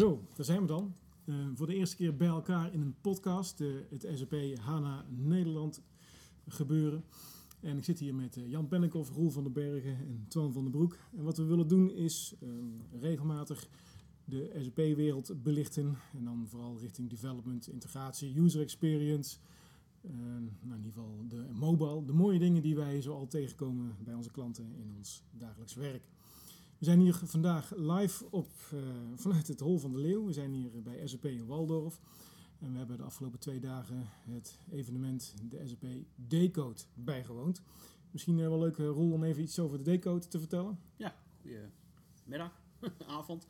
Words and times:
Zo, 0.00 0.24
daar 0.36 0.44
zijn 0.44 0.60
we 0.60 0.66
dan. 0.66 0.94
Uh, 1.24 1.36
voor 1.54 1.66
de 1.66 1.74
eerste 1.74 1.96
keer 1.96 2.16
bij 2.16 2.28
elkaar 2.28 2.72
in 2.72 2.80
een 2.80 2.94
podcast, 3.00 3.60
uh, 3.60 3.74
het 3.90 4.08
SAP 4.14 4.34
HANA 4.60 5.04
Nederland 5.08 5.82
gebeuren. 6.48 7.04
En 7.60 7.76
ik 7.76 7.84
zit 7.84 7.98
hier 7.98 8.14
met 8.14 8.36
uh, 8.36 8.48
Jan 8.48 8.68
Pennekoff, 8.68 9.10
Roel 9.10 9.30
van 9.30 9.42
den 9.42 9.52
Bergen 9.52 9.96
en 9.96 10.24
Twan 10.28 10.52
van 10.52 10.62
den 10.62 10.72
Broek. 10.72 10.98
En 11.16 11.24
wat 11.24 11.36
we 11.36 11.44
willen 11.44 11.68
doen 11.68 11.90
is 11.90 12.34
regelmatig 13.00 13.68
de 14.24 14.58
SAP-wereld 14.60 15.42
belichten. 15.42 15.96
En 16.12 16.24
dan 16.24 16.46
vooral 16.48 16.78
richting 16.78 17.10
development, 17.10 17.68
integratie, 17.68 18.40
user 18.40 18.60
experience. 18.60 19.38
nou, 20.00 20.50
in 20.62 20.76
ieder 20.76 20.92
geval 20.92 21.24
de 21.28 21.46
mobile, 21.52 22.04
de 22.04 22.12
mooie 22.12 22.38
dingen 22.38 22.62
die 22.62 22.76
wij 22.76 23.02
zo 23.02 23.14
al 23.14 23.26
tegenkomen 23.26 23.96
bij 24.04 24.14
onze 24.14 24.30
klanten 24.30 24.74
in 24.76 24.92
ons 24.96 25.22
dagelijks 25.30 25.74
werk. 25.74 26.02
We 26.80 26.86
zijn 26.86 27.00
hier 27.00 27.14
vandaag 27.14 27.72
live 27.76 28.30
op, 28.30 28.50
uh, 28.74 28.80
vanuit 29.14 29.48
het 29.48 29.60
Hol 29.60 29.78
van 29.78 29.92
de 29.92 29.98
Leeuw. 29.98 30.24
We 30.24 30.32
zijn 30.32 30.52
hier 30.52 30.82
bij 30.82 31.06
SAP 31.06 31.24
in 31.24 31.46
Waldorf. 31.46 32.00
En 32.58 32.72
we 32.72 32.78
hebben 32.78 32.96
de 32.96 33.02
afgelopen 33.02 33.38
twee 33.38 33.60
dagen 33.60 34.08
het 34.30 34.58
evenement, 34.70 35.34
de 35.42 35.66
SAP 35.66 35.84
D-Code, 36.28 36.80
bijgewoond. 36.94 37.62
Misschien 38.10 38.38
uh, 38.38 38.48
wel 38.48 38.58
leuk, 38.58 38.76
uh, 38.76 38.86
Roel, 38.86 39.12
om 39.12 39.24
even 39.24 39.42
iets 39.42 39.58
over 39.58 39.84
de 39.84 39.98
D-Code 39.98 40.28
te 40.28 40.38
vertellen. 40.38 40.78
Ja, 40.96 41.14
goedemiddag, 42.16 42.60
avond. 43.18 43.46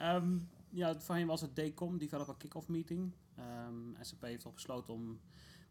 Um, 0.00 0.48
ja, 0.70 1.00
voorheen 1.00 1.26
was 1.26 1.40
het 1.40 1.56
DCOM, 1.56 1.98
Developer 1.98 2.34
Kick-Off 2.36 2.68
Meeting. 2.68 3.12
Um, 3.38 3.96
SAP 4.00 4.22
heeft 4.22 4.44
al 4.44 4.52
besloten 4.52 4.94
om 4.94 5.20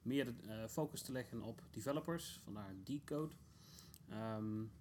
meer 0.02 0.34
focus 0.70 1.02
te 1.02 1.12
leggen 1.12 1.42
op 1.42 1.64
developers, 1.72 2.40
vandaar 2.44 2.74
D-Code. 2.84 3.34
Um, 4.12 4.72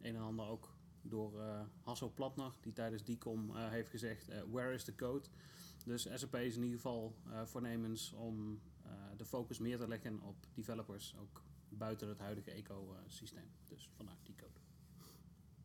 een 0.00 0.14
en 0.14 0.22
ander 0.22 0.46
ook 0.46 0.73
door 1.08 1.32
uh, 1.34 1.60
Hasso 1.80 2.08
Platner, 2.08 2.52
die 2.60 2.72
tijdens 2.72 3.04
DICOM 3.04 3.50
uh, 3.50 3.68
heeft 3.68 3.90
gezegd: 3.90 4.28
uh, 4.28 4.36
Where 4.50 4.74
is 4.74 4.84
the 4.84 4.94
code? 4.94 5.28
Dus 5.84 6.08
SAP 6.14 6.34
is 6.34 6.56
in 6.56 6.62
ieder 6.62 6.76
geval 6.76 7.14
voornemens 7.44 8.12
om 8.12 8.60
de 9.16 9.24
focus 9.24 9.58
meer 9.58 9.78
te 9.78 9.88
leggen 9.88 10.20
op 10.20 10.36
developers, 10.54 11.14
ook 11.20 11.42
buiten 11.68 12.08
het 12.08 12.18
huidige 12.18 12.50
ecosysteem. 12.50 13.50
Dus 13.68 13.88
vandaar 13.96 14.16
die 14.22 14.34
code. 14.34 14.60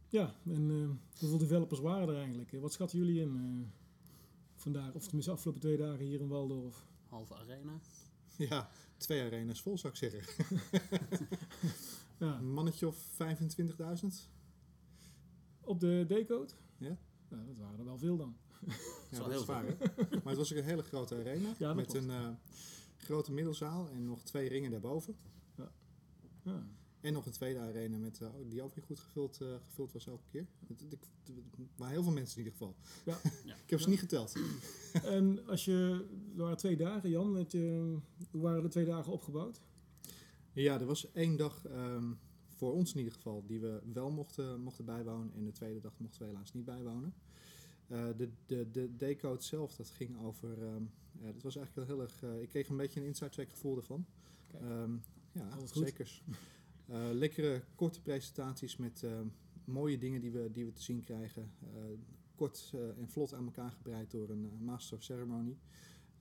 Ja, 0.07 0.35
en 0.45 0.99
hoeveel 1.19 1.37
developers 1.37 1.79
waren 1.79 2.09
er 2.09 2.15
eigenlijk? 2.15 2.51
Wat 2.51 2.73
schatten 2.73 2.97
jullie 2.97 3.21
in 3.21 3.71
vandaag, 4.55 4.93
of 4.93 5.03
tenminste 5.03 5.31
afgelopen 5.31 5.61
twee 5.61 5.77
dagen 5.77 6.05
hier 6.05 6.19
in 6.19 6.27
Waldorf? 6.27 6.85
Halve 7.09 7.35
arena. 7.35 7.79
Ja, 8.47 8.69
twee 8.97 9.23
arenas 9.23 9.61
vol 9.61 9.77
zou 9.77 9.93
ik 9.93 9.99
zeggen. 9.99 10.45
ja. 12.19 12.37
Een 12.37 12.53
mannetje 12.53 12.87
of 12.87 12.97
25.000? 13.11 14.38
Op 15.69 15.79
de 15.79 16.05
D-code? 16.07 16.53
Ja. 16.77 16.97
Nou, 17.27 17.45
dat 17.45 17.57
waren 17.57 17.79
er 17.79 17.85
wel 17.85 17.97
veel 17.97 18.17
dan. 18.17 18.37
Ja, 19.09 19.17
dat, 19.27 19.31
is 19.31 19.45
waar. 19.45 19.63
maar 19.95 20.21
het 20.23 20.37
was 20.37 20.51
ook 20.51 20.57
een 20.57 20.63
hele 20.63 20.83
grote 20.83 21.15
arena. 21.15 21.53
Ja, 21.59 21.73
met 21.73 21.93
een 21.93 22.09
uh, 22.09 22.29
grote 22.97 23.31
middelzaal 23.31 23.89
en 23.89 24.05
nog 24.05 24.23
twee 24.23 24.49
ringen 24.49 24.71
daarboven. 24.71 25.15
Ja. 25.57 25.71
ja. 26.43 26.67
En 27.01 27.13
nog 27.13 27.25
een 27.25 27.31
tweede 27.31 27.59
arena 27.59 27.97
met, 27.97 28.19
uh, 28.19 28.29
die 28.47 28.61
ook 28.61 28.75
weer 28.75 28.83
goed 28.83 28.99
gevuld, 28.99 29.39
uh, 29.41 29.55
gevuld 29.65 29.91
was 29.91 30.07
elke 30.07 30.27
keer. 30.31 30.47
Maar 31.75 31.89
heel 31.89 32.03
veel 32.03 32.11
mensen 32.11 32.37
in 32.37 32.43
ieder 32.43 32.57
geval. 32.59 32.75
Ja. 33.05 33.19
ik 33.63 33.69
heb 33.69 33.79
ze 33.79 33.89
niet 33.89 33.99
geteld. 33.99 34.35
en 35.03 35.47
als 35.47 35.65
je, 35.65 36.05
er 36.37 36.41
waren 36.41 36.57
twee 36.57 36.77
dagen, 36.77 37.09
Jan. 37.09 37.31
Met 37.31 37.51
je, 37.51 37.95
hoe 38.31 38.41
waren 38.41 38.63
de 38.63 38.69
twee 38.69 38.85
dagen 38.85 39.11
opgebouwd? 39.11 39.61
Ja, 40.51 40.79
er 40.79 40.85
was 40.85 41.11
één 41.11 41.37
dag 41.37 41.65
um, 41.65 42.19
voor 42.59 42.73
ons 42.73 42.91
in 42.91 42.97
ieder 42.97 43.13
geval, 43.13 43.43
die 43.45 43.59
we 43.59 43.81
wel 43.93 44.11
mochten, 44.11 44.61
mochten 44.61 44.85
bijwonen. 44.85 45.33
En 45.33 45.45
de 45.45 45.51
tweede 45.51 45.79
dag 45.79 45.93
mochten 45.97 46.21
we 46.21 46.27
helaas 46.27 46.53
niet 46.53 46.65
bijwonen. 46.65 47.13
Uh, 47.87 48.07
de, 48.17 48.29
de, 48.45 48.71
de 48.71 49.15
D-code 49.15 49.43
zelf, 49.43 49.75
dat 49.75 49.89
ging 49.89 50.17
over. 50.21 50.61
Um, 50.61 50.91
uh, 51.21 51.25
dat 51.33 51.43
was 51.43 51.55
eigenlijk 51.55 51.87
heel 51.87 52.01
erg. 52.01 52.21
Uh, 52.21 52.41
ik 52.41 52.49
kreeg 52.49 52.69
een 52.69 52.77
beetje 52.77 52.99
een 52.99 53.05
inside 53.05 53.29
track 53.29 53.49
gevoel 53.49 53.77
ervan. 53.77 54.05
Um, 54.61 55.01
ja, 55.31 55.49
zeker. 55.65 56.21
lekkere 57.13 57.61
korte 57.75 58.01
presentaties 58.01 58.77
met 58.77 59.05
mooie 59.65 59.97
dingen 59.97 60.21
die 60.21 60.31
we, 60.31 60.49
die 60.51 60.65
we 60.65 60.71
te 60.71 60.81
zien 60.81 60.99
krijgen. 60.99 61.51
kort 62.35 62.73
en 62.97 63.09
vlot 63.09 63.33
aan 63.33 63.45
elkaar 63.45 63.71
gebreid 63.71 64.11
door 64.11 64.29
een 64.29 64.49
Master 64.59 64.97
of 64.97 65.03
Ceremony. 65.03 65.57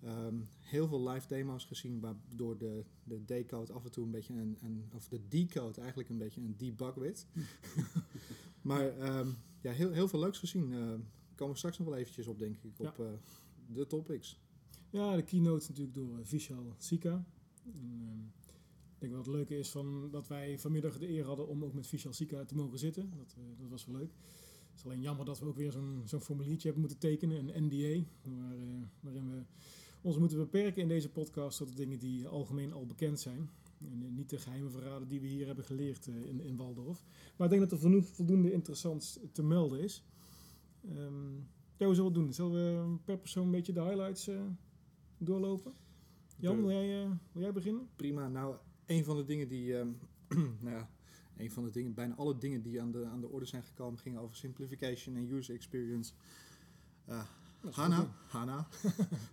Um, 0.05 0.49
heel 0.59 0.89
veel 0.89 1.09
live 1.09 1.29
demo's 1.29 1.65
gezien 1.65 2.01
waardoor 2.01 2.59
de, 2.59 2.85
de 3.05 3.25
D-code 3.25 3.73
af 3.73 3.85
en 3.85 3.91
toe 3.91 4.05
een 4.05 4.11
beetje 4.11 4.35
een, 4.35 4.59
een 4.63 4.85
of 4.95 5.09
de 5.09 5.21
D-code 5.29 5.81
eigenlijk 5.81 6.09
een 6.09 6.19
beetje 6.19 6.41
een 6.41 6.55
debug 6.57 6.95
werd. 6.95 7.27
maar 8.63 9.19
um, 9.19 9.37
ja, 9.61 9.73
heel, 9.73 9.91
heel 9.91 10.09
veel 10.09 10.19
leuks 10.19 10.39
gezien. 10.39 10.71
Uh, 10.71 10.95
komen 11.35 11.53
we 11.53 11.59
straks 11.59 11.79
nog 11.79 11.89
wel 11.89 11.97
eventjes 11.97 12.27
op, 12.27 12.39
denk 12.39 12.57
ik, 12.63 12.79
op 12.79 12.95
ja. 12.99 13.05
uh, 13.05 13.11
de 13.67 13.87
topics. 13.87 14.41
Ja, 14.91 15.17
de 15.17 15.23
keynote 15.23 15.67
natuurlijk 15.69 15.95
door 15.95 16.19
uh, 16.19 16.25
Vishal 16.25 16.75
Sika. 16.79 17.25
En, 17.65 18.09
um, 18.11 18.33
ik 18.95 18.99
denk 18.99 19.13
wat 19.13 19.27
het 19.27 19.35
leuke 19.35 19.59
is 19.59 19.71
van 19.71 20.09
dat 20.11 20.29
wij 20.29 20.59
vanmiddag 20.59 20.99
de 20.99 21.09
eer 21.09 21.25
hadden 21.25 21.49
om 21.49 21.65
ook 21.65 21.75
met 21.75 21.87
Vishal 21.87 22.13
Sika 22.13 22.45
te 22.45 22.55
mogen 22.55 22.79
zitten. 22.79 23.13
Dat, 23.17 23.37
dat 23.59 23.69
was 23.69 23.87
wel 23.87 23.97
leuk. 23.97 24.13
Het 24.71 24.79
is 24.79 24.85
alleen 24.85 25.01
jammer 25.01 25.25
dat 25.25 25.39
we 25.39 25.47
ook 25.47 25.57
weer 25.57 25.73
zo'n 25.73 26.03
zo'n 26.05 26.21
formuliertje 26.21 26.69
hebben 26.69 26.81
moeten 26.81 26.99
tekenen, 26.99 27.57
een 27.57 27.65
NDA, 27.65 28.05
waar, 28.23 28.57
waarin 29.01 29.31
we 29.31 29.43
ons 30.09 30.19
moeten 30.19 30.39
beperken 30.39 30.83
in 30.83 30.89
deze 30.89 31.11
podcast 31.11 31.59
tot 31.59 31.69
de 31.69 31.75
dingen 31.75 31.99
die 31.99 32.27
algemeen 32.27 32.73
al 32.73 32.87
bekend 32.87 33.21
zijn. 33.21 33.51
En 33.79 34.15
niet 34.15 34.31
de 34.31 34.39
geheime 34.39 34.71
verraden 34.71 35.09
die 35.09 35.21
we 35.21 35.27
hier 35.27 35.47
hebben 35.47 35.65
geleerd 35.65 36.09
eh, 36.09 36.15
in, 36.25 36.41
in 36.41 36.57
Waldorf. 36.57 37.05
Maar 37.37 37.53
ik 37.53 37.59
denk 37.59 37.71
dat 37.71 37.83
er 37.83 38.05
voldoende 38.05 38.53
interessant 38.53 39.21
te 39.33 39.43
melden 39.43 39.81
is. 39.81 40.05
Um, 40.97 41.49
ja, 41.77 41.87
hoe 41.87 41.95
zullen 41.95 42.13
we 42.13 42.19
het 42.19 42.27
doen? 42.27 42.33
Zullen 42.33 42.53
we 42.53 42.99
per 43.05 43.19
persoon 43.19 43.45
een 43.45 43.51
beetje 43.51 43.73
de 43.73 43.83
highlights 43.83 44.29
uh, 44.29 44.41
doorlopen? 45.19 45.73
Jan, 46.37 46.57
wil 46.57 46.71
jij, 46.71 47.05
uh, 47.05 47.11
wil 47.33 47.43
jij 47.43 47.53
beginnen? 47.53 47.89
Prima. 47.97 48.29
Nou, 48.29 48.57
een 48.87 49.05
van 49.05 49.17
de 49.17 49.25
dingen 49.25 49.49
die... 49.49 49.75
Um, 49.75 49.99
nou 50.61 50.77
ja, 50.77 50.91
een 51.37 51.51
van 51.51 51.65
de 51.65 51.71
dingen, 51.71 51.95
bijna 51.95 52.15
alle 52.15 52.39
dingen 52.39 52.63
die 52.63 52.81
aan 52.81 52.91
de, 52.91 53.05
aan 53.05 53.21
de 53.21 53.29
orde 53.29 53.47
zijn 53.47 53.63
gekomen, 53.63 53.99
gingen 53.99 54.21
over 54.21 54.37
simplification 54.37 55.17
en 55.17 55.31
user 55.33 55.55
experience. 55.55 56.13
Uh, 57.09 57.23
Hanna, 57.71 58.09
Hanna, 58.27 58.67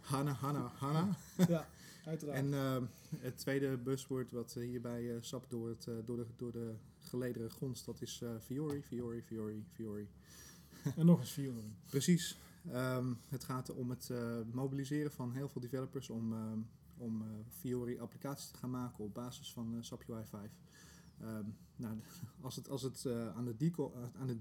Hanna, 0.01 0.33
Hanna, 0.33 0.71
Hanna. 0.79 1.17
Ja, 1.47 1.67
uiteraard. 2.05 2.39
En 2.39 2.51
uh, 2.51 2.77
het 3.19 3.37
tweede 3.37 3.77
buzzword 3.77 4.31
wat 4.31 4.53
hierbij 4.53 5.01
uh, 5.01 5.17
sapt 5.21 5.49
door, 5.49 5.69
het, 5.69 5.85
uh, 5.85 5.95
door, 6.05 6.17
de, 6.17 6.25
door 6.35 6.51
de 6.51 6.75
gelederen 6.99 7.51
gonst, 7.51 7.85
dat 7.85 8.01
is 8.01 8.23
Fiori, 8.41 8.83
Fiori, 8.83 9.21
Fiori, 9.21 9.65
Fiori. 9.73 10.07
En 10.97 11.05
nog 11.05 11.19
eens 11.19 11.31
Fiori. 11.31 11.75
Precies. 11.89 12.37
Um, 12.73 13.17
het 13.29 13.43
gaat 13.43 13.73
om 13.73 13.89
het 13.89 14.11
mobiliseren 14.51 15.11
van 15.11 15.31
heel 15.31 15.49
veel 15.49 15.61
developers 15.61 16.09
om, 16.09 16.33
om 16.97 17.23
Fiori 17.49 17.99
applicaties 17.99 18.47
te 18.47 18.57
gaan 18.57 18.69
maken 18.69 19.03
op 19.03 19.13
basis 19.13 19.53
van 19.53 19.77
SAP 19.79 20.03
UI 20.09 20.25
5. 20.25 20.51
Um, 21.21 21.55
nou, 21.75 21.97
als 22.41 22.55
het, 22.55 22.69
als 22.69 22.81
het 22.81 23.07
aan 23.35 23.45
de 23.45 23.55
decode, 23.55 23.95
aan 24.19 24.27
de, 24.27 24.37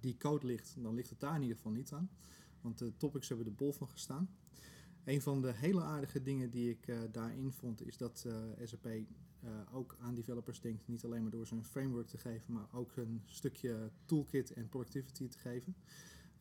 decode 0.00 0.46
ligt, 0.46 0.74
dan 0.78 0.94
ligt 0.94 1.10
het 1.10 1.20
daar 1.20 1.34
in 1.34 1.42
ieder 1.42 1.56
geval 1.56 1.72
niet 1.72 1.92
aan. 1.92 2.10
Want 2.60 2.78
de 2.78 2.96
topics 2.96 3.28
hebben 3.28 3.46
er 3.46 3.54
bol 3.54 3.72
van 3.72 3.88
gestaan. 3.88 4.30
Een 5.04 5.22
van 5.22 5.42
de 5.42 5.52
hele 5.52 5.82
aardige 5.82 6.22
dingen 6.22 6.50
die 6.50 6.70
ik 6.70 6.86
uh, 6.86 7.00
daarin 7.12 7.52
vond, 7.52 7.86
is 7.86 7.96
dat 7.96 8.24
eh, 8.26 8.66
SAP 8.66 8.86
eh, 8.86 9.04
ook 9.72 9.96
aan 10.00 10.14
developers 10.14 10.60
denkt, 10.60 10.88
niet 10.88 11.04
alleen 11.04 11.22
maar 11.22 11.30
door 11.30 11.46
ze 11.46 11.54
een 11.54 11.64
framework 11.64 12.06
te 12.06 12.18
geven, 12.18 12.52
maar 12.52 12.68
ook 12.72 12.96
een 12.96 13.22
stukje 13.24 13.90
toolkit 14.04 14.52
en 14.52 14.68
productivity 14.68 15.28
te 15.28 15.38
geven. 15.38 15.76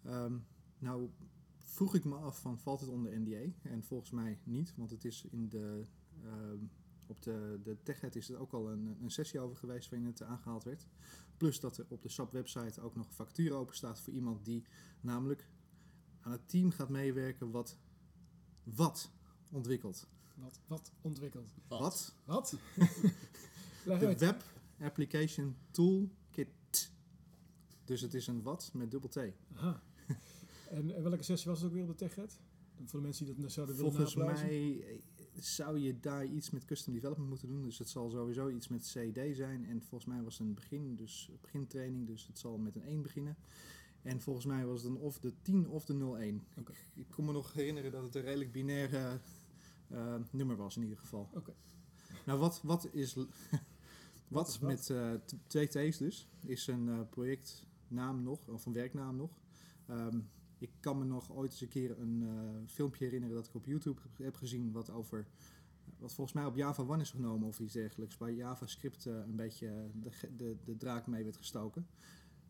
Um, 0.05 0.45
nou 0.79 1.09
vroeg 1.57 1.95
ik 1.95 2.05
me 2.05 2.15
af 2.15 2.41
van, 2.41 2.59
valt 2.59 2.79
het 2.79 2.89
onder 2.89 3.19
NDA? 3.19 3.51
En 3.61 3.83
volgens 3.83 4.11
mij 4.11 4.39
niet, 4.43 4.73
want 4.75 4.89
het 4.89 5.05
is 5.05 5.25
in 5.25 5.49
de, 5.49 5.85
ehm, 6.23 6.57
op 7.07 7.21
de, 7.21 7.59
de 7.63 7.77
TechHead 7.83 8.15
is 8.15 8.29
er 8.29 8.39
ook 8.39 8.53
al 8.53 8.69
een, 8.69 8.97
een 9.01 9.11
sessie 9.11 9.39
over 9.39 9.57
geweest 9.57 9.89
waarin 9.89 10.07
het 10.07 10.23
aangehaald 10.23 10.63
werd. 10.63 10.87
Plus 11.37 11.59
dat 11.59 11.77
er 11.77 11.85
op 11.89 12.01
de 12.01 12.09
SAP 12.09 12.31
website 12.31 12.81
ook 12.81 12.95
nog 12.95 13.07
een 13.07 13.13
factuur 13.13 13.53
open 13.53 13.75
staat 13.75 14.01
voor 14.01 14.13
iemand 14.13 14.45
die 14.45 14.63
namelijk 15.01 15.47
aan 16.29 16.35
het 16.35 16.49
team 16.49 16.71
gaat 16.71 16.89
meewerken 16.89 17.51
wat 17.51 17.77
wat 18.63 19.11
ontwikkelt. 19.49 20.07
Wat, 20.35 20.59
wat 20.67 20.91
ontwikkelt? 21.01 21.53
Wat? 21.67 22.15
Wat? 22.25 22.55
de 23.99 24.15
Web 24.17 24.43
Application 24.79 25.55
Toolkit. 25.71 26.91
Dus 27.85 28.01
het 28.01 28.13
is 28.13 28.27
een 28.27 28.41
wat 28.41 28.71
met 28.73 28.91
dubbel 28.91 29.09
T. 29.09 29.17
Aha. 29.55 29.81
en, 30.69 31.03
welke 31.03 31.23
sessie 31.23 31.49
was 31.49 31.59
het 31.59 31.67
ook 31.67 31.73
weer 31.73 31.83
op 31.83 31.89
de 31.89 31.95
TechRed? 31.95 32.39
Voor 32.85 32.99
de 32.99 33.05
mensen 33.05 33.25
die 33.25 33.35
dat 33.35 33.51
zouden 33.51 33.75
willen 33.75 33.91
Volgens 33.91 34.15
mij 34.15 34.81
eh, 34.81 34.99
zou 35.33 35.79
je 35.79 35.99
daar 35.99 36.25
iets 36.25 36.49
met 36.49 36.65
custom 36.65 36.93
development 36.93 37.29
moeten 37.29 37.47
doen. 37.47 37.61
Dus 37.61 37.77
het 37.77 37.89
zal 37.89 38.09
sowieso 38.09 38.49
iets 38.49 38.67
met 38.67 38.81
CD 38.81 39.35
zijn. 39.35 39.65
En 39.65 39.81
volgens 39.81 40.05
mij 40.05 40.23
was 40.23 40.37
het 40.37 40.47
een 40.47 40.53
begin, 40.53 40.95
dus 40.95 41.29
begintraining. 41.41 42.07
Dus 42.07 42.27
het 42.27 42.39
zal 42.39 42.57
met 42.57 42.75
een 42.75 42.83
1 42.83 43.01
beginnen. 43.01 43.37
En 44.01 44.21
volgens 44.21 44.45
mij 44.45 44.65
was 44.65 44.83
het 44.83 44.93
dan 44.93 45.01
of 45.01 45.19
de 45.19 45.33
10 45.41 45.69
of 45.69 45.85
de 45.85 45.93
01. 45.93 46.43
Okay. 46.57 46.75
Ik, 46.75 46.85
ik 46.93 47.05
kon 47.09 47.25
me 47.25 47.31
nog 47.31 47.53
herinneren 47.53 47.91
dat 47.91 48.03
het 48.03 48.15
een 48.15 48.21
redelijk 48.21 48.51
binair 48.51 49.19
uh, 49.91 50.15
nummer 50.31 50.55
was 50.55 50.75
in 50.75 50.81
ieder 50.81 50.97
geval. 50.97 51.29
Oké. 51.33 51.53
Nou, 52.25 52.39
wat, 52.39 52.61
wat 52.63 52.87
is... 52.91 53.15
wat, 54.27 54.59
met 54.61 54.89
uh, 54.89 55.13
twee 55.47 55.67
T's 55.67 55.97
dus, 55.97 56.27
is 56.45 56.67
een 56.67 56.87
uh, 56.87 56.99
projectnaam 57.09 58.23
nog, 58.23 58.47
of 58.47 58.65
een 58.65 58.73
werknaam 58.73 59.15
nog. 59.15 59.31
Um, 59.89 60.29
ik 60.59 60.71
kan 60.79 60.97
me 60.97 61.05
nog 61.05 61.31
ooit 61.31 61.51
eens 61.51 61.61
een 61.61 61.67
keer 61.67 61.99
een 61.99 62.23
eh, 62.23 62.71
filmpje 62.71 63.05
herinneren 63.05 63.35
dat 63.35 63.47
ik 63.47 63.55
op 63.55 63.65
YouTube 63.65 64.01
heb- 64.17 64.35
gezien 64.35 64.71
wat 64.71 64.89
over 64.89 65.27
wat 65.97 66.13
volgens 66.13 66.35
mij 66.35 66.45
op 66.45 66.55
Java 66.55 66.83
1 66.83 66.99
is 66.99 67.11
genomen 67.11 67.47
of 67.47 67.59
iets 67.59 67.73
dergelijks, 67.73 68.17
waar 68.17 68.31
JavaScript 68.31 69.05
eh, 69.05 69.13
een 69.13 69.35
beetje 69.35 69.89
de, 69.93 70.09
de, 70.35 70.57
de 70.63 70.77
draak 70.77 71.07
mee 71.07 71.23
werd 71.23 71.37
gestoken. 71.37 71.87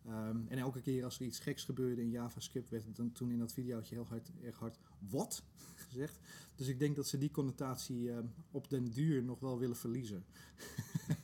Ehm, 0.06 0.38
en 0.48 0.57
elke 0.57 0.81
keer 0.81 1.04
als 1.04 1.19
er 1.19 1.25
iets 1.25 1.40
geks 1.40 1.63
gebeurde 1.63 2.01
in 2.01 2.10
JavaScript, 2.10 2.69
werd 2.69 2.86
het 2.86 2.96
dan 2.96 3.12
toen 3.12 3.31
in 3.31 3.40
dat 3.40 3.54
videootje 3.54 3.96
heel 3.96 4.06
hard, 4.06 4.31
erg 4.44 4.57
hard 4.60 4.80
wat 5.10 5.44
gezegd. 5.90 6.19
Dus 6.56 6.68
ik 6.68 6.80
denk 6.80 6.96
dat 6.96 7.07
ze 7.07 7.18
die 7.18 7.31
connotatie 7.31 8.12
eh, 8.12 8.18
op 8.51 8.69
den 8.69 8.92
duur 8.92 9.24
nog 9.24 9.40
wel 9.40 9.60
willen 9.60 9.75
verliezen. 9.78 10.24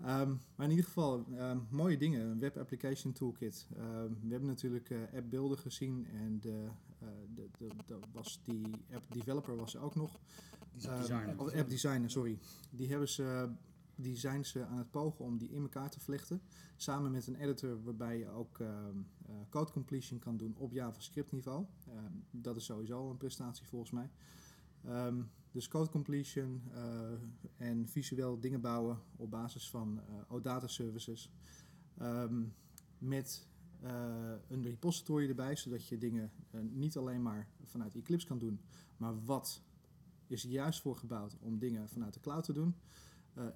Ehm, 0.00 0.34
maar 0.54 0.64
in 0.66 0.70
ieder 0.70 0.84
geval, 0.84 1.24
ehm, 1.36 1.58
mooie 1.70 1.96
dingen. 1.96 2.20
Een 2.30 2.38
Web 2.38 2.56
Application 2.56 3.12
Toolkit. 3.12 3.66
Ehm, 3.76 4.08
we 4.22 4.28
hebben 4.30 4.48
natuurlijk 4.48 4.90
eh, 4.90 4.98
App 5.14 5.30
Builder 5.30 5.58
gezien 5.58 6.06
en 6.06 6.40
de, 6.40 6.66
eh, 7.00 7.08
de, 7.34 7.48
de, 7.58 7.68
de- 7.86 7.98
was 8.12 8.40
die 8.44 8.70
App 8.92 9.04
Developer 9.12 9.56
was 9.56 9.74
er 9.74 9.80
ook 9.82 9.94
nog. 9.94 10.18
Design. 10.74 10.92
Ehm, 10.92 11.00
Designer. 11.00 11.58
App 11.60 11.68
Designer, 11.68 12.10
sorry. 12.10 12.38
Die, 12.70 12.88
hebben 12.88 13.08
ze, 13.08 13.48
die 13.96 14.16
zijn 14.16 14.44
ze 14.44 14.64
aan 14.64 14.78
het 14.78 14.90
pogen 14.90 15.24
om 15.24 15.38
die 15.38 15.50
in 15.50 15.62
elkaar 15.62 15.90
te 15.90 16.00
vlechten. 16.00 16.42
Samen 16.76 17.10
met 17.10 17.26
een 17.26 17.36
editor 17.36 17.82
waarbij 17.82 18.18
je 18.18 18.28
ook 18.28 18.58
ehm, 18.58 18.98
eh, 19.26 19.34
code 19.48 19.72
completion 19.72 20.18
kan 20.18 20.36
doen 20.36 20.54
op 20.56 20.72
JavaScript 20.72 21.32
niveau. 21.32 21.66
Ehm, 21.88 22.12
dat 22.30 22.56
is 22.56 22.64
sowieso 22.64 23.10
een 23.10 23.16
prestatie 23.16 23.66
volgens 23.66 23.90
mij. 23.90 24.10
Ehm, 24.84 25.22
dus 25.50 25.68
code 25.68 25.90
completion 25.90 26.62
eh, 26.72 27.12
en 27.56 27.88
visueel 27.88 28.40
dingen 28.40 28.60
bouwen 28.60 28.98
op 29.16 29.30
basis 29.30 29.70
van 29.70 30.00
eh 30.00 30.32
OData 30.32 30.66
services. 30.66 31.30
Ehm, 31.98 32.42
met 32.98 33.46
eh, 33.84 34.32
een 34.48 34.62
repository 34.62 35.28
erbij, 35.28 35.56
zodat 35.56 35.88
je 35.88 35.98
dingen 35.98 36.32
eh, 36.50 36.60
niet 36.60 36.96
alleen 36.96 37.22
maar 37.22 37.48
vanuit 37.64 37.94
Eclipse 37.94 38.26
kan 38.26 38.38
doen, 38.38 38.60
maar 38.96 39.24
wat 39.24 39.62
is 40.26 40.44
er 40.44 40.50
juist 40.50 40.80
voor 40.80 40.96
gebouwd 40.96 41.36
om 41.40 41.58
dingen 41.58 41.88
vanuit 41.88 42.14
de 42.14 42.20
cloud 42.20 42.44
te 42.44 42.52
doen 42.52 42.74
eh, 42.74 43.03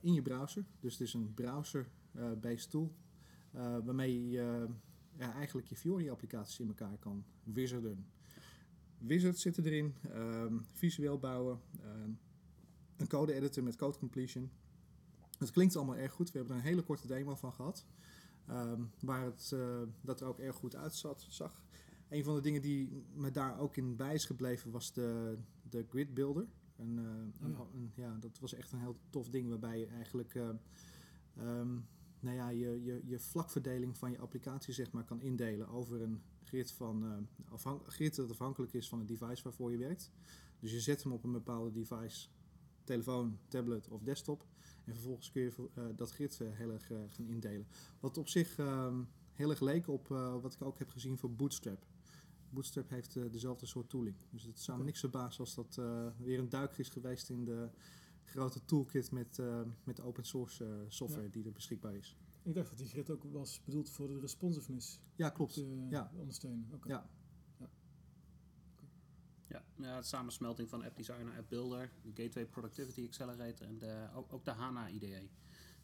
in 0.00 0.12
je 0.12 0.22
browser. 0.22 0.64
Dus 0.80 0.92
het 0.92 1.00
is 1.00 1.14
een 1.14 1.34
browser-based 1.34 2.70
tool 2.70 2.94
eh, 3.52 3.76
waarmee 3.84 4.30
je 4.30 4.40
eh, 4.40 4.74
ja, 5.18 5.34
eigenlijk 5.34 5.68
je 5.68 5.76
Fiori-applicaties 5.76 6.60
in 6.60 6.68
elkaar 6.68 6.98
kan 6.98 7.24
wizarden. 7.42 8.06
Wizards 8.98 9.42
zitten 9.42 9.64
erin, 9.64 9.94
ehm, 10.02 10.58
visueel 10.72 11.18
bouwen, 11.18 11.60
ehm, 11.80 12.10
een 12.96 13.08
code 13.08 13.32
editor 13.32 13.62
met 13.62 13.76
code 13.76 13.98
completion. 13.98 14.50
Het 15.38 15.50
klinkt 15.50 15.76
allemaal 15.76 15.96
erg 15.96 16.12
goed. 16.12 16.30
We 16.30 16.38
hebben 16.38 16.56
er 16.56 16.62
een 16.62 16.68
hele 16.68 16.82
korte 16.82 17.06
demo 17.06 17.34
van 17.34 17.52
gehad. 17.52 17.86
ehm, 18.46 18.82
waar 19.00 19.24
het 19.24 19.52
eh, 19.54 19.82
dat 20.00 20.20
er 20.20 20.26
ook 20.26 20.38
erg 20.38 20.56
goed 20.56 20.76
uitzat, 20.76 21.26
zag. 21.28 21.62
Een 22.08 22.24
van 22.24 22.34
de 22.34 22.40
dingen 22.40 22.62
die 22.62 23.04
me 23.14 23.30
daar 23.30 23.58
ook 23.58 23.76
in 23.76 23.96
bij 23.96 24.14
is 24.14 24.24
gebleven 24.24 24.70
was 24.70 24.92
de, 24.92 25.38
de 25.62 25.86
grid 25.88 26.14
builder. 26.14 26.46
En, 26.78 26.98
eh, 26.98 27.04
een- 27.44 27.50
ja. 27.50 27.66
een- 27.74 27.90
ja, 27.94 28.16
dat 28.20 28.38
was 28.38 28.54
echt 28.54 28.72
een 28.72 28.78
heel 28.80 28.96
tof 29.10 29.28
ding 29.28 29.48
waarbij 29.48 29.78
je 29.78 29.86
eigenlijk 29.86 30.34
eh, 30.34 30.48
ehm, 31.36 31.72
nou 32.20 32.36
ja, 32.36 32.48
je, 32.48 32.82
je, 32.84 33.00
je 33.04 33.18
vlakverdeling 33.18 33.96
van 33.98 34.10
je 34.10 34.18
applicatie 34.18 34.74
zeg 34.74 34.92
maar, 34.92 35.04
kan 35.04 35.20
indelen 35.20 35.68
over 35.68 36.00
een 36.02 36.22
grid, 36.44 36.72
van, 36.72 37.26
afhan- 37.48 37.82
grid 37.86 38.16
dat 38.16 38.30
afhankelijk 38.30 38.72
is 38.72 38.88
van 38.88 38.98
het 38.98 39.08
device 39.08 39.42
waarvoor 39.42 39.70
je 39.70 39.76
werkt. 39.78 40.10
Dus 40.60 40.72
je 40.72 40.80
zet 40.80 41.02
hem 41.02 41.12
op 41.12 41.24
een 41.24 41.32
bepaalde 41.32 41.70
device, 41.70 42.28
telefoon, 42.84 43.38
tablet 43.48 43.88
of 43.88 44.02
desktop. 44.02 44.46
En 44.84 44.92
vervolgens 44.94 45.30
kun 45.30 45.42
je 45.42 45.70
dat 45.96 46.10
grid 46.10 46.38
heel 46.38 46.70
erg 46.72 46.86
gaan 46.86 47.26
indelen. 47.28 47.66
Wat 48.00 48.18
op 48.18 48.28
zich 48.28 48.58
ehm, 48.58 49.02
heel 49.32 49.50
erg 49.50 49.60
leek 49.60 49.88
op 49.88 50.06
wat 50.42 50.54
ik 50.54 50.62
ook 50.62 50.78
heb 50.78 50.88
gezien 50.90 51.18
voor 51.18 51.30
Bootstrap. 51.32 51.86
Bootstrap 52.50 52.90
heeft 52.90 53.16
eh, 53.16 53.24
dezelfde 53.30 53.66
soort 53.66 53.88
tooling. 53.88 54.16
Dus 54.30 54.42
het 54.42 54.60
zou 54.60 54.70
me 54.70 54.82
Oké. 54.82 54.84
niks 54.90 55.00
verbazen 55.00 55.40
als 55.40 55.54
dat 55.54 55.78
eh, 55.78 56.06
weer 56.16 56.38
een 56.38 56.48
duik 56.48 56.78
is 56.78 56.88
geweest 56.88 57.30
in 57.30 57.44
de 57.44 57.68
grote 58.24 58.64
toolkit 58.64 59.10
met, 59.10 59.38
eh, 59.38 59.62
met 59.84 60.00
open 60.00 60.24
source 60.24 60.64
eh, 60.64 60.70
software 60.88 61.24
Ja. 61.26 61.30
die 61.32 61.44
er 61.44 61.52
beschikbaar 61.52 61.94
is. 61.94 62.16
Ik 62.42 62.54
dacht 62.54 62.68
dat 62.68 62.78
die 62.78 62.86
grid 62.88 63.10
ook 63.10 63.24
was 63.24 63.62
bedoeld 63.64 63.90
voor 63.90 64.08
de 64.08 64.18
responsiveness 64.20 65.00
Ja, 65.16 65.30
klopt. 65.30 65.52
te 65.54 65.86
Ja. 65.90 66.12
ondersteunen. 66.16 66.68
Oké. 66.72 66.88
Ja. 66.88 67.10
Ja, 69.48 69.64
ja, 69.76 69.96
het 69.96 70.06
samensmelting 70.06 70.68
van 70.68 70.84
App 70.84 70.96
Designer, 70.96 71.36
App 71.36 71.48
Builder, 71.48 71.90
de 72.02 72.22
Gateway 72.22 72.46
Productivity 72.46 73.04
Accelerator 73.06 73.66
en 73.66 73.78
de, 73.78 74.08
ook, 74.14 74.32
ook 74.32 74.44
de 74.44 74.50
HANA 74.50 74.88
IDE. 74.88 75.28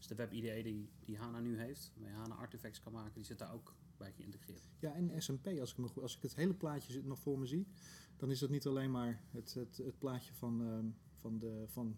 Dus 0.05 0.17
de 0.17 0.23
web 0.23 0.33
IDE 0.33 0.63
die, 0.63 0.89
die 1.05 1.17
HANA 1.17 1.41
nu 1.41 1.59
heeft, 1.59 1.93
waar 1.97 2.11
HANA 2.11 2.35
artifacts 2.35 2.81
kan 2.81 2.93
maken, 2.93 3.13
die 3.15 3.25
zit 3.25 3.39
daar 3.39 3.53
ook 3.53 3.75
bij 3.97 4.13
geïntegreerd. 4.13 4.69
Ja, 4.79 4.95
en 4.95 5.23
SMP, 5.23 5.47
als 5.61 5.71
ik, 5.71 5.79
me 5.79 5.89
goed, 5.89 6.03
als 6.03 6.17
ik 6.17 6.23
het 6.23 6.35
hele 6.35 6.55
plaatje 6.55 7.03
nog 7.05 7.19
voor 7.19 7.39
me 7.39 7.47
zie, 7.47 7.67
dan 8.17 8.31
is 8.31 8.39
dat 8.39 8.51
niet 8.51 8.67
alleen 8.67 8.91
maar 8.91 9.23
het, 9.31 9.55
het, 9.55 9.77
het 9.77 9.99
plaatje 9.99 10.35
van, 10.35 10.61
ehm, 10.63 10.87
van, 11.15 11.39
de, 11.39 11.65
van 11.67 11.97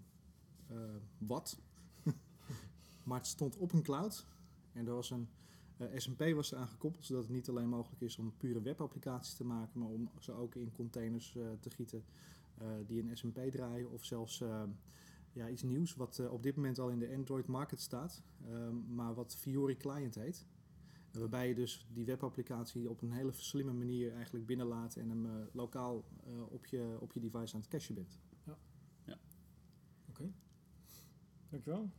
eh, 0.66 0.96
wat, 1.18 1.58
maar 3.04 3.18
het 3.18 3.26
stond 3.26 3.56
op 3.56 3.72
een 3.72 3.82
cloud 3.82 4.26
en 4.72 4.86
er 4.86 4.94
was 4.94 5.10
een 5.10 5.28
eh, 5.76 5.86
SMP 5.96 6.32
was 6.34 6.52
eraan 6.52 6.68
gekoppeld, 6.68 7.04
zodat 7.04 7.22
het 7.22 7.32
niet 7.32 7.48
alleen 7.48 7.68
mogelijk 7.68 8.02
is 8.02 8.18
om 8.18 8.36
pure 8.36 8.62
webapplicaties 8.62 9.34
te 9.34 9.44
maken, 9.44 9.80
maar 9.80 9.88
om 9.88 10.10
ze 10.18 10.32
ook 10.32 10.54
in 10.54 10.72
containers 10.72 11.36
eh, 11.36 11.42
te 11.60 11.70
gieten 11.70 12.04
die 12.86 13.02
in 13.02 13.16
SMP 13.16 13.38
draaien 13.50 13.90
of 13.90 14.04
zelfs 14.04 14.40
eh, 14.40 14.62
ja, 15.36 15.48
iets 15.48 15.62
nieuws 15.62 15.94
wat 15.94 16.18
eh, 16.18 16.32
op 16.32 16.42
dit 16.42 16.56
moment 16.56 16.78
al 16.78 16.88
in 16.88 16.98
de 16.98 17.14
Android 17.16 17.46
market 17.46 17.80
staat, 17.80 18.22
ehm, 18.44 18.94
maar 18.94 19.14
wat 19.14 19.36
Fiori 19.36 19.76
Client 19.76 20.14
heet. 20.14 20.46
Waarbij 21.12 21.48
je 21.48 21.54
dus 21.54 21.86
die 21.92 22.04
webapplicatie 22.04 22.90
op 22.90 23.02
een 23.02 23.12
hele 23.12 23.32
slimme 23.32 23.72
manier 23.72 24.12
eigenlijk 24.14 24.46
binnenlaat 24.46 24.96
en 24.96 25.08
hem 25.08 25.26
eh, 25.26 25.32
lokaal 25.52 26.04
eh, 26.26 26.52
op, 26.52 26.66
je, 26.66 26.96
op 27.00 27.12
je 27.12 27.20
device 27.20 27.54
aan 27.54 27.60
het 27.60 27.70
cachen 27.70 27.94
bent. 27.94 28.18
Oké. 30.08 30.32
Dankjewel. 31.48 31.90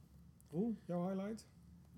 Roel, 0.50 0.78
jouw 0.86 1.08
highlight? 1.08 1.48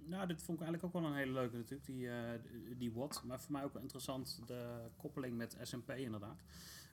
Nou, 0.06 0.28
dit 0.28 0.44
vond 0.44 0.60
ik 0.60 0.64
eigenlijk 0.66 0.84
ook 0.96 1.02
wel 1.02 1.12
een 1.12 1.18
hele 1.18 1.32
leuke 1.32 1.56
natuurlijk, 1.58 1.86
die, 1.86 2.10
eh, 2.10 2.42
die- 2.44 2.78
die 2.78 2.92
WAT. 2.94 3.24
Maar 3.26 3.42
voor 3.42 3.52
mij 3.52 3.64
ook 3.64 3.74
wel 3.74 3.82
interessant 3.82 4.42
de 4.48 4.90
koppeling 4.98 5.38
met 5.38 5.58
SMP 5.62 5.90
inderdaad. 5.90 6.42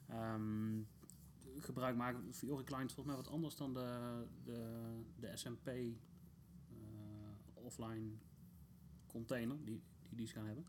Ehm, 0.07 0.77
gebruik 1.59 1.95
maken, 1.95 2.33
Fiori 2.33 2.63
Client 2.63 2.89
is 2.89 2.95
volgens 2.95 3.15
mij 3.15 3.23
wat 3.23 3.33
anders 3.33 3.55
dan 3.55 3.73
de, 3.73 4.23
de, 4.43 4.81
de 5.19 5.37
SMP 5.37 5.67
eh, 5.67 5.85
offline 7.53 8.11
container 9.07 9.57
die, 9.65 9.81
die 10.09 10.17
die 10.17 10.27
gaan 10.27 10.45
hebben. 10.45 10.65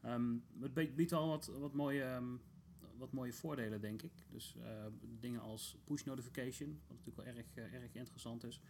Ehm, 0.00 0.36
het 0.60 0.94
biedt- 0.96 1.12
al 1.12 1.28
wat, 1.28 1.46
wat, 1.46 1.72
mooie, 1.72 2.02
ehm, 2.02 2.36
wat 2.96 3.12
mooie 3.12 3.32
voordelen, 3.32 3.80
denk 3.80 4.02
ik. 4.02 4.12
Dus 4.30 4.56
eh, 4.56 4.86
dingen 5.20 5.40
als 5.40 5.76
push 5.84 6.02
notification, 6.04 6.80
wat 6.86 6.96
natuurlijk 6.98 7.16
wel 7.16 7.36
erg, 7.36 7.72
eh, 7.72 7.82
erg 7.82 7.94
interessant 7.94 8.44
is. 8.44 8.60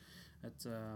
Het 0.40 0.64
eh, 0.64 0.94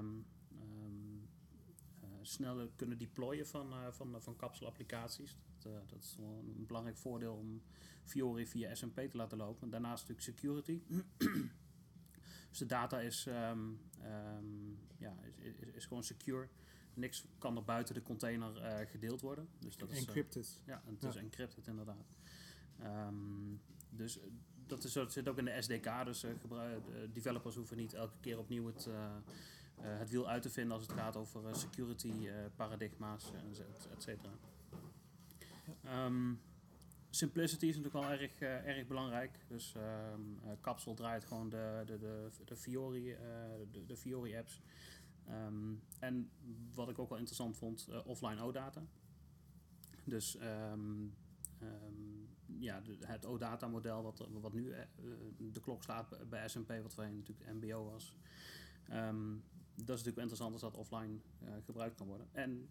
sneller 2.23 2.69
kunnen 2.77 2.99
deployen 2.99 3.47
van, 3.47 3.73
van, 3.93 4.23
van 4.23 4.37
kapselapplicaties. 4.37 5.37
Dat, 5.73 5.83
eh, 5.83 5.89
dat 5.89 6.03
is 6.03 6.17
wel 6.19 6.43
een 6.57 6.67
belangrijk 6.67 6.97
voordeel 6.97 7.35
om 7.35 7.63
Fiori 8.05 8.47
via 8.47 8.75
SMP 8.75 9.01
te 9.01 9.17
laten 9.17 9.39
lopen. 9.39 9.63
En 9.63 9.71
daarnaast 9.71 10.09
natuurlijk 10.09 10.39
security. 10.39 10.83
dus 12.49 12.59
de 12.59 12.67
data 12.67 13.01
is, 13.01 13.27
ehm, 13.27 13.59
ehm, 14.03 14.71
ja, 14.99 15.17
is, 15.37 15.55
is, 15.55 15.69
is 15.75 15.87
gewoon 15.87 16.05
secure. 16.05 16.49
Niks 16.95 17.25
kan 17.39 17.57
er 17.57 17.65
buiten 17.65 17.95
de 17.95 18.03
container 18.03 18.57
eh, 18.63 18.89
gedeeld 18.91 19.21
worden. 19.21 19.49
Dus 19.59 19.77
dat 19.77 19.91
is, 19.91 19.97
eh, 19.97 20.03
Encrypted. 20.07 20.63
ja, 20.67 20.83
het 20.87 21.01
Ja. 21.03 21.09
is 21.09 21.17
encrypted 21.17 21.67
inderdaad. 21.67 22.07
Ehm, 22.79 23.55
dus 23.91 24.19
dat, 24.67 24.85
is, 24.85 24.93
dat 24.93 25.13
zit 25.13 25.29
ook 25.29 25.39
in 25.39 25.45
de 25.45 25.63
SDK, 25.63 26.05
dus 26.05 26.25
gebruik- 26.41 27.15
developers 27.15 27.55
hoeven 27.57 27.77
niet 27.77 27.95
elke 27.95 28.17
keer 28.21 28.39
opnieuw 28.39 28.67
het, 28.67 28.89
het 29.81 30.11
wiel 30.11 30.29
uit 30.29 30.43
te 30.43 30.51
vinden 30.51 30.73
als 30.77 30.83
het 30.87 30.93
gaat 30.97 31.17
over 31.17 31.57
security 31.57 32.29
paradigma's, 32.57 33.33
et 33.93 34.03
cetera. 34.03 34.33
Ehm, 35.89 36.35
simplicity 37.11 37.67
is 37.67 37.77
natuurlijk 37.77 38.05
wel 38.05 38.19
erg, 38.19 38.41
eh, 38.41 38.77
erg 38.77 38.87
belangrijk. 38.87 39.39
Dus 39.49 39.75
ehm 39.75 40.21
eh, 40.45 40.53
Capsule 40.61 40.97
draait 40.97 41.25
gewoon 41.25 41.49
de, 41.49 41.83
de, 41.87 41.99
de, 41.99 42.31
de 42.45 42.57
Fiori, 42.57 43.13
eh, 43.13 43.21
de, 43.73 43.87
de 43.87 43.97
Fiori 43.97 44.37
apps. 44.37 44.61
Ehm, 45.27 45.75
en 45.99 46.31
wat 46.75 46.89
ik 46.89 46.99
ook 46.99 47.09
wel 47.09 47.19
interessant 47.19 47.57
vond, 47.57 47.89
eh, 47.91 48.07
offline 48.07 48.43
OData. 48.43 48.83
Dus 50.05 50.37
ehm, 50.37 51.07
ja, 52.59 52.83
het 53.01 53.27
OData 53.27 53.69
model 53.69 54.03
wat, 54.03 54.29
wat 54.41 54.53
nu 54.53 54.71
eh, 54.71 54.81
eh, 54.81 54.87
de 55.53 55.61
klok 55.61 55.83
slaat 55.83 56.29
bij- 56.29 56.49
SMP, 56.49 56.73
wat 56.83 56.95
voorheen 56.95 57.17
natuurlijk 57.17 57.53
MBO 57.53 57.85
was. 57.85 58.15
Dat 59.75 59.97
is 59.97 60.05
natuurlijk 60.05 60.17
interessant 60.17 60.53
als 60.53 60.61
dat 60.61 60.77
offline 60.77 61.19
eh, 61.39 61.49
gebruikt 61.65 61.97
kan 61.97 62.07
worden. 62.07 62.29
En 62.33 62.69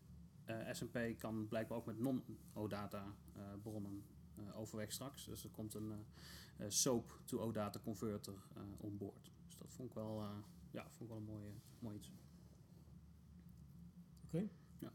eh, 0.49 0.73
SMP 0.73 0.97
kan 1.17 1.47
blijkbaar 1.47 1.77
ook 1.77 1.85
met 1.85 1.99
non-OData 1.99 3.15
eh, 3.35 3.41
bronnen 3.63 4.03
eh, 4.35 4.59
overweg 4.59 4.91
straks. 4.91 5.25
Dus 5.25 5.43
er 5.43 5.49
komt 5.49 5.73
een 5.73 5.91
eh, 5.91 6.65
eh, 6.65 6.71
SOAP 6.71 7.19
to 7.25 7.39
OData 7.39 7.79
converter 7.79 8.33
eh 8.55 8.61
onboard. 8.77 9.31
Dus 9.47 9.57
dat 9.57 9.73
vond 9.73 9.89
ik 9.89 9.95
wel, 9.95 10.21
eh, 10.21 10.29
ja, 10.71 10.83
vond 10.89 11.01
ik 11.01 11.07
wel 11.07 11.17
een 11.17 11.23
mooie, 11.23 11.51
mooi 11.79 11.95
iets. 11.97 12.11
Oké. 14.25 14.47
Ja. 14.79 14.91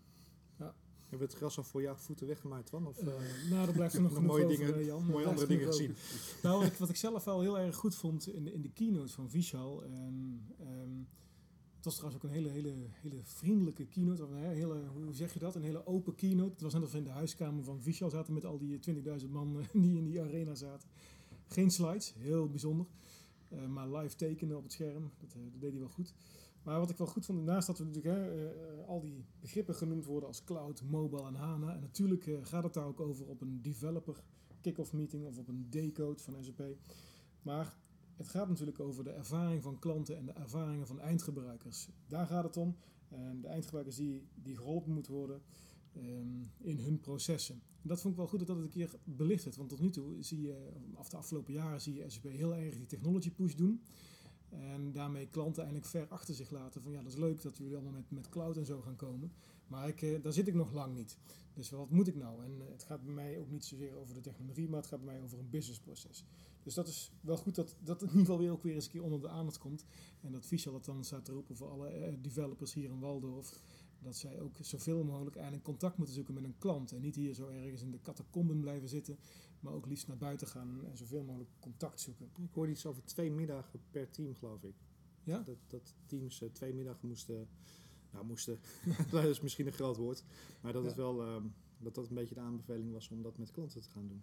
ja. 0.58 0.74
Hebben 1.08 1.18
we 1.18 1.24
het 1.24 1.34
gras 1.34 1.56
al 1.58 1.64
voor 1.64 1.82
jouw 1.82 1.94
voeten 1.94 2.26
weggemaakt, 2.26 2.66
Twan? 2.66 2.86
Of, 2.86 2.98
Eh, 2.98 3.06
eh, 3.44 3.50
nou, 3.50 3.66
er 3.68 3.72
blijft 3.72 3.94
er 3.94 4.00
nog 4.02 4.10
nog 4.10 4.18
genoeg 4.20 4.32
mooie 4.36 4.44
over, 4.44 4.66
dingen- 4.66 4.84
Jan. 4.84 5.04
Mooie 5.04 5.26
andere 5.26 5.46
dingen 5.46 5.66
gezien? 5.66 5.94
Nou, 6.42 6.58
wat 6.58 6.66
ik, 6.72 6.78
wat 6.84 6.88
ik 6.88 6.96
zelf 6.96 7.24
wel 7.24 7.40
heel 7.40 7.58
erg 7.58 7.76
goed 7.76 7.94
vond 7.94 8.28
in 8.28 8.44
de, 8.44 8.52
in 8.52 8.62
de 8.62 8.70
keynote 8.70 9.12
van 9.12 9.30
Vishal. 9.30 9.84
En, 9.84 10.46
ehm, 10.58 10.90
het 11.84 11.92
was 11.92 11.94
trouwens 11.94 12.24
ook 12.24 12.30
een 12.30 12.36
hele, 12.36 12.48
hele, 12.48 12.74
hele 12.90 13.20
vriendelijke 13.22 13.86
keynote. 13.86 14.24
Of 14.24 14.30
een 14.30 14.36
hele, 14.36 14.86
hoe 14.92 15.14
zeg 15.14 15.32
je 15.32 15.38
dat? 15.38 15.54
Een 15.54 15.62
hele 15.62 15.86
open 15.86 16.14
keynote. 16.14 16.52
Het 16.52 16.62
was 16.62 16.72
net 16.72 16.82
alsof 16.82 16.92
we 16.92 16.98
in 16.98 17.12
de 17.12 17.18
huiskamer 17.18 17.64
van 17.64 17.82
Vishal 17.82 18.10
zaten 18.10 18.34
met 18.34 18.44
al 18.44 18.58
die 18.58 18.78
20.000 19.22 19.28
man 19.30 19.60
eh, 19.60 19.66
die 19.82 19.96
in 19.96 20.04
die 20.04 20.20
arena 20.20 20.54
zaten. 20.54 20.88
Geen 21.46 21.70
slides, 21.70 22.14
heel 22.18 22.48
bijzonder. 22.48 22.86
Eh, 23.48 23.66
maar 23.66 23.88
live 23.88 24.16
tekenen 24.16 24.56
op 24.56 24.62
het 24.62 24.72
scherm, 24.72 25.10
dat, 25.20 25.32
eh, 25.34 25.42
dat 25.52 25.60
deed 25.60 25.70
hij 25.70 25.80
wel 25.80 25.88
goed. 25.88 26.14
Maar 26.62 26.78
wat 26.78 26.90
ik 26.90 26.96
wel 26.96 27.06
goed 27.06 27.24
vond, 27.24 27.44
naast 27.44 27.66
dat 27.66 27.78
we 27.78 27.84
natuurlijk 27.84 28.14
hè, 28.14 28.30
eh, 28.30 28.44
eh, 28.44 28.88
al 28.88 29.00
die 29.00 29.24
begrippen 29.40 29.74
genoemd 29.74 30.04
worden 30.04 30.28
als 30.28 30.44
cloud, 30.44 30.82
mobile 30.82 31.26
en 31.26 31.34
HANA. 31.34 31.74
En 31.74 31.80
natuurlijk 31.80 32.26
eh, 32.26 32.34
gaat 32.42 32.62
het 32.62 32.74
daar 32.74 32.86
ook 32.86 33.00
over 33.00 33.26
op 33.26 33.40
een 33.40 33.62
developer 33.62 34.22
kick-off 34.60 34.92
meeting 34.92 35.26
of 35.26 35.38
op 35.38 35.48
een 35.48 35.66
day-code 35.70 36.22
van 36.22 36.34
SAP. 36.40 36.62
Maar 37.42 37.76
het 38.22 38.30
gaat 38.30 38.48
natuurlijk 38.48 38.80
over 38.80 39.04
de 39.04 39.10
ervaring 39.10 39.62
van 39.62 39.78
klanten 39.78 40.16
en 40.16 40.26
de 40.26 40.32
ervaringen 40.32 40.86
van 40.86 41.00
eindgebruikers. 41.00 41.88
Daar 42.06 42.26
gaat 42.26 42.44
het 42.44 42.56
om. 42.56 42.76
En 43.08 43.40
de 43.40 43.48
eindgebruikers 43.48 43.96
die, 43.96 44.26
die 44.34 44.56
geholpen 44.56 44.92
moeten 44.92 45.12
worden 45.12 45.42
ehm, 45.92 46.42
in 46.58 46.78
hun 46.78 47.00
processen. 47.00 47.54
En 47.54 47.88
dat 47.88 48.00
vond 48.00 48.12
ik 48.12 48.18
wel 48.18 48.28
goed 48.28 48.38
dat 48.38 48.48
dat 48.48 48.56
een 48.56 48.68
keer 48.68 48.90
belicht 49.04 49.44
werd. 49.44 49.56
Want 49.56 49.68
tot 49.68 49.80
nu 49.80 49.90
toe 49.90 50.22
zie 50.22 50.40
je, 50.40 50.70
of 50.94 51.08
de 51.08 51.16
afgelopen 51.16 51.52
jaren 51.52 51.80
zie 51.80 51.94
je 51.94 52.10
SAP 52.10 52.22
heel 52.22 52.54
erg 52.54 52.76
die 52.76 52.86
technology 52.86 53.30
push 53.30 53.54
doen. 53.54 53.82
En 54.48 54.92
daarmee 54.92 55.26
klanten 55.26 55.62
eigenlijk 55.62 55.90
ver 55.90 56.06
achter 56.08 56.34
zich 56.34 56.50
laten. 56.50 56.82
Van 56.82 56.92
ja, 56.92 57.02
dat 57.02 57.12
is 57.12 57.18
leuk 57.18 57.42
dat 57.42 57.56
jullie 57.56 57.74
allemaal 57.74 57.92
met, 57.92 58.10
met 58.10 58.28
cloud 58.28 58.56
en 58.56 58.66
zo 58.66 58.80
gaan 58.80 58.96
komen. 58.96 59.32
Maar 59.66 59.88
ik, 59.88 60.02
eh, 60.02 60.22
daar 60.22 60.32
zit 60.32 60.48
ik 60.48 60.54
nog 60.54 60.72
lang 60.72 60.94
niet. 60.94 61.18
Dus 61.54 61.70
wat 61.70 61.90
moet 61.90 62.08
ik 62.08 62.16
nou? 62.16 62.44
En 62.44 62.60
eh, 62.60 62.68
het 62.72 62.82
gaat 62.82 63.04
bij 63.04 63.14
mij 63.14 63.38
ook 63.38 63.50
niet 63.50 63.64
zozeer 63.64 63.96
over 63.96 64.14
de 64.14 64.20
technologie, 64.20 64.68
maar 64.68 64.80
het 64.80 64.88
gaat 64.88 65.04
bij 65.04 65.12
mij 65.12 65.22
over 65.22 65.38
een 65.38 65.50
businessproces. 65.50 66.24
Dus 66.62 66.74
dat 66.74 66.88
is 66.88 67.12
wel 67.20 67.36
goed 67.36 67.54
dat 67.54 67.76
dat 67.80 68.00
in 68.02 68.06
ieder 68.06 68.20
geval 68.20 68.38
weer 68.38 68.50
ook 68.50 68.62
weer 68.62 68.74
eens 68.74 68.84
een 68.84 68.90
keer 68.90 69.02
onder 69.02 69.20
de 69.20 69.28
aandacht 69.28 69.58
komt. 69.58 69.84
En 70.20 70.32
dat 70.32 70.46
Vishal 70.46 70.74
het 70.74 70.84
dan 70.84 71.04
staat 71.04 71.24
te 71.24 71.32
roepen 71.32 71.56
voor 71.56 71.68
alle 71.70 71.88
eh, 71.88 72.14
developers 72.20 72.74
hier 72.74 72.90
in 72.90 72.98
Waldorf. 72.98 73.60
Dat 73.98 74.16
zij 74.16 74.40
ook 74.40 74.56
zoveel 74.60 75.04
mogelijk 75.04 75.36
eigenlijk 75.36 75.64
contact 75.64 75.96
moeten 75.96 76.14
zoeken 76.14 76.34
met 76.34 76.44
een 76.44 76.58
klant. 76.58 76.92
En 76.92 77.00
niet 77.00 77.14
hier 77.14 77.34
zo 77.34 77.48
ergens 77.48 77.82
in 77.82 77.90
de 77.90 78.00
catacomben 78.00 78.60
blijven 78.60 78.88
zitten. 78.88 79.18
Maar 79.60 79.72
ook 79.72 79.86
liefst 79.86 80.06
naar 80.06 80.16
buiten 80.16 80.46
gaan 80.46 80.84
en 80.84 80.96
zoveel 80.96 81.22
mogelijk 81.22 81.50
contact 81.60 82.00
zoeken. 82.00 82.30
Ik 82.36 82.52
hoorde 82.54 82.72
iets 82.72 82.86
over 82.86 83.04
twee 83.04 83.30
middagen 83.30 83.80
per 83.90 84.10
team, 84.10 84.34
geloof 84.34 84.62
ik. 84.62 84.74
Ja? 85.24 85.38
Dat, 85.38 85.56
dat 85.66 85.94
teams 86.06 86.42
eh, 86.42 86.48
twee 86.48 86.74
middagen 86.74 87.08
moesten... 87.08 87.48
Nou, 88.12 88.24
moesten... 88.24 88.60
dat 89.10 89.24
is 89.24 89.40
misschien 89.40 89.66
een 89.66 89.72
groot 89.72 89.96
woord. 89.96 90.24
Maar 90.60 90.72
dat, 90.72 90.82
Ja. 90.82 90.88
het 90.88 90.96
wel, 90.96 91.22
ehm, 91.22 91.46
dat 91.78 91.94
dat 91.94 92.08
een 92.08 92.14
beetje 92.14 92.34
de 92.34 92.40
aanbeveling 92.40 92.92
was 92.92 93.08
om 93.08 93.22
dat 93.22 93.38
met 93.38 93.50
klanten 93.50 93.82
te 93.82 93.88
gaan 93.88 94.08
doen. 94.08 94.22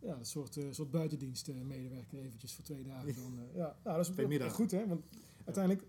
Ja, 0.00 0.18
een 0.18 0.26
soort, 0.26 0.56
eh, 0.56 0.64
soort 0.70 0.90
buitendienstmedewerker 0.90 2.18
eventjes 2.18 2.54
voor 2.54 2.64
twee 2.64 2.82
dagen. 2.82 3.14
Dan, 3.22 3.38
eh, 3.38 3.56
ja, 3.56 3.76
nou, 3.84 3.96
dat 3.96 4.08
is 4.08 4.12
Twee 4.12 4.50
goed 4.50 4.70
hè. 4.70 4.86
Want 4.86 5.04
uiteindelijk, 5.44 5.86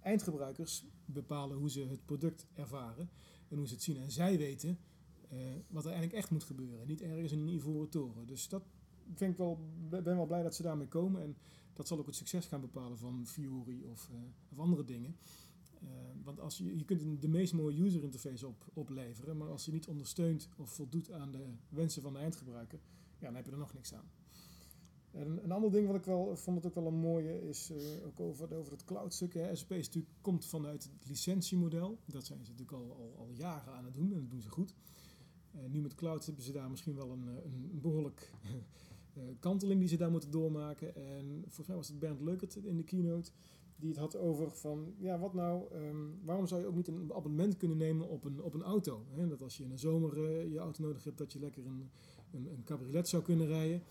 eindgebruikers 0.00 0.84
bepalen 1.04 1.56
hoe 1.56 1.70
ze 1.70 1.80
het 1.80 2.04
product 2.04 2.46
ervaren. 2.54 3.10
En 3.48 3.56
hoe 3.56 3.66
ze 3.66 3.74
het 3.74 3.82
zien. 3.82 3.96
En 3.96 4.10
zij 4.10 4.38
weten 4.38 4.78
eh, 5.28 5.38
wat 5.68 5.84
er 5.84 5.90
eigenlijk 5.90 6.18
echt 6.18 6.30
moet 6.30 6.44
gebeuren. 6.44 6.86
Niet 6.86 7.02
ergens 7.02 7.32
in 7.32 7.38
een 7.38 7.48
ivoren 7.48 7.88
toren. 7.88 8.26
Dus 8.26 8.48
dat 8.48 8.62
vind 9.14 9.32
ik 9.32 9.38
wel, 9.38 9.58
ben 9.88 10.04
wel 10.04 10.26
blij 10.26 10.42
dat 10.42 10.54
ze 10.54 10.62
daarmee 10.62 10.88
komen. 10.88 11.22
En 11.22 11.36
dat 11.72 11.88
zal 11.88 11.98
ook 11.98 12.06
het 12.06 12.14
succes 12.14 12.46
gaan 12.46 12.60
bepalen 12.60 12.98
van 12.98 13.26
Fiori 13.26 13.84
of, 13.84 14.10
eh, 14.12 14.18
of 14.52 14.58
andere 14.58 14.84
dingen. 14.84 15.16
Eh, 15.80 15.88
want 16.24 16.40
als 16.40 16.58
je, 16.58 16.76
je 16.78 16.84
kunt 16.84 17.20
de 17.20 17.28
meest 17.28 17.52
mooie 17.52 17.82
user 17.82 18.02
interface 18.02 18.46
op, 18.46 18.64
opleveren, 18.72 19.36
maar 19.36 19.48
als 19.48 19.64
je 19.64 19.72
niet 19.72 19.86
ondersteunt 19.86 20.48
of 20.56 20.70
voldoet 20.70 21.12
aan 21.12 21.32
de 21.32 21.44
wensen 21.68 22.02
van 22.02 22.12
de 22.12 22.18
eindgebruiker, 22.18 22.80
ja, 23.18 23.26
dan 23.26 23.34
heb 23.34 23.44
je 23.44 23.50
er 23.50 23.58
nog 23.58 23.74
niks 23.74 23.94
aan. 23.94 24.10
En 25.10 25.44
een 25.44 25.52
ander 25.52 25.70
ding 25.70 25.86
wat 25.86 25.96
ik 25.96 26.04
wel 26.04 26.36
vond 26.36 26.56
het 26.56 26.66
ook 26.66 26.74
wel 26.74 26.92
een 26.92 27.00
mooie 27.00 27.48
is 27.48 27.70
eh, 27.70 28.06
ook 28.06 28.20
over, 28.20 28.54
over 28.54 28.72
het 28.72 28.84
cloud 28.84 29.14
stuk. 29.14 29.34
Hè. 29.34 29.54
SAP 29.54 29.72
is 29.72 29.86
natuurlijk, 29.86 30.14
komt 30.20 30.46
vanuit 30.46 30.82
het 30.82 31.08
licentiemodel. 31.08 31.98
Dat 32.04 32.26
zijn 32.26 32.44
ze 32.44 32.50
natuurlijk 32.50 32.78
al, 32.78 32.96
al, 32.96 33.14
al 33.18 33.30
jaren 33.30 33.72
aan 33.72 33.84
het 33.84 33.94
doen 33.94 34.12
en 34.12 34.20
dat 34.20 34.30
doen 34.30 34.42
ze 34.42 34.48
goed. 34.48 34.74
Nu 35.68 35.80
met 35.80 35.94
cloud 35.94 36.26
hebben 36.26 36.44
ze 36.44 36.52
daar 36.52 36.70
misschien 36.70 36.94
wel 36.94 37.10
een, 37.10 37.28
eh, 37.28 37.44
een 37.44 37.80
behoorlijk 37.80 38.32
eh, 39.14 39.22
kanteling 39.38 39.80
die 39.80 39.88
ze 39.88 39.96
daar 39.96 40.10
moeten 40.10 40.30
doormaken. 40.30 40.94
En 40.94 41.42
volgens 41.42 41.66
mij 41.66 41.76
was 41.76 41.88
het 41.88 41.98
Bernd 41.98 42.20
Leukert 42.20 42.56
in 42.56 42.76
de 42.76 42.84
keynote 42.84 43.30
die 43.76 43.88
het 43.88 43.98
had 43.98 44.16
over 44.16 44.50
van, 44.50 44.94
ja 44.98 45.18
wat 45.18 45.34
nou, 45.34 45.72
ehm, 45.72 45.96
waarom 46.22 46.46
zou 46.46 46.60
je 46.60 46.66
ook 46.66 46.74
niet 46.74 46.88
een 46.88 47.12
abonnement 47.14 47.56
kunnen 47.56 47.76
nemen 47.76 48.08
op 48.08 48.24
een, 48.24 48.42
op 48.42 48.54
een 48.54 48.62
auto? 48.62 49.06
Hè? 49.08 49.28
Dat 49.28 49.42
als 49.42 49.56
je 49.56 49.62
in 49.62 49.68
de 49.68 49.76
zomer 49.76 50.46
je 50.48 50.58
auto 50.58 50.82
nodig 50.82 51.04
hebt, 51.04 51.18
dat 51.18 51.32
je 51.32 51.38
lekker 51.38 51.66
een, 51.66 51.90
een, 52.36 52.64
cabriolet 52.64 53.08
zou 53.08 53.22
kunnen 53.22 53.46
rijden. 53.46 53.82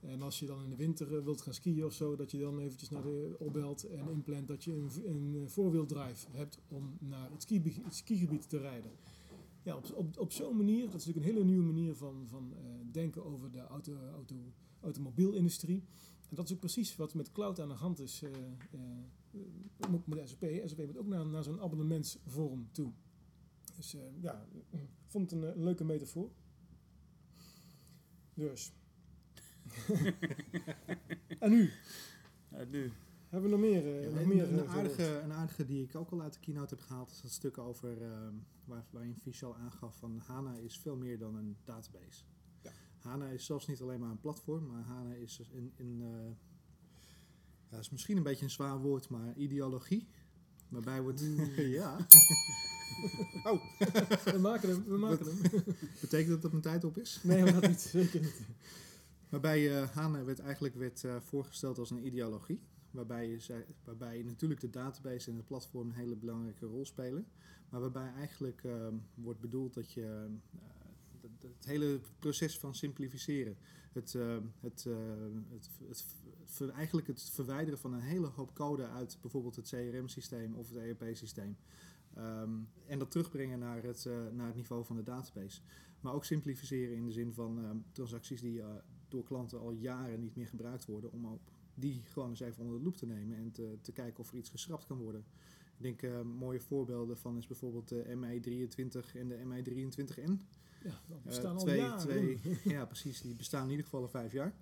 En 0.00 0.22
als 0.22 0.38
je 0.38 0.46
dan 0.46 0.62
in 0.62 0.70
de 0.70 0.76
winter 0.76 1.16
eh, 1.16 1.24
wilt 1.24 1.40
gaan 1.40 1.54
skiën 1.54 1.84
of 1.84 1.92
zo, 1.92 2.16
dat 2.16 2.30
je 2.30 2.38
dan 2.38 2.58
eventjes 2.58 2.90
naar 2.90 3.02
de 3.02 3.36
opbelt 3.38 3.84
en 3.84 4.08
inplant 4.10 4.48
dat 4.48 4.64
je 4.64 4.72
een, 4.72 4.90
een 5.04 5.34
eh, 5.34 5.48
voorwieldrive 5.48 6.26
hebt 6.30 6.58
om 6.68 6.96
naar 7.00 7.30
het, 7.30 7.42
skigebied, 7.42 7.84
het 7.84 7.94
skigebied 7.94 8.48
te 8.48 8.58
rijden. 8.58 8.90
Ja, 9.64 9.76
op, 9.76 9.92
op, 9.94 10.18
op 10.18 10.32
zo'n 10.32 10.56
manier, 10.56 10.90
dat 10.90 11.00
is 11.00 11.06
natuurlijk 11.06 11.26
een 11.26 11.32
hele 11.32 11.44
nieuwe 11.44 11.72
manier 11.72 11.94
van, 11.94 12.26
van 12.28 12.52
eh, 12.56 12.64
denken 12.92 13.24
over 13.24 13.50
de 13.50 13.60
auto, 13.60 13.96
auto, 14.12 14.34
automobielindustrie. 14.80 15.84
En 16.28 16.36
dat 16.36 16.44
is 16.44 16.52
ook 16.52 16.58
precies 16.58 16.96
wat 16.96 17.14
met 17.14 17.32
cloud 17.32 17.60
aan 17.60 17.68
de 17.68 17.74
hand 17.74 18.00
is. 18.00 18.22
eh, 18.22 18.30
ook 19.94 20.06
met 20.06 20.28
SAP. 20.28 20.44
SAP 20.64 20.86
moet 20.86 20.98
ook 20.98 21.06
naar, 21.06 21.26
naar 21.26 21.44
zo'n 21.44 21.60
abonnementsvorm 21.60 22.68
toe. 22.72 22.92
Dus 23.76 23.96
ja, 24.20 24.46
ik 24.70 24.88
vond 25.06 25.30
het 25.30 25.42
een, 25.42 25.62
leuke 25.62 25.84
metafoor. 25.84 26.30
Dus. 28.34 28.72
en 31.38 31.50
nu? 31.50 31.70
Nu. 32.70 32.92
Hebben 33.28 33.50
we 33.50 33.56
nog 33.56 33.66
meer? 33.66 33.86
eh, 33.86 34.02
Ja, 34.02 34.10
nog 34.10 34.20
een, 34.20 34.28
meer 34.28 34.52
een, 34.52 34.64
eh, 34.64 34.74
aardige, 34.74 35.20
een 35.20 35.32
aardige 35.32 35.64
die 35.64 35.82
ik 35.82 35.94
ook 35.96 36.10
al 36.10 36.22
uit 36.22 36.32
de 36.32 36.40
keynote 36.40 36.74
heb 36.74 36.84
gehaald, 36.84 37.10
is 37.10 37.20
dat 37.20 37.30
stuk 37.30 37.58
over 37.58 38.02
ehm, 38.02 38.34
waar, 38.64 38.84
waarin 38.90 39.16
Vishal 39.16 39.56
aangaf 39.56 39.96
van 39.96 40.22
HANA 40.26 40.54
is 40.54 40.78
veel 40.78 40.96
meer 40.96 41.18
dan 41.18 41.34
een 41.36 41.56
database. 41.64 42.22
Ja. 42.62 42.70
HANA 42.98 43.26
is 43.28 43.44
zelfs 43.44 43.66
niet 43.66 43.80
alleen 43.80 44.00
maar 44.00 44.10
een 44.10 44.20
platform, 44.20 44.66
maar 44.66 44.82
HANA 44.82 45.12
is 45.14 45.36
dus 45.36 45.48
in, 45.50 45.72
in 45.76 46.00
eh, 46.02 46.32
ja, 47.70 47.78
is 47.78 47.90
misschien 47.90 48.16
een 48.16 48.22
beetje 48.22 48.44
een 48.44 48.50
zwaar 48.50 48.78
woord, 48.78 49.08
maar 49.08 49.36
ideologie. 49.36 50.08
Waarbij 50.68 51.02
wordt, 51.02 51.20
ja, 51.56 51.96
oh, 53.44 53.62
we 54.34 54.38
maken 54.38 54.68
hem. 54.68 54.84
We 54.84 54.96
maken 54.96 55.26
hem. 55.26 55.64
betekent 56.00 56.28
dat 56.30 56.42
dat 56.42 56.50
mijn 56.50 56.62
tijd 56.62 56.84
op 56.84 56.98
is? 56.98 57.20
Nee, 57.22 57.52
dat 57.52 57.68
niet. 57.68 57.80
Zeker 57.80 58.20
niet. 58.20 58.40
Waarbij 59.28 59.76
eh 59.80 59.88
HANA 59.90 60.24
werd 60.24 60.38
eigenlijk 60.38 60.74
werd, 60.74 61.04
eh, 61.04 61.16
voorgesteld 61.20 61.78
als 61.78 61.90
een 61.90 62.06
ideologie. 62.06 62.60
Waarbij, 62.90 63.28
je 63.28 63.40
zei, 63.40 63.64
waarbij 63.84 64.22
natuurlijk 64.22 64.60
de 64.60 64.70
database 64.70 65.30
en 65.30 65.36
het 65.36 65.46
platform 65.46 65.88
een 65.88 65.94
hele 65.94 66.16
belangrijke 66.16 66.66
rol 66.66 66.84
spelen. 66.84 67.26
Maar 67.68 67.80
waarbij 67.80 68.12
eigenlijk 68.16 68.60
ehm, 68.64 68.94
wordt 69.14 69.40
bedoeld 69.40 69.74
dat 69.74 69.92
je 69.92 70.26
eh, 71.22 71.30
het 71.56 71.64
hele 71.64 72.00
proces 72.18 72.58
van 72.58 72.74
simplificeren. 72.74 73.56
Het, 73.92 74.14
eh, 74.14 74.36
het, 74.60 74.86
het, 75.50 75.68
het, 75.88 76.04
ver- 76.44 76.70
eigenlijk 76.70 77.06
het 77.06 77.22
verwijderen 77.22 77.78
van 77.78 77.92
een 77.92 78.00
hele 78.00 78.26
hoop 78.26 78.54
code 78.54 78.88
uit 78.88 79.18
bijvoorbeeld 79.20 79.56
het 79.56 79.68
CRM-systeem 79.68 80.54
of 80.54 80.68
het 80.68 80.78
ERP-systeem. 80.78 81.56
Ehm, 82.16 82.50
en 82.86 82.98
dat 82.98 83.10
terugbrengen 83.10 83.58
naar 83.58 83.82
het, 83.82 84.06
eh, 84.06 84.26
naar 84.32 84.46
het 84.46 84.56
niveau 84.56 84.84
van 84.84 84.96
de 84.96 85.02
database. 85.02 85.60
Maar 86.00 86.12
ook 86.12 86.24
simplificeren 86.24 86.96
in 86.96 87.04
de 87.04 87.12
zin 87.12 87.32
van 87.32 87.58
ehm, 87.64 87.76
transacties 87.92 88.40
die 88.40 88.60
eh, 88.62 88.68
door 89.08 89.24
klanten 89.24 89.60
al 89.60 89.70
jaren 89.72 90.20
niet 90.20 90.36
meer 90.36 90.46
gebruikt 90.46 90.84
worden, 90.86 91.12
om 91.12 91.26
ook 91.26 91.40
die 91.74 92.02
gewoon 92.04 92.28
eens 92.28 92.40
even 92.40 92.62
onder 92.62 92.78
de 92.78 92.84
loep 92.84 92.96
te 92.96 93.06
nemen 93.06 93.36
en 93.36 93.50
te, 93.50 93.78
te 93.80 93.92
kijken 93.92 94.20
of 94.20 94.30
er 94.30 94.36
iets 94.36 94.50
geschrapt 94.50 94.86
kan 94.86 94.98
worden. 94.98 95.24
Ik 95.76 95.82
denk 95.82 96.02
eh, 96.02 96.20
mooie 96.22 96.60
voorbeelden 96.60 97.18
van 97.18 97.36
is 97.36 97.46
bijvoorbeeld 97.46 97.88
de 97.88 98.04
ME23 98.16 99.14
en 99.16 99.28
de 99.28 99.38
ME23N. 99.38 100.30
Ja, 100.84 100.90
dat 101.08 101.18
Eh, 101.18 101.24
bestaan 101.24 101.56
al 101.56 101.62
twee, 101.62 101.76
jaren. 101.76 101.98
twee, 101.98 102.38
ja, 102.74 102.84
precies. 102.86 103.20
Die 103.20 103.34
bestaan 103.34 103.64
in 103.64 103.70
ieder 103.70 103.84
geval 103.84 104.00
al 104.02 104.08
vijf 104.08 104.32
jaar. 104.32 104.54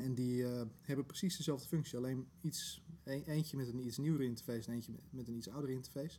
En 0.00 0.14
die 0.14 0.44
eh, 0.44 0.62
hebben 0.80 1.06
precies 1.06 1.36
dezelfde 1.36 1.68
functie, 1.68 1.98
alleen 1.98 2.28
iets, 2.40 2.82
e- 3.04 3.22
eentje 3.26 3.56
met 3.56 3.68
een 3.68 3.86
iets 3.86 3.98
nieuwere 3.98 4.24
interface 4.24 4.68
en 4.68 4.74
eentje 4.74 4.92
met, 5.10 5.28
een 5.28 5.36
iets 5.36 5.48
oudere 5.48 5.72
interface. 5.72 6.18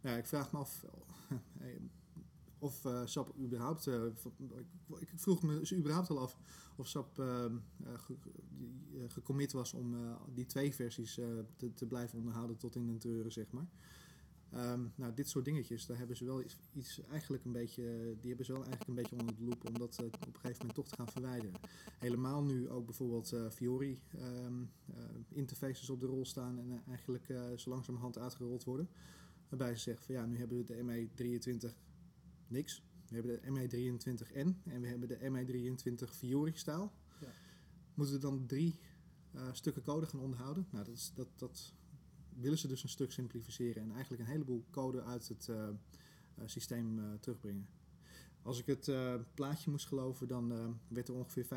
Nou, 0.00 0.18
ik 0.18 0.26
vraag 0.26 0.52
me 0.52 0.58
af 0.58 0.84
of 2.58 2.84
eh, 2.84 3.02
SAP 3.04 3.38
überhaupt, 3.38 3.86
eh, 3.86 4.04
ik, 4.98 5.08
vroeg 5.14 5.42
me 5.42 5.58
dus 5.58 5.74
überhaupt 5.74 6.10
al 6.10 6.18
af 6.18 6.36
of 6.76 6.88
SAP 6.88 7.22
gecommit 9.08 9.52
was 9.52 9.74
om 9.74 9.96
die 10.34 10.46
twee 10.46 10.74
versies 10.74 11.14
te, 11.56 11.74
te 11.74 11.86
blijven 11.86 12.18
onderhouden 12.18 12.56
tot 12.56 12.76
in 12.76 12.86
de 12.86 12.96
treuren, 12.96 13.32
zeg 13.32 13.50
maar. 13.50 13.66
Ehm, 14.52 14.84
nou, 14.94 15.14
dit 15.14 15.28
soort 15.28 15.44
dingetjes, 15.44 15.86
daar 15.86 15.98
hebben 15.98 16.16
ze 16.16 16.24
wel 16.24 16.42
iets, 16.42 16.56
iets 16.72 17.00
eigenlijk 17.10 17.44
een 17.44 17.52
beetje, 17.52 17.82
die 18.20 18.28
hebben 18.28 18.46
ze 18.46 18.52
wel 18.52 18.64
eigenlijk 18.64 18.88
een 18.88 19.02
beetje 19.02 19.18
onder 19.18 19.36
de 19.36 19.44
loep 19.44 19.68
om 19.68 19.78
dat 19.78 19.98
eh, 19.98 20.06
op 20.06 20.26
een 20.26 20.34
gegeven 20.34 20.56
moment 20.58 20.74
toch 20.74 20.88
te 20.88 20.94
gaan 20.94 21.08
verwijderen. 21.08 21.60
Helemaal 21.98 22.42
nu 22.42 22.68
ook 22.68 22.84
bijvoorbeeld 22.84 23.32
eh, 23.32 23.50
Fiori 23.50 24.00
ehm, 24.18 24.62
eh, 24.94 25.04
interfaces 25.28 25.90
op 25.90 26.00
de 26.00 26.06
rol 26.06 26.24
staan 26.24 26.58
en 26.58 26.82
eigenlijk 26.88 27.26
zo 27.56 27.70
langzamerhand 27.70 28.18
uitgerold 28.18 28.64
worden. 28.64 28.88
Waarbij 29.48 29.74
ze 29.74 29.80
zeggen 29.80 30.04
van 30.04 30.14
ja, 30.14 30.26
nu 30.26 30.38
hebben 30.38 30.58
we 30.58 30.64
de 30.64 30.82
ME23 30.82 31.76
niks. 32.48 32.84
we 33.08 33.14
hebben 33.14 33.40
de 33.42 33.50
ME23N 33.50 34.70
en 34.70 34.80
we 34.80 34.86
hebben 34.86 35.08
de 35.08 35.18
ME23 35.18 36.14
Fiori 36.16 36.52
stijl. 36.54 36.92
Ja. 37.20 37.32
Moeten 37.94 38.14
we 38.14 38.20
dan 38.20 38.46
drie 38.46 38.78
stukken 39.52 39.82
code 39.82 40.06
gaan 40.06 40.20
onderhouden? 40.20 40.66
Nou, 40.70 40.84
dat, 40.84 40.94
is, 40.94 41.12
dat, 41.14 41.28
dat 41.36 41.74
willen 42.40 42.58
ze 42.58 42.68
dus 42.68 42.82
een 42.82 42.88
stuk 42.88 43.12
simplificeren 43.12 43.82
en 43.82 43.90
eigenlijk 43.92 44.22
een 44.22 44.28
heleboel 44.28 44.64
code 44.70 45.02
uit 45.02 45.28
het 45.28 45.48
eh, 45.48 45.68
eh, 45.68 45.74
systeem 46.46 46.98
eh, 46.98 47.04
terugbrengen. 47.20 47.68
Als 48.42 48.58
ik 48.58 48.66
het 48.66 48.90
plaatje 49.34 49.70
moest 49.70 49.86
geloven, 49.86 50.28
dan 50.28 50.78
werd 50.88 51.08
er 51.08 51.14
ongeveer 51.14 51.44
75% 51.44 51.48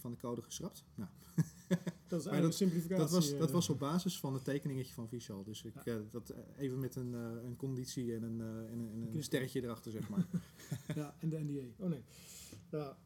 van 0.00 0.10
de 0.10 0.16
code 0.16 0.42
geschrapt. 0.42 0.84
Nou, 0.94 1.10
Dat 2.08 2.20
is 2.20 2.26
Maar 2.30 2.40
dat- 2.40 2.54
simplificatie. 2.54 2.98
dat, 3.02 3.10
was, 3.10 3.36
dat 3.38 3.50
was 3.50 3.68
op 3.68 3.78
basis 3.78 4.18
van 4.18 4.34
het 4.34 4.44
tekeningetje 4.44 4.94
van 4.94 5.08
Visual. 5.08 5.44
Dus 5.44 5.64
ik, 5.64 5.74
Ja. 5.84 5.98
dat, 6.10 6.34
even 6.56 6.78
met 6.78 6.96
een, 6.96 7.12
een 7.12 7.56
conditie 7.56 8.14
en 8.14 8.22
een, 8.22 8.40
en 8.40 8.78
een, 8.78 8.90
en 9.08 9.14
een 9.16 9.22
sterretje 9.22 9.62
erachter, 9.62 9.92
zeg 9.92 10.08
maar. 10.08 10.26
Ja, 10.94 11.14
en 11.18 11.28
de 11.28 11.38
NDA. 11.38 11.84
Oh 11.84 11.88
nee. 11.90 12.02
Ja. 12.70 12.96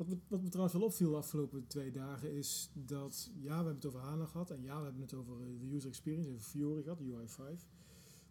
Wat 0.00 0.08
me, 0.08 0.18
wat 0.28 0.42
me 0.42 0.48
trouwens 0.48 0.76
wel 0.76 0.86
opviel 0.86 1.10
de 1.10 1.16
afgelopen 1.16 1.66
twee 1.66 1.90
dagen 1.90 2.32
is 2.32 2.70
dat, 2.74 3.30
ja, 3.34 3.48
we 3.48 3.54
hebben 3.54 3.74
het 3.74 3.86
over 3.86 4.00
HANA 4.00 4.26
gehad 4.26 4.50
en 4.50 4.62
ja, 4.62 4.78
we 4.78 4.84
hebben 4.84 5.02
het 5.02 5.14
over 5.14 5.40
eh, 5.40 5.60
de 5.60 5.74
user 5.74 5.88
experience, 5.88 6.30
over 6.30 6.42
Fiori 6.42 6.82
gehad, 6.82 7.00
UI5. 7.00 7.66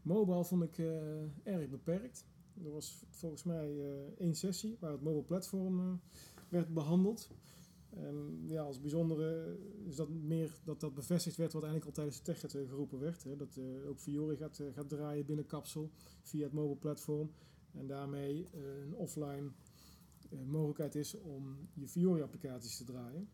Mobile 0.01 0.45
vond 0.45 0.63
ik 0.63 0.77
eh, 0.77 1.53
erg 1.53 1.69
beperkt. 1.69 2.25
Er 2.63 2.71
was 2.71 3.03
volgens 3.09 3.43
mij 3.43 3.79
eh, 3.79 4.01
één 4.17 4.35
sessie 4.35 4.77
waar 4.79 4.91
het 4.91 5.01
mobile 5.01 5.23
platform 5.23 6.01
werd 6.49 6.73
behandeld. 6.73 7.29
En 7.89 8.43
ja, 8.45 8.61
als 8.61 8.81
bijzondere 8.81 9.57
is 9.85 9.95
dat 9.95 10.09
meer 10.09 10.59
dat 10.63 10.79
dat 10.79 10.93
bevestigd 10.93 11.37
werd 11.37 11.53
wat 11.53 11.63
eigenlijk 11.63 11.91
al 11.91 12.03
tijdens 12.03 12.23
de 12.23 12.31
TechEd 12.31 12.55
eh, 12.55 12.69
geroepen 12.69 12.99
werd. 12.99 13.23
Hè, 13.23 13.35
dat 13.35 13.59
ook 13.87 13.99
Fiori 13.99 14.35
gaat, 14.35 14.63
gaat 14.73 14.89
draaien 14.89 15.25
binnen 15.25 15.45
Capsule 15.45 15.89
via 16.21 16.43
het 16.43 16.53
mobile 16.53 16.79
platform. 16.79 17.31
En 17.71 17.87
daarmee 17.87 18.47
een 18.53 18.95
offline 18.95 19.51
mogelijkheid 20.45 20.95
is 20.95 21.15
om 21.15 21.69
je 21.73 21.87
Fiori-applicaties 21.87 22.77
te 22.77 22.83
draaien. 22.83 23.29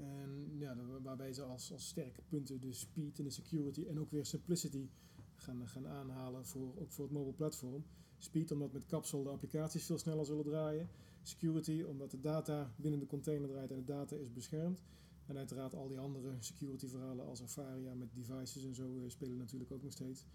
En 0.00 0.58
ja, 0.58 0.76
waarbij 1.02 1.32
ze 1.32 1.42
als, 1.42 1.72
als 1.72 1.86
sterke 1.88 2.22
punten 2.28 2.60
de 2.60 2.72
speed 2.72 3.18
en 3.18 3.24
de 3.24 3.30
security 3.30 3.84
en 3.84 4.00
ook 4.00 4.10
weer 4.10 4.26
simplicity 4.26 4.88
gaan, 5.34 5.68
gaan 5.68 5.88
aanhalen 5.88 6.46
voor, 6.46 6.74
ook 6.78 6.92
voor 6.92 7.04
het 7.04 7.14
mobile 7.14 7.34
platform. 7.34 7.84
Speed 8.18 8.50
omdat 8.50 8.72
met 8.72 8.86
Capsule 8.86 9.22
de 9.22 9.28
applicaties 9.28 9.84
veel 9.84 9.98
sneller 9.98 10.24
zullen 10.26 10.44
draaien. 10.44 10.88
Security 11.22 11.82
omdat 11.82 12.10
de 12.10 12.20
data 12.20 12.74
binnen 12.76 13.00
de 13.00 13.06
container 13.06 13.48
draait 13.48 13.70
en 13.70 13.76
de 13.76 13.84
data 13.84 14.16
is 14.16 14.32
beschermd. 14.32 14.82
En 15.26 15.36
uiteraard 15.36 15.74
al 15.74 15.88
die 15.88 15.98
andere 15.98 16.36
security 16.38 16.86
verhalen 16.86 17.26
als 17.26 17.42
Afaria 17.42 17.94
met 17.94 18.14
devices 18.14 18.64
en 18.64 18.74
zo 18.74 19.02
eh, 19.02 19.10
spelen 19.10 19.36
natuurlijk 19.36 19.72
ook 19.72 19.82
nog 19.82 19.92
steeds. 19.92 20.26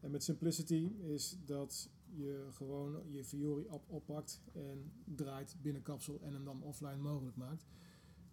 En 0.00 0.10
met 0.10 0.22
Simplicity 0.22 0.92
is 0.98 1.36
dat 1.44 1.90
je 2.14 2.46
gewoon 2.50 3.02
je 3.10 3.24
Fiori 3.24 3.68
app 3.68 3.90
oppakt 3.90 4.42
en 4.52 4.92
draait 5.04 5.56
binnen 5.62 5.82
kapsel 5.82 6.20
en 6.22 6.32
hem 6.32 6.44
dan 6.44 6.62
offline 6.62 6.96
mogelijk 6.96 7.36
maakt. 7.36 7.66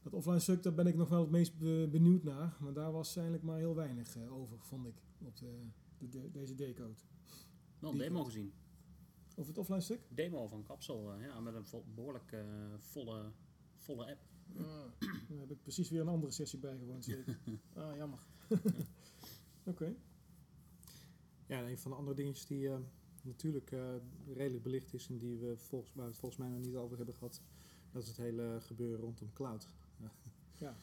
Dat 0.01 0.13
offline 0.13 0.39
stuk, 0.39 0.63
daar 0.63 0.74
ben 0.74 0.88
ik 0.88 0.96
nog 0.96 1.10
wel 1.10 1.22
het 1.22 1.29
meest 1.29 1.58
be- 1.58 1.88
benieuwd 1.91 2.24
naar. 2.24 2.58
Maar 2.60 2.74
daar 2.74 2.91
was 2.91 3.15
eigenlijk 3.15 3.46
maar 3.46 3.58
heel 3.58 3.75
weinig 3.75 4.15
eh, 4.15 4.34
over, 4.34 4.58
vond 4.60 4.88
ik, 4.88 4.94
op 5.22 5.38
de, 5.38 5.60
de, 5.98 6.10
de- 6.10 6.32
deze 6.32 6.53
D-code. 6.55 6.94
Wel 7.79 7.91
een 7.91 7.98
demo 7.98 8.24
gezien. 8.24 8.53
Over 9.36 9.48
het 9.50 9.58
offline 9.58 9.82
stuk? 9.82 10.00
Demo 10.10 10.48
van 10.48 10.63
Capsule, 10.63 11.13
eh, 11.15 11.22
ja, 11.22 11.39
met 11.39 11.53
een 11.55 11.65
behoorlijk 11.96 12.32
eh, 12.32 12.44
volle, 12.77 13.32
volle 13.77 14.05
app. 14.12 14.20
Daar 15.29 15.39
heb 15.39 15.51
ik 15.51 15.62
precies 15.62 15.89
weer 15.89 16.01
een 16.01 16.08
andere 16.08 16.32
sessie 16.32 16.60
bijgewoond, 16.60 17.05
zeker. 17.05 17.39
ah, 17.74 17.96
jammer. 17.96 18.20
Oké. 19.63 19.96
Ja, 21.48 21.60
en 21.62 21.67
een 21.70 21.77
van 21.77 21.91
de 21.91 21.98
andere 21.98 22.15
dingetjes 22.15 22.46
die 22.46 22.70
natuurlijk 23.25 23.72
eh, 23.72 23.79
redelijk 24.34 24.63
belicht 24.63 24.94
is 24.94 25.08
en 25.08 25.17
die 25.17 25.38
we 25.38 25.58
volgens, 25.58 25.94
waar 25.94 26.03
we 26.05 26.10
het 26.12 26.20
volgens 26.20 26.41
mij 26.41 26.50
nog 26.50 26.65
niet 26.65 26.75
over 26.75 26.98
hebben 26.98 27.15
gehad, 27.15 27.41
dat 27.91 28.01
is 28.01 28.08
het 28.08 28.17
hele 28.17 28.58
gebeuren 28.62 29.00
rondom 29.00 29.34
cloud. 29.34 29.67
Ja. 30.58 30.75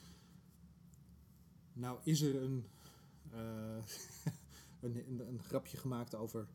Nou 1.73 1.99
is 2.03 2.21
er 2.21 2.43
een, 2.43 2.65
eh, 3.31 3.77
een, 4.81 4.97
een, 5.09 5.29
een 5.29 5.43
grapje 5.43 5.77
gemaakt 5.77 6.15
over 6.15 6.49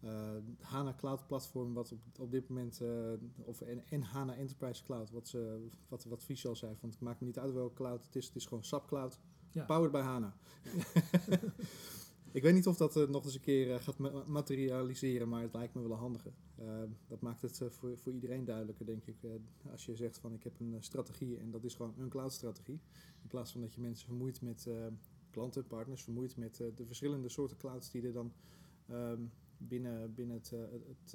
eh 0.00 0.36
HANA 0.60 0.94
Cloud 0.94 1.26
Platform, 1.26 1.72
wat 1.74 1.92
op, 1.92 2.00
op 2.18 2.30
dit 2.30 2.48
moment, 2.48 2.80
of 3.44 3.60
en, 3.60 3.82
en 3.88 4.02
HANA 4.02 4.34
Enterprise 4.34 4.84
Cloud, 4.84 5.10
wat, 5.10 5.28
ze, 5.28 5.68
wat, 5.88 6.04
wat 6.04 6.24
Visual 6.24 6.56
zei, 6.56 6.76
van 6.76 6.88
het 6.88 7.00
maakt 7.00 7.20
me 7.20 7.26
niet 7.26 7.38
uit 7.38 7.52
welke 7.52 7.74
cloud 7.74 8.04
het 8.04 8.16
is, 8.16 8.26
het 8.26 8.36
is 8.36 8.46
gewoon 8.46 8.64
SAP 8.64 8.86
Cloud, 8.86 9.18
Ja. 9.52 9.64
powered 9.64 9.92
by 9.92 10.00
HANA. 10.00 10.36
Ik 12.32 12.42
weet 12.42 12.54
niet 12.54 12.66
of 12.66 12.76
dat 12.76 12.96
eh, 12.96 13.08
nog 13.08 13.24
eens 13.24 13.34
een 13.34 13.40
keer 13.40 13.72
eh, 13.74 13.80
gaat 13.80 13.98
ma- 13.98 14.24
materialiseren, 14.26 15.28
maar 15.28 15.42
het 15.42 15.54
lijkt 15.54 15.74
me 15.74 15.80
wel 15.82 15.90
een 15.90 15.98
handige. 15.98 16.32
Eh, 16.56 16.82
dat 17.06 17.20
maakt 17.20 17.42
het 17.42 17.60
eh, 17.60 17.68
voor, 17.68 17.98
voor 17.98 18.12
iedereen 18.12 18.44
duidelijker, 18.44 18.86
denk 18.86 19.06
ik. 19.06 19.16
Als 19.70 19.86
je 19.86 19.96
zegt 19.96 20.18
van 20.18 20.32
ik 20.32 20.42
heb 20.42 20.60
een 20.60 20.76
strategie 20.80 21.38
en 21.38 21.50
dat 21.50 21.64
is 21.64 21.74
gewoon 21.74 21.94
een 21.98 22.08
cloud-strategie. 22.08 22.80
In 23.22 23.28
plaats 23.28 23.52
van 23.52 23.60
dat 23.60 23.74
je 23.74 23.80
mensen 23.80 24.06
vermoeit 24.06 24.40
met 24.40 24.68
klanten, 25.30 25.66
partners, 25.66 26.02
vermoeit 26.02 26.36
met 26.36 26.56
de 26.56 26.86
verschillende 26.86 27.28
soorten 27.28 27.56
clouds 27.56 27.90
die 27.90 28.02
er 28.02 28.12
dan 28.12 28.32
ehm, 28.88 29.20
binnen, 29.58 30.14
binnen 30.14 30.36
het, 30.36 30.50
het, 30.50 31.12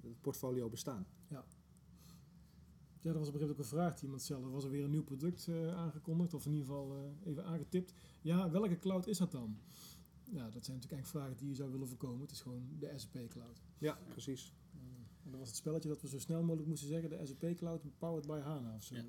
het 0.00 0.20
portfolio 0.20 0.68
bestaan. 0.68 1.06
Ja, 1.28 1.44
er 3.02 3.18
was 3.18 3.28
op 3.28 3.34
een 3.34 3.40
gegeven 3.40 3.40
moment 3.40 3.50
ook 3.50 3.58
een 3.58 3.64
vraag 3.64 3.94
die 3.94 4.04
iemand 4.04 4.22
stelde. 4.22 4.48
Was 4.48 4.64
er 4.64 4.70
weer 4.70 4.84
een 4.84 4.90
nieuw 4.90 5.04
product 5.04 5.48
aangekondigd? 5.74 6.34
Of 6.34 6.46
in 6.46 6.52
ieder 6.52 6.66
geval 6.66 7.14
even 7.24 7.44
aangetipt. 7.44 7.94
Ja, 8.22 8.50
welke 8.50 8.78
cloud 8.78 9.06
is 9.06 9.18
dat 9.18 9.30
dan? 9.30 9.58
Ja, 10.32 10.50
dat 10.50 10.64
zijn 10.64 10.76
natuurlijk 10.76 10.92
eigenlijk 10.92 11.06
vragen 11.06 11.36
die 11.36 11.48
je 11.48 11.54
zou 11.54 11.70
willen 11.70 11.88
voorkomen. 11.88 12.20
Het 12.20 12.30
is 12.30 12.40
gewoon 12.40 12.68
de 12.78 12.92
SAP 12.96 13.28
cloud. 13.28 13.62
Ja, 13.78 13.98
precies. 14.08 14.54
Eh, 14.72 14.80
en 15.24 15.30
dat 15.30 15.38
was 15.38 15.48
het 15.48 15.56
spelletje 15.56 15.88
dat 15.88 16.00
we 16.00 16.08
zo 16.08 16.18
snel 16.18 16.42
mogelijk 16.42 16.68
moesten 16.68 16.88
zeggen. 16.88 17.10
De 17.10 17.26
SAP 17.26 17.56
cloud 17.56 17.82
powered 17.98 18.26
by 18.26 18.38
HANA 18.38 18.74
of 18.74 18.82
zo. 18.82 18.94
Ja. 18.94 19.00
Eh, 19.00 19.06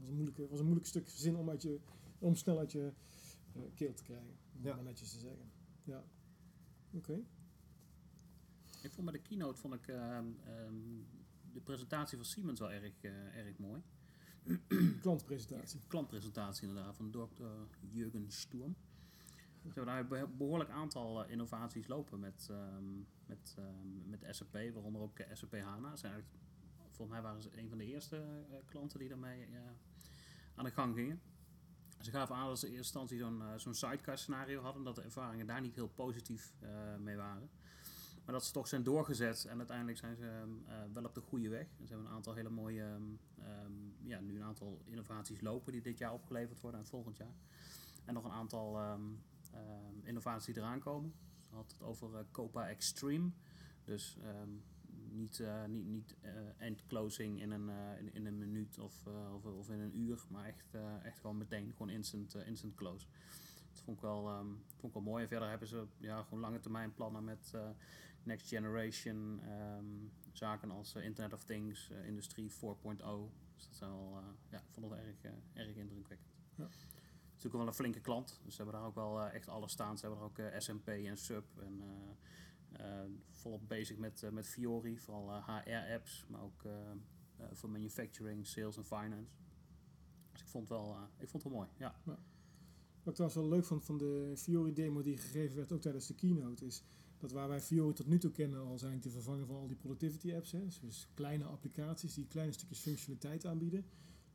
was 0.00 0.08
een 0.08 0.14
moeilijke, 0.14 0.48
was 0.48 0.58
een 0.58 0.64
moeilijk 0.64 0.86
stuk 0.88 1.08
zin 1.08 1.36
om, 1.36 1.48
uit 1.50 1.62
je, 1.62 1.80
om 2.18 2.34
snel 2.34 2.58
uit 2.58 2.72
je 2.72 2.92
eh, 3.52 3.62
keel 3.74 3.94
te 3.94 4.02
krijgen. 4.02 4.28
Om 4.56 4.60
Ja. 4.62 4.66
het 4.66 4.74
maar 4.76 4.84
netjes 4.84 5.10
te 5.10 5.18
zeggen. 5.18 5.50
Ja. 5.84 6.04
Oké. 6.92 7.22
Ik 8.82 8.92
vond 8.92 9.10
bij 9.10 9.20
de 9.20 9.22
keynote 9.28 9.60
vond 9.60 9.74
ik 9.74 9.88
ehm, 9.88 10.26
ehm, 10.44 10.74
de 11.52 11.60
presentatie 11.60 12.16
van 12.16 12.26
Siemens 12.26 12.60
wel 12.60 12.70
erg, 12.70 12.92
eh, 13.00 13.36
erg 13.36 13.58
mooi. 13.58 13.82
Klantpresentatie. 15.00 15.80
Klantpresentatie 15.86 16.68
inderdaad 16.68 16.96
van 16.96 17.10
dokter 17.10 17.50
Jurgen 17.90 18.30
Sturm. 18.30 18.76
Ze 19.62 19.74
hebben 19.74 19.86
daar 19.86 19.98
een 19.98 20.08
beho- 20.08 20.36
behoorlijk 20.36 20.70
aantal 20.70 21.24
eh, 21.24 21.30
innovaties 21.30 21.86
lopen 21.86 22.20
met, 22.20 22.48
ehm, 22.50 22.98
met, 23.26 23.54
ehm, 23.58 24.08
met 24.08 24.26
SAP, 24.30 24.52
waaronder 24.52 25.02
ook 25.02 25.18
eh, 25.18 25.34
SAP 25.34 25.60
HANA. 25.60 25.96
Zijn 25.96 26.24
volgens 26.90 27.08
mij 27.18 27.22
waren 27.22 27.42
ze 27.42 27.58
een 27.58 27.68
van 27.68 27.78
de 27.78 27.84
eerste 27.84 28.16
eh, 28.16 28.56
klanten 28.66 28.98
die 28.98 29.08
daarmee 29.08 29.48
aan 30.54 30.64
de 30.64 30.70
gang 30.70 30.94
gingen. 30.94 31.20
Ze 32.00 32.10
gaven 32.10 32.34
aan 32.34 32.46
dat 32.46 32.58
ze 32.58 32.66
in 32.66 32.72
eerste 32.72 32.98
instantie 32.98 33.18
zo'n 33.18 33.42
zo'n 33.56 33.74
sidecar 33.74 34.18
scenario 34.18 34.62
hadden, 34.62 34.84
dat 34.84 34.94
de 34.94 35.02
ervaringen 35.02 35.46
daar 35.46 35.60
niet 35.60 35.74
heel 35.74 35.88
positief 35.88 36.54
mee 36.98 37.16
waren. 37.16 37.50
Maar 38.24 38.34
dat 38.36 38.46
ze 38.46 38.52
toch 38.52 38.68
zijn 38.68 38.82
doorgezet 38.82 39.44
en 39.44 39.58
uiteindelijk 39.58 39.98
zijn 39.98 40.16
ze 40.16 40.26
ehm, 40.28 40.48
eh, 40.66 40.92
wel 40.92 41.04
op 41.04 41.14
de 41.14 41.20
goede 41.20 41.48
weg. 41.48 41.66
En 41.78 41.86
ze 41.86 41.92
hebben 41.92 42.06
een 42.06 42.16
aantal 42.16 42.34
hele 42.34 42.48
mooie, 42.48 42.98
ja, 44.02 44.20
nu 44.20 44.36
een 44.36 44.42
aantal 44.42 44.80
innovaties 44.84 45.40
lopen 45.40 45.72
die 45.72 45.82
dit 45.82 45.98
jaar 45.98 46.12
opgeleverd 46.12 46.60
worden 46.60 46.80
en 46.80 46.86
volgend 46.86 47.16
jaar. 47.16 47.34
En 48.04 48.14
nog 48.14 48.24
een 48.24 48.30
aantal 48.30 48.80
ehm, 49.52 50.06
innovaties 50.06 50.54
die 50.54 50.62
eraan 50.62 50.80
komen. 50.80 51.12
Ze 51.40 51.54
had 51.54 51.72
het 51.72 51.82
over 51.82 52.14
eh, 52.14 52.24
Copa 52.30 52.68
Extreme. 52.68 53.30
Dus 53.84 54.18
ehm, 54.22 54.50
niet, 55.10 55.42
niet, 55.66 55.86
niet 55.86 56.16
eh, 56.20 56.32
end 56.56 56.86
closing 56.86 57.40
in 57.40 57.50
een, 57.50 57.68
in, 57.98 58.14
in 58.14 58.26
een 58.26 58.38
minuut 58.38 58.78
of, 58.78 59.06
of, 59.34 59.44
of 59.44 59.70
in 59.70 59.80
een 59.80 59.98
uur, 59.98 60.24
maar 60.28 60.44
echt, 60.44 60.74
echt 61.02 61.20
gewoon 61.20 61.38
meteen, 61.38 61.72
gewoon 61.72 61.90
instant, 61.90 62.34
instant 62.34 62.74
close. 62.74 63.06
Dat 63.72 63.82
vond 63.82 63.96
ik, 63.96 64.02
wel, 64.02 64.28
ehm, 64.28 64.46
vond 64.76 64.86
ik 64.86 64.92
wel 64.92 65.02
mooi. 65.02 65.22
En 65.22 65.28
verder 65.28 65.48
hebben 65.48 65.68
ze 65.68 65.86
ja, 65.96 66.22
gewoon 66.22 66.40
lange 66.40 66.60
termijn 66.60 66.94
plannen 66.94 67.24
met 67.24 67.54
next 68.22 68.48
generation 68.48 69.40
zaken 70.32 70.70
als 70.70 70.94
Internet 70.94 71.32
of 71.32 71.44
Things, 71.44 71.90
Industrie 71.90 72.50
4.0. 72.50 72.56
Dus 73.54 73.66
dat 73.66 73.76
zijn 73.76 73.90
wel, 73.90 74.22
ja, 74.50 74.58
ik 74.58 74.70
vond 74.70 74.90
het 74.90 75.00
erg, 75.00 75.32
erg 75.52 75.76
indrukwekkend. 75.76 76.28
Ja. 76.54 76.68
Natuurlijk 77.38 77.64
wel 77.64 77.72
een 77.72 77.80
flinke 77.80 78.00
klant, 78.00 78.40
dus 78.44 78.54
ze 78.54 78.62
hebben 78.62 78.80
daar 78.80 78.88
ook 78.88 78.94
wel 78.94 79.20
eh, 79.20 79.34
echt 79.34 79.48
alles 79.48 79.72
staan. 79.72 79.98
Ze 79.98 80.06
hebben 80.06 80.24
er 80.24 80.30
ook 80.30 80.38
eh, 80.38 80.60
SMP 80.60 80.88
en 80.88 81.16
Sub 81.16 81.44
en 81.58 81.82
eh, 82.72 83.04
volop 83.30 83.68
bezig 83.68 83.96
met, 83.96 84.28
met 84.32 84.48
Fiori, 84.48 84.98
vooral 84.98 85.42
HR-apps, 85.42 86.26
maar 86.28 86.42
ook 86.42 86.62
voor 87.52 87.70
manufacturing, 87.70 88.46
sales 88.46 88.76
en 88.76 88.84
finance. 88.84 89.30
Dus 90.32 90.40
ik 90.40 90.48
vond 90.48 90.68
het 90.68 90.78
wel, 90.78 90.96
ik 91.18 91.28
vond 91.28 91.42
het 91.42 91.52
wel 91.52 91.60
mooi, 91.60 91.68
ja. 91.76 92.00
Wat 92.04 92.16
ik 93.04 93.14
trouwens 93.14 93.34
wel 93.34 93.48
leuk 93.48 93.64
vond 93.64 93.84
van 93.84 93.98
de 93.98 94.32
Fiori 94.36 94.72
demo 94.72 95.02
die 95.02 95.16
gegeven 95.16 95.56
werd, 95.56 95.72
ook 95.72 95.80
tijdens 95.80 96.06
de 96.06 96.14
keynote, 96.14 96.66
is 96.66 96.82
dat 97.18 97.32
waar 97.32 97.48
wij 97.48 97.60
Fiori 97.60 97.94
tot 97.94 98.06
nu 98.06 98.18
toe 98.18 98.30
kennen 98.30 98.60
al 98.60 98.78
zijn 98.78 99.00
te 99.00 99.10
vervangen 99.10 99.46
van 99.46 99.56
al 99.56 99.66
die 99.66 99.76
productivity 99.76 100.34
apps. 100.34 100.52
Hè. 100.52 100.66
Dus 100.80 101.08
kleine 101.14 101.44
applicaties 101.44 102.14
die 102.14 102.26
kleine 102.26 102.52
stukjes 102.52 102.80
functionaliteit 102.80 103.46
aanbieden. 103.46 103.84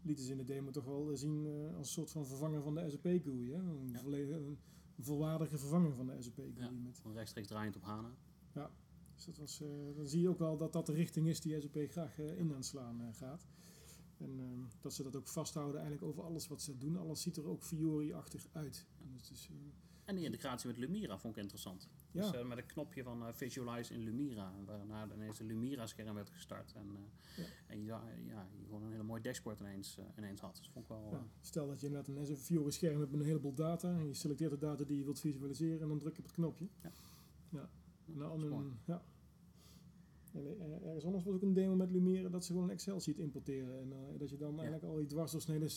Lieten 0.04 0.26
ze 0.26 0.32
in 0.32 0.38
de 0.38 0.44
demo 0.44 0.72
toch 0.72 0.86
wel 0.86 1.18
zien 1.18 1.46
eh, 1.46 1.76
als 1.78 1.88
een 1.88 1.94
soort 1.94 2.12
van 2.12 2.26
vervanger 2.26 2.62
van 2.62 2.76
de 2.76 2.90
SAP 2.90 3.02
GUI. 3.24 3.52
Hè. 3.52 3.58
Een, 3.60 3.90
Ja. 3.92 4.58
volwaardige 5.00 5.58
vervanging 5.58 5.96
van 5.96 6.06
de 6.08 6.22
SAP 6.22 6.36
GUI. 6.36 6.54
Ja. 6.58 6.70
Met 6.72 7.02
rechtstreeks 7.14 7.48
draaiend 7.48 7.76
op 7.76 7.84
HANA. 7.84 8.16
Dus 9.16 9.26
dat 9.26 9.38
was, 9.38 9.62
eh, 9.62 9.70
dan 9.96 10.08
zie 10.08 10.22
je 10.22 10.30
ook 10.30 10.40
wel 10.40 10.58
dat 10.58 10.74
dat 10.74 10.86
de 10.86 10.94
richting 10.94 11.28
is 11.28 11.42
die 11.42 11.62
SAP 11.62 11.78
graag 11.90 12.20
eh, 12.20 12.38
in 12.38 12.54
aan 12.54 12.64
slaan 12.64 13.02
eh, 13.02 13.08
gaat. 13.14 13.48
En 14.18 14.40
ehm, 14.40 14.60
dat 14.82 14.94
ze 14.94 15.04
dat 15.04 15.16
ook 15.16 15.28
vasthouden 15.28 15.82
eigenlijk 15.82 16.08
over 16.12 16.24
alles 16.24 16.48
wat 16.48 16.62
ze 16.62 16.78
doen. 16.78 16.98
Alles 16.98 17.22
ziet 17.22 17.38
er 17.38 17.48
ook 17.48 17.64
Fiori-achtig 17.64 18.48
uit. 18.52 18.88
En 19.02 19.12
dus, 19.18 19.50
eh, 19.50 19.56
En 20.06 20.16
die 20.16 20.26
integratie 20.26 20.68
met 20.68 20.78
Lumira 20.78 21.18
vond 21.18 21.36
ik 21.36 21.42
interessant. 21.42 21.90
ja, 22.12 22.22
Dus 22.22 22.40
eh, 22.40 22.48
met 22.48 22.58
een 22.58 22.66
knopje 22.66 23.04
van 23.04 23.22
eh, 23.28 23.34
Visualize 23.34 23.94
in 23.94 24.00
Lumira, 24.04 24.54
waarna 24.66 25.08
ineens 25.16 25.40
een 25.40 25.46
Lumira-scherm 25.46 26.16
werd 26.16 26.30
gestart. 26.30 26.74
En, 26.76 26.88
eh, 26.96 27.44
Ja. 27.44 27.50
en 27.68 27.80
je, 27.80 27.86
ja, 27.86 28.48
je 28.58 28.64
gewoon 28.66 28.84
een 28.84 28.92
hele 28.92 29.04
mooi 29.04 29.22
dashboard 29.22 29.60
ineens, 29.60 29.98
ineens 30.18 30.40
had. 30.40 30.56
Dus 30.56 30.70
vond 30.70 30.86
ik 30.86 30.92
wel... 30.92 31.10
ja. 31.12 31.26
Stel 31.42 31.68
dat 31.68 31.80
je 31.80 31.88
inderdaad 31.88 32.16
een 32.30 32.38
Fiori-scherm 32.38 33.00
hebt 33.00 33.12
met 33.12 33.20
een 33.20 33.26
heleboel 33.26 33.54
data. 33.54 33.90
En 34.00 34.08
je 34.08 34.14
selecteert 34.14 34.52
de 34.52 34.58
data 34.58 34.84
die 34.84 34.98
je 34.98 35.04
wilt 35.04 35.20
visualiseren. 35.20 35.82
En 35.82 35.88
dan 35.88 36.00
druk 36.00 36.14
je 36.14 36.20
op 36.20 36.26
het 36.26 36.34
knopje. 36.34 36.68
Ja. 36.82 36.92
ja. 37.50 37.70
En 38.08 38.18
dat 38.18 38.32
een- 38.42 38.78
ja. 38.86 39.04
En 40.34 40.82
ergens 40.84 41.06
anders 41.06 41.24
was 41.24 41.34
ook 41.34 41.42
een 41.42 41.54
demo 41.54 41.76
met 41.76 41.92
Lumira 41.92 42.30
dat 42.30 42.46
ze 42.46 42.52
gewoon 42.52 42.68
een 42.68 42.74
Excel-sheet 42.74 43.18
importeren. 43.18 43.80
En 43.80 44.18
dat 44.18 44.30
je 44.30 44.38
dan 44.38 44.54
eigenlijk 44.56 44.84
al 44.84 44.96
die 44.96 45.06
dwarsdoorsneden 45.08 45.70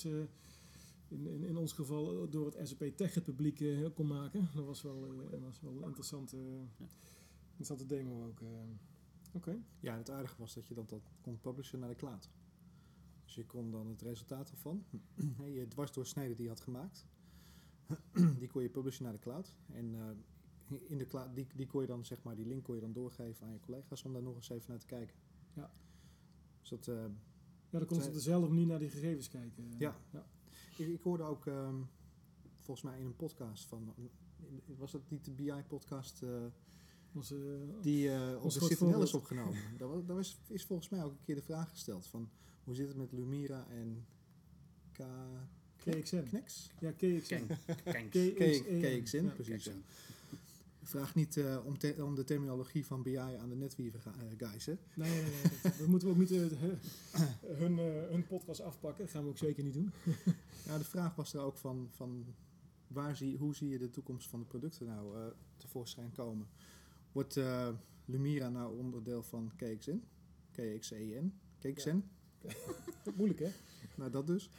in, 1.08 1.26
in, 1.26 1.44
in 1.44 1.56
ons 1.56 1.72
geval 1.72 2.22
eh, 2.24 2.30
door 2.30 2.46
het 2.46 2.68
SAP 2.68 2.84
Tech 2.96 3.22
publiek 3.22 3.60
eh, 3.60 3.86
kon 3.94 4.06
maken. 4.06 4.48
Dat 4.54 4.64
was 4.64 4.82
wel, 4.82 5.04
eh, 5.06 5.30
dat 5.30 5.40
was 5.40 5.60
wel 5.60 5.76
een 5.76 5.82
interessante, 5.84 6.36
Ja. 6.78 6.86
interessante 7.50 7.86
demo 7.86 8.26
ook. 8.26 8.40
eh. 8.40 8.48
Oké. 9.32 9.58
Ja, 9.80 9.92
en 9.92 9.98
het 9.98 10.10
aardige 10.10 10.34
was 10.38 10.54
dat 10.54 10.66
je 10.66 10.74
dat, 10.74 10.88
dat 10.88 11.02
kon 11.20 11.40
publishen 11.40 11.78
naar 11.78 11.88
de 11.88 11.94
cloud. 11.94 12.30
Dus 13.24 13.34
je 13.34 13.46
kon 13.46 13.70
dan 13.70 13.86
het 13.88 14.02
resultaat 14.02 14.50
ervan, 14.50 14.84
je 15.54 15.68
dwarsdoorsnede 15.68 16.34
die 16.34 16.42
je 16.42 16.48
had 16.48 16.60
gemaakt, 16.60 17.06
die 18.38 18.48
kon 18.48 18.62
je 18.62 18.68
publishen 18.70 19.04
naar 19.04 19.12
de 19.12 19.18
cloud. 19.18 19.54
En 19.72 19.94
eh, 19.94 20.78
in 20.90 20.98
de 20.98 21.06
cloud, 21.06 21.34
die, 21.34 21.46
die 21.54 21.66
kon 21.66 21.80
je 21.80 21.86
dan, 21.86 22.04
zeg 22.04 22.22
maar, 22.22 22.36
die 22.36 22.46
link 22.46 22.64
kon 22.64 22.74
je 22.74 22.80
dan 22.80 22.92
doorgeven 22.92 23.46
aan 23.46 23.52
je 23.52 23.60
collega's 23.60 24.04
om 24.04 24.12
daar 24.12 24.22
nog 24.22 24.34
eens 24.36 24.48
even 24.48 24.70
naar 24.70 24.78
te 24.78 24.86
kijken. 24.86 25.16
Ja. 25.52 25.70
Dus 26.60 26.68
dat, 26.68 26.88
eh, 26.88 26.94
Ja, 27.70 27.78
dan 27.78 27.86
kon 27.86 28.00
ze 28.00 28.08
op 28.08 28.14
dezelfde 28.14 28.48
manier 28.48 28.66
naar 28.66 28.78
die 28.78 28.90
gegevens 28.90 29.28
kijken. 29.28 29.74
Ja. 29.78 29.96
ja. 30.12 30.26
Ik, 30.76 30.88
ik 30.88 31.00
hoorde 31.02 31.22
ook, 31.22 31.46
ehm, 31.46 31.74
volgens 32.60 32.86
mij 32.86 32.98
in 32.98 33.06
een 33.06 33.16
podcast 33.16 33.64
van, 33.64 33.94
was 34.78 34.92
dat 34.92 35.10
niet 35.10 35.24
de 35.24 35.30
BI-podcast 35.30 36.22
Onze, 37.12 37.58
die 37.82 38.10
eh 38.10 38.34
op 38.36 38.42
Ons 38.42 38.54
de 38.54 38.60
groot 38.60 38.72
Citadel 38.72 39.02
is 39.02 39.14
opgenomen? 39.14 39.54
Daar, 39.78 39.88
wa- 39.88 40.02
daar 40.06 40.16
was, 40.16 40.38
is 40.48 40.64
volgens 40.64 40.88
mij 40.88 41.04
ook 41.04 41.10
een 41.12 41.24
keer 41.24 41.34
de 41.34 41.42
vraag 41.42 41.70
gesteld 41.70 42.06
van, 42.06 42.28
hoe 42.64 42.74
zit 42.74 42.88
het 42.88 42.96
met 42.96 43.12
Lumira 43.12 43.66
en 43.70 44.06
K... 44.92 44.98
KXN. 45.76 46.22
Knex? 46.22 46.70
Ja, 46.80 46.90
KXN. 46.92 47.46
KXN. 48.80 49.26
Precies. 49.34 49.70
Vraag 50.82 51.14
niet 51.14 51.36
eh, 51.36 51.58
om, 51.64 51.78
te- 51.78 52.04
om 52.04 52.14
de 52.14 52.24
terminologie 52.24 52.86
van 52.86 53.02
BI 53.02 53.16
aan 53.16 53.48
de 53.48 53.56
NetWeaver 53.56 54.00
eh, 54.06 54.48
guys, 54.48 54.66
hè? 54.66 54.74
Nee, 54.94 55.10
nee, 55.10 55.22
nee. 55.22 55.32
Dat, 55.62 55.78
dat 55.78 55.86
moeten 55.86 56.08
we 56.08 56.14
ook 56.14 56.20
niet 56.20 56.30
eh, 56.30 56.38
hun, 57.46 57.78
eh, 57.78 58.08
hun 58.10 58.26
podcast 58.26 58.60
afpakken. 58.60 59.04
Dat 59.04 59.12
gaan 59.12 59.22
we 59.22 59.28
ook 59.28 59.38
zeker 59.38 59.64
niet 59.64 59.74
doen. 59.74 59.90
Ja, 60.66 60.78
de 60.78 60.84
vraag 60.84 61.14
was 61.14 61.34
er 61.34 61.40
ook 61.40 61.56
van, 61.56 61.88
van 61.90 62.34
waar 62.86 63.16
zie, 63.16 63.36
hoe 63.36 63.54
zie 63.54 63.68
je 63.68 63.78
de 63.78 63.90
toekomst 63.90 64.28
van 64.28 64.40
de 64.40 64.46
producten 64.46 64.86
nou 64.86 65.16
eh, 65.16 65.26
tevoorschijn 65.56 66.12
komen? 66.12 66.48
Wordt 67.12 67.36
eh, 67.36 67.68
Lumira 68.04 68.48
nou 68.48 68.78
onderdeel 68.78 69.22
van 69.22 69.52
KXN? 69.56 70.02
KXEN? 70.50 71.38
KXN? 71.58 72.02
Moeilijk, 73.16 73.40
hè? 73.40 73.50
Nou, 73.96 74.10
dat 74.10 74.26
dus. 74.26 74.50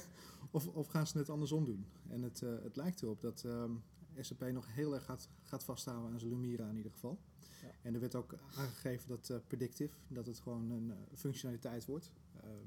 of, 0.50 0.66
of 0.66 0.86
gaan 0.86 1.06
ze 1.06 1.18
het 1.18 1.30
andersom 1.30 1.64
doen? 1.64 1.86
En 2.08 2.22
het, 2.22 2.42
eh, 2.42 2.62
het 2.62 2.76
lijkt 2.76 3.02
erop 3.02 3.20
dat 3.20 3.44
ehm, 3.44 3.72
SAP 4.18 4.50
nog 4.52 4.74
heel 4.74 4.94
erg 4.94 5.04
gaat, 5.04 5.28
gaat 5.42 5.64
vasthouden 5.64 6.12
aan 6.12 6.18
zijn 6.18 6.30
Lumira 6.30 6.68
in 6.68 6.76
ieder 6.76 6.92
geval. 6.92 7.18
Ja. 7.62 7.70
En 7.82 7.94
er 7.94 8.00
werd 8.00 8.14
ook 8.14 8.34
aangegeven 8.56 9.08
dat 9.08 9.42
predictive, 9.46 9.94
dat 10.08 10.26
het 10.26 10.40
gewoon 10.40 10.70
een 10.70 10.92
functionaliteit 11.14 11.86
wordt 11.86 12.12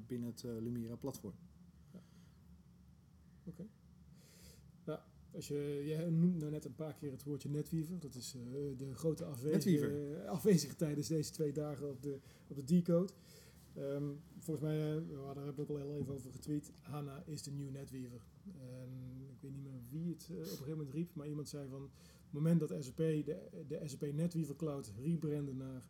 binnen 0.07 0.29
het 0.29 0.43
Lumira 0.43 0.95
platform. 0.95 1.33
Als 5.35 5.47
je, 5.47 5.81
jij 5.85 6.09
noemt 6.09 6.37
nou 6.39 6.51
net 6.51 6.65
een 6.65 6.75
paar 6.75 6.93
keer 6.93 7.11
het 7.11 7.23
woordje 7.23 7.49
netweaver. 7.49 7.99
Dat 7.99 8.15
is 8.15 8.35
eh, 8.35 8.77
de 8.77 8.93
grote 8.95 9.25
afwezige, 9.25 9.69
Netweaver. 9.81 10.27
afwezige 10.27 10.75
tijdens 10.75 11.07
deze 11.07 11.31
twee 11.31 11.51
dagen 11.51 11.89
op 11.89 12.01
de, 12.01 12.19
op 12.47 12.55
de 12.55 12.63
decode. 12.63 13.13
Ehm, 13.73 14.03
volgens 14.39 14.65
mij, 14.65 14.77
eh, 14.79 14.95
we 15.07 15.13
hadden- 15.15 15.35
daar 15.35 15.45
hebben 15.45 15.55
we 15.55 15.61
ook 15.61 15.69
al 15.79 15.85
heel 15.87 15.95
even 15.95 16.13
over 16.13 16.31
getweet. 16.31 16.71
HANA 16.79 17.23
is 17.25 17.43
de 17.43 17.51
nieuwe 17.51 17.71
netweaver. 17.71 18.21
En 18.59 18.89
ik 19.29 19.41
weet 19.41 19.51
niet 19.51 19.63
meer 19.63 19.81
wie 19.89 20.09
het 20.13 20.27
eh, 20.29 20.35
op 20.35 20.41
een 20.41 20.47
gegeven 20.49 20.69
moment 20.77 20.93
riep. 20.93 21.15
Maar 21.15 21.27
iemand 21.27 21.49
zei 21.49 21.67
van, 21.69 21.83
op 21.83 21.91
het 22.23 22.33
moment 22.33 22.59
dat 22.59 22.75
SAP 22.83 22.97
de, 22.97 23.37
de 23.67 23.79
SAP 23.85 24.11
NetWeaver 24.13 24.55
Cloud 24.55 24.93
rebrandde 25.01 25.53
naar 25.53 25.87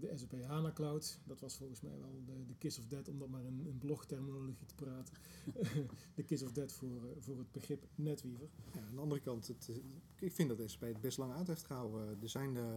de 0.00 0.12
SAP 0.14 0.32
HANA 0.42 0.72
Cloud. 0.72 1.18
Dat 1.26 1.40
was 1.40 1.56
volgens 1.56 1.80
mij 1.80 1.98
wel 1.98 2.22
de, 2.26 2.46
de 2.46 2.54
kiss 2.58 2.78
of 2.78 2.86
death, 2.86 3.08
om 3.08 3.18
dat 3.18 3.28
maar 3.28 3.44
in, 3.44 3.66
in 3.66 3.78
blogterminologie 3.78 4.66
te 4.66 4.74
praten. 4.74 5.14
de 6.14 6.22
kiss 6.22 6.42
of 6.42 6.52
death 6.52 6.72
voor, 6.72 6.96
eh, 7.04 7.16
voor 7.18 7.38
het 7.38 7.52
begrip 7.52 7.86
netweaver. 7.94 8.48
Ja, 8.74 8.80
aan 8.86 8.94
de 8.94 9.00
andere 9.00 9.20
kant, 9.20 9.46
het, 9.46 9.68
eh, 9.68 9.76
ik 10.26 10.32
vind 10.32 10.48
dat 10.48 10.70
SAP 10.70 10.80
het 10.80 11.00
best 11.00 11.18
lang 11.18 11.32
uit 11.32 11.46
heeft 11.46 11.64
gehouden. 11.64 12.22
Er, 12.22 12.28
zijn, 12.28 12.56
eh, 12.56 12.74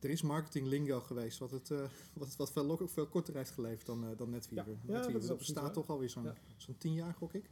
er 0.00 0.10
is 0.10 0.22
marketing 0.22 0.66
lingo 0.66 1.00
geweest 1.00 1.38
wat 1.38 1.50
het 1.50 1.70
eh, 1.70 1.88
wat, 2.14 2.36
wat 2.36 2.52
veel, 2.52 2.88
veel 2.88 3.06
korter 3.08 3.36
heeft 3.36 3.50
geleverd 3.50 3.86
dan, 3.86 4.04
eh, 4.04 4.16
dan 4.16 4.30
NetWeaver. 4.30 4.78
Ja, 4.86 5.08
ja, 5.08 5.18
dat 5.18 5.38
bestaat 5.38 5.62
waar. 5.62 5.72
toch 5.72 5.88
alweer 5.88 6.10
zo'n 6.10 6.24
Ja. 6.24 6.34
zo'n 6.56 6.76
tien 6.78 6.94
jaar, 6.94 7.14
gok 7.14 7.32
ik. 7.34 7.50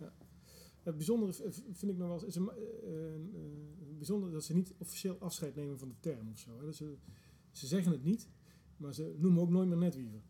Het 0.83 0.97
bijzondere 0.97 1.33
vind 1.73 1.93
ik 1.93 1.97
nog 1.97 2.07
wel 2.09 2.13
eens, 2.13 2.25
is 2.25 2.35
een, 2.35 2.51
eh, 2.51 3.15
eh, 3.15 3.21
bijzonder 3.97 4.31
dat 4.31 4.45
ze 4.45 4.55
niet 4.55 4.75
officieel 4.79 5.17
afscheid 5.19 5.55
nemen 5.55 5.79
van 5.79 5.89
de 5.89 5.95
term 6.01 6.29
of 6.31 6.39
zo. 6.39 6.59
Hè. 6.59 6.65
Dus 6.65 6.77
ze, 6.77 6.97
ze 7.51 7.67
zeggen 7.67 7.93
het 7.93 8.05
niet, 8.05 8.29
maar 8.81 8.95
ze 8.95 9.15
noemen 9.19 9.43
ook 9.43 9.51
nooit 9.51 9.69
meer 9.69 9.77
netweaver. 9.77 10.21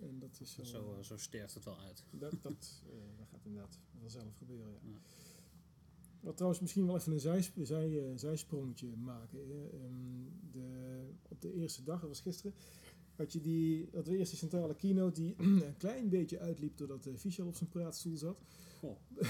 En 0.00 0.18
dat 0.18 0.38
is 0.40 0.56
wel, 0.56 0.66
Zo, 0.66 0.94
eh, 0.94 1.02
zo 1.02 1.16
sterft 1.16 1.54
het 1.54 1.64
wel 1.64 1.78
uit. 1.78 2.04
dat, 2.10 2.34
dat, 2.42 2.82
eh, 2.86 3.18
dat 3.18 3.28
gaat 3.28 3.44
inderdaad 3.44 3.80
vanzelf 4.00 4.36
gebeuren. 4.36 4.68
Ja. 4.82 4.90
Ja. 4.90 4.98
Wat 6.20 6.34
trouwens 6.34 6.60
misschien 6.62 6.86
wel 6.86 6.96
even 6.96 7.12
een 7.12 7.20
zij, 7.20 7.50
zij, 7.62 8.10
eh, 8.10 8.16
zijsprongetje 8.16 8.96
maken. 8.96 9.40
Ehm, 9.40 10.50
de, 10.50 11.10
op 11.28 11.40
de 11.40 11.52
eerste 11.52 11.82
dag, 11.82 12.00
dat 12.00 12.08
was 12.08 12.20
gisteren, 12.20 12.54
had 13.14 13.32
je 13.32 13.40
die, 13.40 13.90
dat 13.90 14.06
we 14.06 14.16
eerst 14.16 14.30
die 14.30 14.38
centrale 14.38 14.74
keynote 14.74 15.20
die 15.20 15.34
een 15.38 15.76
klein 15.76 16.08
beetje 16.08 16.38
uitliep 16.38 16.76
doordat 16.76 17.08
Fischel 17.16 17.46
op 17.46 17.56
zijn 17.56 17.70
praatstoel 17.70 18.16
zat. 18.16 18.40
Goh. 18.78 18.96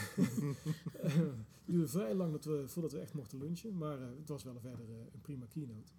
Het 1.67 1.75
duurde 1.75 1.89
vrij 1.89 2.15
lang 2.15 2.33
dat 2.33 2.45
we, 2.45 2.69
voordat 2.69 2.93
we 2.93 2.99
echt 2.99 3.15
mochten 3.15 3.39
lunchen, 3.39 3.77
maar 3.77 4.01
het 4.01 4.29
was 4.29 4.45
wel 4.45 4.61
verder 4.61 4.89
een 5.13 5.21
prima 5.21 5.47
keynote. 5.47 5.93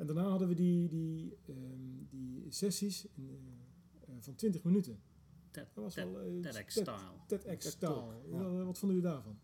En 0.00 0.06
daarna 0.06 0.22
hadden 0.28 0.48
we 0.48 0.54
die, 0.54 0.88
die, 0.88 1.36
ehm, 1.46 2.04
die 2.08 2.50
sessies 2.52 3.06
in, 3.14 3.28
eh, 3.28 4.14
eh, 4.14 4.20
van 4.20 4.34
20 4.34 4.62
minuten. 4.64 5.00
TED, 5.50 5.66
Dat 5.74 5.84
was 5.84 5.94
TED, 5.94 6.12
wel 6.12 6.20
eh, 6.20 6.40
TEDx 6.40 6.74
TED- 6.74 6.82
style. 6.86 6.98
TEDx 7.26 7.44
TED 7.64 7.72
style. 7.72 7.90
Talk, 7.94 8.12
ja. 8.30 8.38
Wat, 8.50 8.64
wat 8.64 8.78
vonden 8.78 8.98
jullie 8.98 9.12
daarvan? 9.12 9.38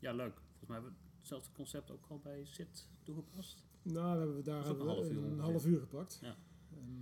Ja, 0.00 0.12
leuk. 0.12 0.34
Volgens 0.34 0.68
mij 0.68 0.76
hebben 0.76 0.92
we 0.92 0.98
hetzelfde 1.18 1.50
concept 1.52 1.90
ook 1.90 2.06
al 2.08 2.18
bij 2.18 2.44
SIT 2.44 2.88
toegepast. 3.02 3.64
Nou, 3.82 4.18
we 4.18 4.24
hebben 4.24 4.44
daar 4.44 4.62
we 4.62 4.68
een 4.80 4.86
half 4.86 5.10
uur 5.10 5.24
een 5.24 5.38
half 5.38 5.66
uur 5.66 5.80
gepakt. 5.80 6.18
Ja. 6.22 6.36
En, 6.70 6.98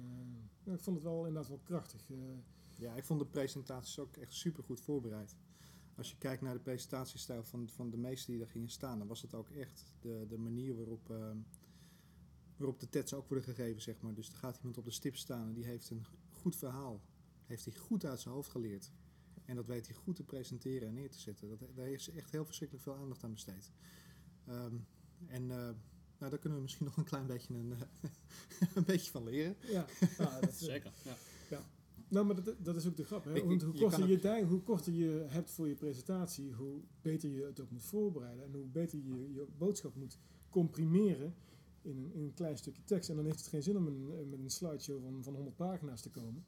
eh, 0.64 0.72
ik 0.72 0.81
vond 0.81 0.96
het 0.96 1.05
wel 1.05 1.18
inderdaad 1.26 1.48
wel 1.48 1.61
krachtig. 1.62 2.11
eh. 2.11 2.16
Ja, 2.78 2.94
ik 2.94 3.05
vond 3.05 3.20
de 3.20 3.26
presentaties 3.26 3.98
ook 3.98 4.16
echt 4.16 4.35
super 4.35 4.62
goed 4.64 4.81
voorbereid. 4.81 5.37
Als 5.96 6.11
je 6.11 6.16
kijkt 6.18 6.42
naar 6.42 6.55
de 6.55 6.61
presentatiestijl 6.61 7.44
van, 7.44 7.68
van 7.68 7.90
de 7.90 7.96
meesten 7.96 8.31
die 8.31 8.40
daar 8.40 8.50
gingen 8.50 8.68
staan, 8.70 8.98
dan 8.98 9.07
was 9.07 9.22
het 9.22 9.35
ook 9.35 9.50
echt 9.50 9.94
de, 10.00 10.24
de 10.28 10.38
manier 10.38 10.76
waarop, 10.76 11.11
ehm, 11.11 11.37
waarop 12.62 12.81
de 12.81 12.88
TED's 12.88 13.12
ook 13.12 13.29
worden 13.29 13.55
gegeven, 13.55 13.83
zeg 13.83 14.01
maar. 14.01 14.14
Dus 14.14 14.29
er 14.29 14.35
gaat 14.35 14.57
iemand 14.57 14.79
op 14.79 14.85
de 14.85 14.90
stip 14.90 15.16
staan 15.16 15.46
en 15.46 15.55
die 15.55 15.64
heeft 15.64 15.90
een 15.90 16.05
goed 16.31 16.57
verhaal. 16.57 17.01
Heeft 17.46 17.64
hij 17.64 17.75
goed 17.75 18.05
uit 18.05 18.20
zijn 18.20 18.35
hoofd 18.35 18.51
geleerd. 18.51 18.90
En 19.44 19.57
dat 19.57 19.66
weet 19.66 19.87
hij 19.87 19.96
goed 19.96 20.16
te 20.16 20.22
presenteren 20.22 20.88
en 20.88 20.94
neer 20.94 21.11
te 21.11 21.18
zetten. 21.18 21.48
Dat, 21.48 21.59
daar 21.75 21.88
is 21.88 22.11
echt 22.11 22.31
heel 22.31 22.44
verschrikkelijk 22.44 22.87
veel 22.87 22.96
aandacht 22.96 23.25
aan 23.25 23.33
besteed. 23.33 23.70
Ehm, 24.46 24.75
en 25.27 25.51
eh, 25.51 25.57
nou, 26.18 26.31
daar 26.31 26.38
kunnen 26.38 26.59
we 26.59 26.64
misschien 26.64 26.87
nog 26.90 26.96
een 26.96 27.05
klein 27.05 27.27
beetje, 27.27 27.55
een, 27.55 27.75
een 28.75 28.85
beetje 28.85 29.11
van 29.11 29.25
leren. 29.25 29.57
ja, 29.61 29.87
ja, 30.18 30.40
dat, 30.40 30.51
eh, 30.51 30.57
Zeker. 30.57 30.92
Ja. 31.05 31.16
Nou, 32.09 32.27
maar 32.27 32.44
dat, 32.44 32.64
dat 32.64 32.77
is 32.77 32.87
ook 32.87 32.96
de 32.96 33.05
grap. 33.05 33.25
Hè? 33.25 33.44
Want 33.44 33.62
hoe, 33.62 33.75
korter 33.75 34.09
je, 34.09 34.44
hoe 34.44 34.62
korter 34.62 34.92
je 34.92 35.25
hebt 35.29 35.51
voor 35.51 35.68
je 35.68 35.75
presentatie, 35.75 36.53
hoe 36.53 36.81
beter 37.03 37.31
je 37.31 37.44
het 37.44 37.61
ook 37.61 37.70
moet 37.70 37.85
voorbereiden. 37.85 38.44
En 38.44 38.53
hoe 38.53 38.66
beter 38.66 38.98
je 38.98 39.33
je 39.33 39.46
boodschap 39.59 39.94
moet 39.94 40.18
comprimeren 40.51 41.35
in 41.82 41.96
een, 41.96 42.12
in 42.12 42.22
een 42.22 42.34
klein 42.34 42.58
stukje 42.58 42.84
tekst. 42.84 43.10
En 43.10 43.16
dan 43.16 43.24
heeft 43.24 43.38
het 43.38 43.48
geen 43.48 43.62
zin 43.62 43.76
om 43.76 43.86
een, 43.86 44.28
met 44.28 44.38
een 44.38 44.50
slideshow 44.50 45.02
van, 45.02 45.22
van 45.22 45.34
100 45.34 45.56
pagina's 45.56 46.00
te 46.00 46.10
komen. 46.10 46.44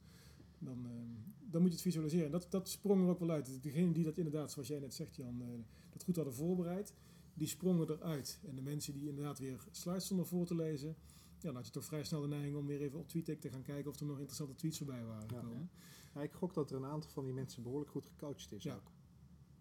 Dan, 0.58 0.86
ehm, 0.86 1.50
dan 1.50 1.60
moet 1.60 1.70
je 1.70 1.76
het 1.76 1.86
visualiseren. 1.86 2.26
En 2.26 2.32
dat, 2.32 2.46
dat 2.50 2.68
sprong 2.68 3.02
er 3.02 3.08
ook 3.08 3.18
wel 3.18 3.30
uit. 3.30 3.62
Degene 3.62 3.92
die 3.92 4.04
dat 4.04 4.16
inderdaad, 4.16 4.50
zoals 4.50 4.68
jij 4.68 4.78
net 4.78 4.94
zegt 4.94 5.16
Jan, 5.16 5.42
eh, 5.42 5.48
dat 5.92 6.04
goed 6.04 6.16
hadden 6.16 6.34
voorbereid, 6.34 6.94
die 7.34 7.48
sprongen 7.48 7.90
eruit. 7.90 8.40
En 8.46 8.54
de 8.54 8.62
mensen 8.62 8.92
die 8.92 9.08
inderdaad 9.08 9.38
weer 9.38 9.64
slides 9.70 10.04
stonden 10.04 10.26
voor 10.26 10.46
te 10.46 10.54
lezen, 10.54 10.96
ja, 11.44 11.50
dan 11.50 11.54
had 11.54 11.66
je 11.66 11.72
toch 11.72 11.84
vrij 11.84 12.04
snel 12.04 12.20
de 12.20 12.28
neiging 12.28 12.56
om 12.56 12.66
weer 12.66 12.80
even 12.80 12.98
op 12.98 13.08
TweetDeck 13.08 13.40
te 13.40 13.50
gaan 13.50 13.62
kijken 13.62 13.90
of 13.90 14.00
er 14.00 14.06
nog 14.06 14.16
interessante 14.16 14.54
tweets 14.54 14.78
voorbij 14.78 15.04
waren 15.04 15.68
Ja. 16.14 16.22
ik 16.22 16.32
gok 16.32 16.54
dat 16.54 16.70
er 16.70 16.76
een 16.76 16.84
aantal 16.84 17.10
van 17.10 17.24
die 17.24 17.34
mensen 17.34 17.62
behoorlijk 17.62 17.90
goed 17.90 18.06
gecoacht 18.06 18.52
is 18.52 18.62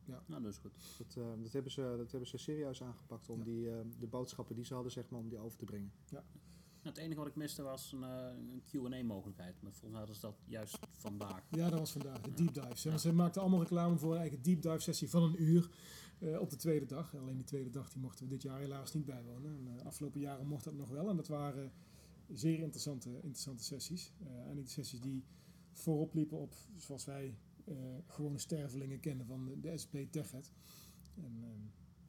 Ja. 0.05 0.23
Nou, 0.25 0.41
dat 0.43 0.51
is 0.51 0.57
goed. 0.57 0.71
Dat, 0.97 1.15
eh, 1.17 1.41
dat, 1.43 1.51
hebben 1.53 1.71
ze, 1.71 1.93
dat 1.97 2.11
hebben 2.11 2.29
ze 2.29 2.37
serieus 2.37 2.83
aangepakt 2.83 3.29
om 3.29 3.37
Ja. 3.37 3.43
die, 3.43 3.69
eh, 3.69 3.79
de 3.99 4.07
boodschappen 4.07 4.55
die 4.55 4.65
ze 4.65 4.73
hadden, 4.73 4.91
zeg 4.91 5.09
maar, 5.09 5.19
om 5.19 5.29
die 5.29 5.39
over 5.39 5.57
te 5.57 5.65
brengen. 5.65 5.91
Het 6.81 6.97
enige 6.97 7.19
wat 7.19 7.27
ik 7.27 7.35
miste 7.35 7.61
was 7.61 7.91
een, 7.91 8.03
eh, 8.03 8.27
een 8.51 8.61
Q&A 8.71 9.03
mogelijkheid. 9.03 9.61
Maar 9.61 9.71
volgens 9.71 9.89
mij 9.89 9.99
hadden 9.99 10.15
ze 10.15 10.21
dat 10.21 10.35
juist 10.45 10.77
vandaag. 10.89 11.43
Ja, 11.49 11.69
dat 11.69 11.79
was 11.79 11.91
vandaag, 11.91 12.21
de 12.21 12.33
deep 12.33 12.53
dives. 12.53 12.81
Ze, 12.81 12.99
ze 12.99 13.13
maakten 13.13 13.41
allemaal 13.41 13.59
reclame 13.59 13.97
voor 13.97 14.13
een 14.13 14.19
eigen 14.19 14.41
deep 14.41 14.61
dive 14.61 14.79
sessie 14.79 15.09
van 15.09 15.23
een 15.23 15.41
uur 15.43 15.69
eh, 16.19 16.39
op 16.39 16.49
de 16.49 16.55
tweede 16.55 16.85
dag. 16.85 17.15
Alleen 17.15 17.35
die 17.35 17.45
tweede 17.45 17.69
dag 17.69 17.89
die 17.89 18.01
mochten 18.01 18.25
we 18.25 18.31
dit 18.31 18.41
jaar 18.41 18.59
helaas 18.59 18.93
niet 18.93 19.05
bijwonen. 19.05 19.57
En, 19.57 19.77
eh, 19.79 19.85
afgelopen 19.85 20.19
jaren 20.19 20.47
mocht 20.47 20.63
dat 20.63 20.73
nog 20.73 20.89
wel. 20.89 21.09
En 21.09 21.15
dat 21.15 21.27
waren 21.27 21.71
zeer 22.27 22.59
interessante, 22.59 23.09
interessante 23.09 23.63
sessies. 23.63 24.11
Eh, 24.25 24.49
en 24.49 24.55
die 24.55 24.67
sessies 24.67 25.01
die 25.01 25.23
voorop 25.71 26.13
liepen 26.13 26.37
op, 26.37 26.55
zoals 26.77 27.05
wij 27.05 27.37
gewone 28.07 28.37
stervelingen 28.37 28.99
kennen 28.99 29.25
van 29.25 29.45
de, 29.45 29.59
de 29.59 29.77
SP 29.83 29.95
TechEd. 30.09 30.51
En, 31.15 31.37
ehm, 31.41 31.61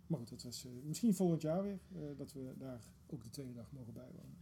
maar 0.07 0.19
goed, 0.19 0.29
dat 0.29 0.43
was 0.43 0.65
eh, 0.65 0.73
misschien 0.83 1.15
volgend 1.15 1.43
jaar 1.43 1.63
weer 1.63 1.81
eh, 1.93 2.17
dat 2.17 2.33
we 2.33 2.55
daar 2.59 2.83
ook 3.07 3.23
de 3.23 3.31
tweede 3.31 3.53
dag 3.53 3.73
mogen 3.73 3.93
bijwonen. 3.93 4.37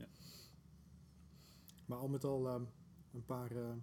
Maar 1.87 1.99
al 1.99 2.09
met 2.09 2.25
al 2.25 2.49
ehm, 2.49 2.65
een 3.13 3.25
paar 3.25 3.51
eh, 3.51 3.75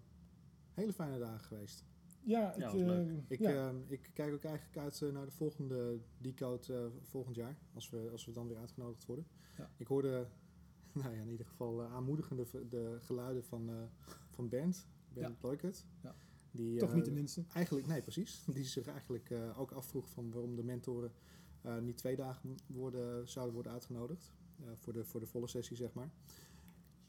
hele 0.74 0.94
fijne 0.94 1.20
dagen 1.20 1.46
geweest. 1.46 1.84
Ja, 2.24 2.54
ik, 2.54 2.60
Ja, 2.60 2.72
eh, 2.72 3.18
Ik, 3.28 3.40
ja. 3.40 3.68
ehm, 3.68 3.76
ik 3.88 4.10
kijk 4.14 4.34
ook 4.34 4.44
eigenlijk 4.44 4.78
uit 4.78 5.02
eh, 5.02 5.12
naar 5.12 5.26
de 5.26 5.32
volgende 5.32 6.00
Decode 6.18 6.74
eh 6.74 6.86
volgend 7.02 7.36
jaar. 7.36 7.58
Als 7.74 7.90
we, 7.90 8.10
als 8.12 8.26
we 8.26 8.32
dan 8.32 8.48
weer 8.48 8.58
uitgenodigd 8.58 9.06
worden. 9.06 9.26
Ja. 9.58 9.70
Ik 9.78 9.88
hoorde 9.88 10.28
nou 11.02 11.16
ja, 11.16 11.22
in 11.22 11.30
ieder 11.30 11.46
geval 11.46 11.84
eh, 11.84 11.94
aanmoedigende 11.94 12.46
de 12.70 12.98
geluiden 13.02 13.44
van, 13.44 13.70
eh, 13.70 13.76
van 14.30 14.50
Bernd. 14.50 14.88
Bernd 15.14 15.44
Leukert. 15.44 15.86
Ja. 16.02 16.16
Die, 16.52 16.80
Toch 16.80 16.90
eh, 16.90 16.96
niet 16.96 17.06
de 17.06 17.12
minste. 17.12 17.44
Eigenlijk, 17.54 17.88
nee, 17.88 18.02
precies. 18.02 18.44
Die 18.54 18.64
zich 18.64 18.88
eigenlijk 18.88 19.30
eh, 19.30 19.60
ook 19.60 19.72
afvroeg 19.72 20.10
van 20.10 20.32
waarom 20.32 20.56
de 20.56 20.64
mentoren 20.64 21.12
eh, 21.62 21.78
niet 21.78 21.98
twee 21.98 22.16
dagen 22.16 22.56
worden, 22.68 23.30
zouden 23.30 23.54
worden 23.54 23.72
uitgenodigd. 23.72 24.32
eh, 24.60 24.66
voor, 24.76 24.94
de, 24.94 25.06
voor 25.06 25.20
de 25.20 25.26
volle 25.26 25.48
sessie, 25.48 25.76
zeg 25.78 25.94
maar. 25.94 26.10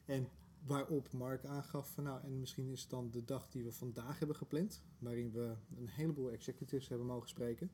En 0.05 0.29
waarop 0.67 1.13
Mark 1.13 1.45
aangaf 1.45 1.93
van 1.93 2.05
nou, 2.05 2.23
en 2.23 2.41
misschien 2.41 2.69
is 2.69 2.81
het 2.81 2.91
dan 2.91 3.11
de 3.11 3.25
dag 3.25 3.49
die 3.49 3.65
we 3.65 3.73
vandaag 3.73 4.19
hebben 4.19 4.37
gepland, 4.37 4.83
waarin 4.99 5.33
we 5.33 5.55
een 5.79 5.89
heleboel 5.89 6.31
executives 6.31 6.89
hebben 6.89 7.07
mogen 7.07 7.29
spreken, 7.29 7.71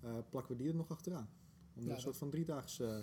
eh, 0.00 0.18
plakken 0.30 0.56
we 0.56 0.62
die 0.62 0.70
er 0.70 0.76
nog 0.76 0.90
achteraan. 0.90 1.28
Om 1.74 1.86
Ja, 1.86 1.94
een 1.94 2.00
soort 2.00 2.16
van 2.16 2.30
driedaags 2.30 2.80
eh, 2.80 2.98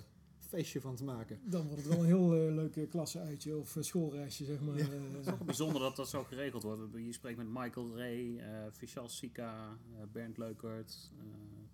feestje 0.51 0.81
van 0.81 0.95
te 0.95 1.03
maken. 1.03 1.39
Dan 1.43 1.67
wordt 1.67 1.81
het 1.83 1.87
wel 1.91 1.99
een 1.99 2.05
heel 2.05 2.35
eh, 2.47 2.53
leuk 2.53 2.75
eh, 2.75 2.89
klasse-uitje 2.89 3.57
of 3.57 3.75
eh, 3.75 3.83
schoolreisje, 3.83 4.45
zeg 4.45 4.61
maar. 4.61 4.77
Ja. 4.77 4.83
eh. 4.83 4.89
Het 5.13 5.25
is 5.27 5.33
ook 5.33 5.45
bijzonder 5.45 5.81
dat 5.81 5.95
dat 5.95 6.09
zo 6.09 6.23
geregeld 6.23 6.63
wordt. 6.63 6.81
Je 6.93 7.11
spreekt 7.13 7.37
met 7.37 7.47
Michael 7.47 7.97
Ray, 7.97 8.37
eh 8.39 8.65
Vishal 8.71 9.09
Sika, 9.09 9.77
eh, 9.97 10.03
Bernd 10.11 10.37
Leukert, 10.37 11.11
eh, 11.19 11.25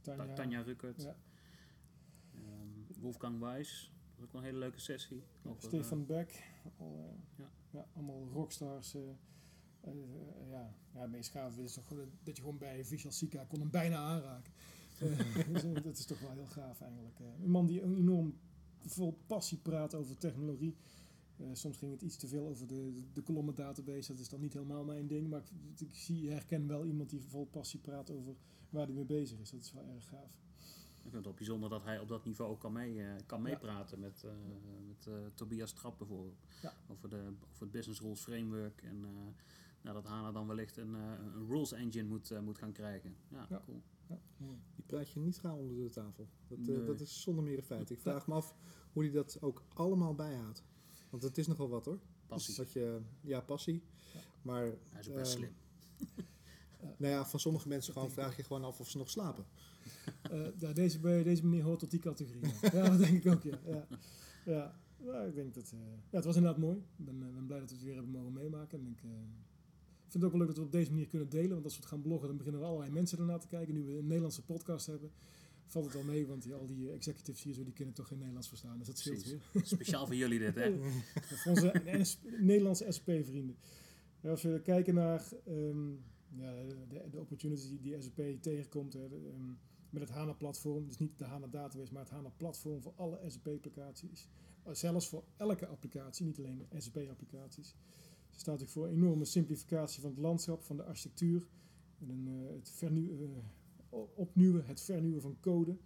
Tanja. 0.02 0.26
Ta- 0.26 0.34
Tanja 0.34 0.62
Ruckert, 0.62 1.02
Ja. 1.02 1.16
ehm, 2.34 3.00
Wolfgang 3.02 3.40
Wijs. 3.40 3.92
Dat 3.92 4.16
was 4.16 4.26
ook 4.26 4.32
wel 4.32 4.42
een 4.42 4.48
hele 4.48 4.60
leuke 4.60 4.80
sessie. 4.80 5.24
Over, 5.44 5.62
Stefan 5.64 6.06
Beck. 6.06 6.44
Al, 6.78 7.18
Ja. 7.36 7.50
ja. 7.70 7.86
allemaal 7.96 8.28
rockstars. 8.34 8.96
eh, 8.96 9.02
eh, 9.82 9.92
eh, 9.92 10.50
ja. 10.50 10.76
ja, 10.94 11.02
het 11.02 11.12
meest 11.12 11.30
gaaf 11.30 11.58
is 11.58 11.74
toch 11.74 11.88
dat 12.24 12.36
je 12.36 12.42
gewoon 12.42 12.58
bij 12.58 12.86
Visual 12.86 13.14
Sika 13.14 13.46
kon 13.48 13.60
hem 13.60 13.70
bijna 13.70 13.98
aanraken. 13.98 14.54
Dat 15.84 15.98
is 15.98 16.06
toch 16.06 16.20
wel 16.20 16.32
heel 16.32 16.46
gaaf 16.46 16.82
eigenlijk. 16.82 17.20
eh. 17.20 17.26
een 17.44 17.50
man 17.52 17.66
die 17.66 17.82
enorm 17.84 18.38
vol 18.86 19.18
passie 19.28 19.58
praat 19.58 19.94
over 19.94 20.18
technologie. 20.18 20.76
Eh, 21.38 21.46
soms 21.54 21.78
ging 21.78 21.92
het 21.92 22.02
iets 22.02 22.16
te 22.16 22.28
veel 22.28 22.48
over 22.48 22.68
de, 22.68 23.04
de, 23.14 23.22
kolommen 23.22 23.56
database. 23.56 24.12
Dat 24.12 24.22
is 24.22 24.30
dan 24.30 24.40
niet 24.40 24.54
helemaal 24.54 24.84
mijn 24.84 25.08
ding. 25.08 25.30
Maar 25.30 25.42
ik, 25.74 25.80
ik 25.80 25.96
zie, 25.96 26.30
herken 26.30 26.68
wel 26.68 26.86
iemand 26.86 27.10
die 27.10 27.22
vol 27.22 27.46
passie 27.46 27.80
praat 27.80 28.12
over 28.12 28.36
waar 28.70 28.86
hij 28.86 28.96
mee 28.96 29.06
bezig 29.06 29.40
is. 29.40 29.50
Dat 29.50 29.62
is 29.62 29.74
wel 29.74 29.88
erg 29.88 30.08
gaaf. 30.08 30.40
Ik 30.96 31.14
vind 31.14 31.14
het 31.14 31.24
wel 31.26 31.34
bijzonder 31.34 31.70
dat 31.70 31.84
hij 31.84 32.00
op 32.00 32.08
dat 32.08 32.26
niveau 32.26 32.52
ook 32.52 32.60
kan, 32.60 32.72
mee, 32.74 33.04
eh, 33.04 33.16
kan 33.26 33.42
meepraten 33.42 34.00
met, 34.00 34.24
eh, 34.24 34.32
met 34.88 35.36
Tobias 35.36 35.72
Trapp 35.72 35.98
bijvoorbeeld. 35.98 36.40
Ja. 36.62 36.74
Over, 36.88 37.10
de, 37.10 37.34
over 37.52 37.62
het 37.62 37.72
Business 37.72 38.02
Rules 38.02 38.20
Framework. 38.20 38.82
En 38.82 39.00
nou, 39.82 39.96
dat 39.96 40.06
HANA 40.06 40.32
dan 40.32 40.48
wellicht 40.48 40.78
een, 40.78 40.94
een 40.94 41.48
rules 41.48 41.72
engine 41.72 42.08
moet, 42.08 42.42
moet 42.42 42.58
gaan 42.58 42.72
krijgen. 42.72 43.16
Ja, 43.30 43.46
Ja. 43.50 43.62
cool. 43.66 43.82
Ja. 44.08 44.20
Die 44.76 44.86
praat 44.86 45.10
je 45.10 45.20
niet 45.20 45.40
gaan 45.40 45.58
onder 45.58 45.84
de 45.84 45.90
tafel. 45.90 46.28
Dat, 46.48 46.68
eh, 46.68 46.86
dat 46.86 47.00
is 47.00 47.22
zonder 47.22 47.44
meer 47.44 47.58
een 47.58 47.64
feit. 47.64 47.90
Ik 47.90 48.00
vraag 48.08 48.28
me 48.28 48.34
af 48.34 48.56
hoe 48.92 49.04
hij 49.04 49.12
dat 49.12 49.38
ook 49.42 49.64
allemaal 49.74 50.16
bijhoudt. 50.16 50.64
Want 51.10 51.24
het 51.24 51.38
is 51.38 51.48
nogal 51.48 51.70
wat 51.70 51.86
hoor. 51.86 52.00
Passie. 52.28 52.56
Dat 52.56 52.72
je, 52.72 53.02
ja, 53.22 53.42
passie. 53.42 53.84
Ja. 54.14 54.20
Maar 54.42 54.64
Hij 54.64 55.00
is 55.00 55.10
ook 55.10 55.16
best 55.16 55.36
ehm, 55.36 55.44
slim. 55.44 55.56
Nou 56.98 57.14
ja, 57.14 57.26
van 57.26 57.40
sommige 57.40 57.68
mensen 57.68 57.94
gewoon 57.94 58.12
vraag 58.12 58.36
je 58.38 58.44
gewoon 58.44 58.64
af 58.64 58.80
of 58.80 58.90
ze 58.90 58.98
nog 58.98 59.10
slapen. 59.10 59.46
Eh, 60.32 60.46
ja, 60.58 60.74
deze, 60.74 61.00
bij 61.00 61.24
deze 61.24 61.46
meneer 61.46 61.64
hoort 61.64 61.80
tot 61.80 61.92
die 61.92 62.00
categorie. 62.00 62.54
Ja, 62.62 62.70
ja 62.74 62.90
dat 62.90 63.00
denk 63.00 63.26
ik 63.26 63.32
ook, 63.34 63.44
ja. 63.44 63.60
ja. 63.66 63.88
ja. 64.46 64.80
Nou, 64.98 65.28
ik 65.28 65.36
denk 65.36 65.54
dat... 65.54 65.72
eh, 65.72 65.80
ja, 66.10 66.16
het 66.16 66.26
was 66.26 66.36
inderdaad 66.36 66.62
mooi. 66.62 66.78
Ik 66.78 67.06
ben, 67.06 67.24
eh, 67.24 67.34
ben 67.34 67.46
blij 67.46 67.60
dat 67.60 67.70
we 67.70 67.76
het 67.76 67.84
weer 67.84 67.94
hebben 67.94 68.12
mogen 68.12 68.34
meemaken. 68.34 68.80
En 68.80 68.88
ik 68.88 69.02
eh, 70.08 70.12
vind 70.12 70.24
het 70.24 70.24
ook 70.24 70.32
wel 70.32 70.40
leuk 70.40 70.48
dat 70.48 70.58
we 70.58 70.64
op 70.64 70.72
deze 70.72 70.92
manier 70.92 71.08
kunnen 71.08 71.30
delen. 71.30 71.50
Want 71.50 71.64
als 71.64 71.74
we 71.74 71.80
het 71.80 71.90
gaan 71.90 72.02
bloggen, 72.02 72.28
dan 72.28 72.38
beginnen 72.38 72.62
er 72.62 72.68
allerlei 72.68 72.92
mensen 72.92 73.20
ernaar 73.20 73.40
te 73.40 73.48
kijken. 73.48 73.74
Nu 73.74 73.84
we 73.84 73.98
een 73.98 74.08
Nederlandse 74.08 74.44
podcast 74.44 74.86
hebben, 74.86 75.12
valt 75.66 75.86
het 75.86 75.96
al 75.96 76.04
mee. 76.04 76.28
Want 76.28 76.44
die, 76.44 76.54
al 76.54 76.66
die 76.66 76.92
executives 76.92 77.44
hier 77.44 77.54
zo, 77.54 77.64
die 77.64 77.74
kunnen 77.74 77.94
toch 77.94 78.08
geen 78.08 78.18
Nederlands 78.18 78.48
verstaan. 78.48 78.78
Dus 78.78 78.88
dat 78.88 78.98
scheelt 78.98 79.22
Precies. 79.22 79.52
weer. 79.52 79.66
Speciaal 79.78 80.06
voor 80.06 80.16
jullie 80.16 80.40
dit, 80.40 80.56
hè? 80.56 80.78
Voor 81.22 81.52
onze 81.52 81.82
Nederlandse 82.40 82.86
SP-vrienden. 82.90 83.58
Ja, 84.22 84.30
als 84.30 84.42
we 84.42 84.62
kijken 84.62 84.94
naar 84.94 85.32
ehm, 85.46 85.92
ja, 86.30 86.52
de, 86.88 87.08
de 87.12 87.20
opportunities 87.20 87.70
die, 87.70 87.80
die 87.80 88.02
SP 88.06 88.20
tegenkomt 88.42 88.94
hè, 88.94 89.06
ehm, 89.06 89.54
met 89.90 90.02
het 90.02 90.12
HANA-platform, 90.12 90.86
dus 90.88 90.98
niet 90.98 91.18
de 91.18 91.26
HANA-database, 91.26 91.94
maar 91.94 92.02
het 92.02 92.12
HANA-platform 92.12 92.82
voor 92.82 92.94
alle 92.96 93.20
SP-applicaties. 93.28 94.28
Zelfs 94.72 95.10
voor 95.10 95.24
elke 95.38 95.68
applicatie, 95.68 96.26
niet 96.26 96.38
alleen 96.38 96.66
SP-applicaties. 96.78 97.76
Staat 98.40 98.62
ook 98.62 98.70
voor 98.70 98.88
enorme 98.88 99.26
simplificatie 99.26 100.02
van 100.02 100.10
het 100.10 100.20
landschap, 100.20 100.64
van 100.64 100.78
de 100.78 100.84
architectuur. 100.84 101.48
En 102.00 102.10
een, 102.10 102.28
eh, 102.28 102.56
het 102.56 102.70
vernieu- 102.70 103.12
eh, 103.90 104.68
het 104.68 104.82
vernieuwen 104.82 105.22
van 105.22 105.38
code. 105.40 105.78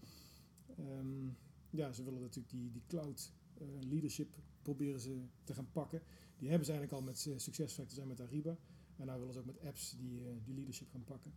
Ehm, 0.78 1.28
ja, 1.70 1.92
ze 1.92 2.04
willen 2.04 2.22
natuurlijk 2.22 2.54
die, 2.54 2.72
die 2.72 2.84
cloud 2.88 3.34
eh, 3.54 3.68
leadership 3.90 4.36
proberen 4.62 5.00
ze 5.00 5.22
te 5.44 5.54
gaan 5.54 5.72
pakken. 5.72 6.02
Die 6.38 6.50
hebben 6.50 6.66
ze 6.66 6.72
eigenlijk 6.72 7.02
al 7.02 7.08
met 7.08 7.42
SuccessFactors 7.42 7.98
en 8.00 8.08
met 8.08 8.22
Ariba. 8.22 8.58
En 8.96 9.06
nou 9.06 9.20
willen 9.20 9.34
ze 9.34 9.40
ook 9.40 9.46
met 9.46 9.60
apps 9.62 9.96
die, 9.98 10.22
die 10.44 10.54
leadership 10.54 10.90
gaan 10.90 11.04
pakken. 11.04 11.34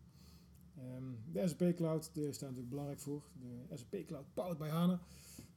Ehm, 0.77 1.05
de 1.33 1.48
SAP 1.48 1.74
Cloud, 1.77 2.14
daar 2.14 2.35
staat 2.35 2.40
natuurlijk 2.40 2.68
belangrijk 2.68 3.00
voor. 3.00 3.22
De 3.40 3.77
SAP 3.77 4.07
Cloud 4.07 4.35
powered 4.35 4.59
by 4.59 4.68
HANA. 4.68 5.00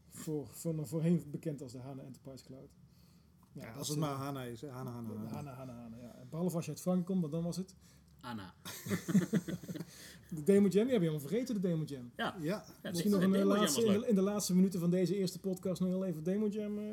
Voor, 0.10 0.48
voor, 0.48 0.88
voorheen 0.88 1.24
bekend 1.32 1.62
als 1.62 1.72
de 1.72 1.78
HANA 1.78 2.04
Enterprise 2.04 2.44
Cloud. 2.44 2.70
Ja, 3.62 3.68
dat 3.70 3.78
als 3.78 3.88
het 3.88 3.98
maar 3.98 4.16
HANA 4.16 4.44
is. 4.44 4.62
HANA, 4.62 4.92
HANA, 4.92 5.08
HANA. 5.14 5.30
HANA, 5.30 5.54
HANA, 5.54 5.74
HANA, 5.74 5.98
ja. 6.02 6.16
Behalve 6.30 6.56
als 6.56 6.66
je 6.66 6.72
uit 6.72 6.82
Frank 6.82 7.06
komt, 7.06 7.22
want 7.22 7.34
dan 7.34 7.44
was 7.44 7.58
het 7.58 7.76
Anna. 8.22 8.54
de 10.30 10.44
Demo 10.44 10.68
Jam. 10.68 10.84
Die 10.84 10.94
heb 10.94 11.02
je 11.02 11.08
helemaal 11.10 11.20
vergeten, 11.20 11.56
de 11.56 11.62
Demo 11.62 11.84
Jam. 11.84 12.12
Ja, 12.16 12.36
Ja, 12.40 12.66
ja 12.84 12.90
Misschien 12.90 13.12
de- 13.12 13.18
nog 13.18 13.20
de 13.20 13.38
een, 13.38 13.44
Demo 13.44 13.54
Jam 13.54 13.60
laatste, 13.62 13.86
in, 13.86 14.00
de, 14.02 14.08
in 14.08 14.16
de 14.16 14.22
laatste 14.22 14.56
minuten 14.56 14.80
van 14.80 14.90
deze 14.90 15.16
eerste 15.16 15.40
podcast 15.40 15.82
nog 15.82 15.90
heel 15.90 16.06
even 16.06 16.24
Demo 16.24 16.48
Jam. 16.48 16.78
eh, 16.80 16.84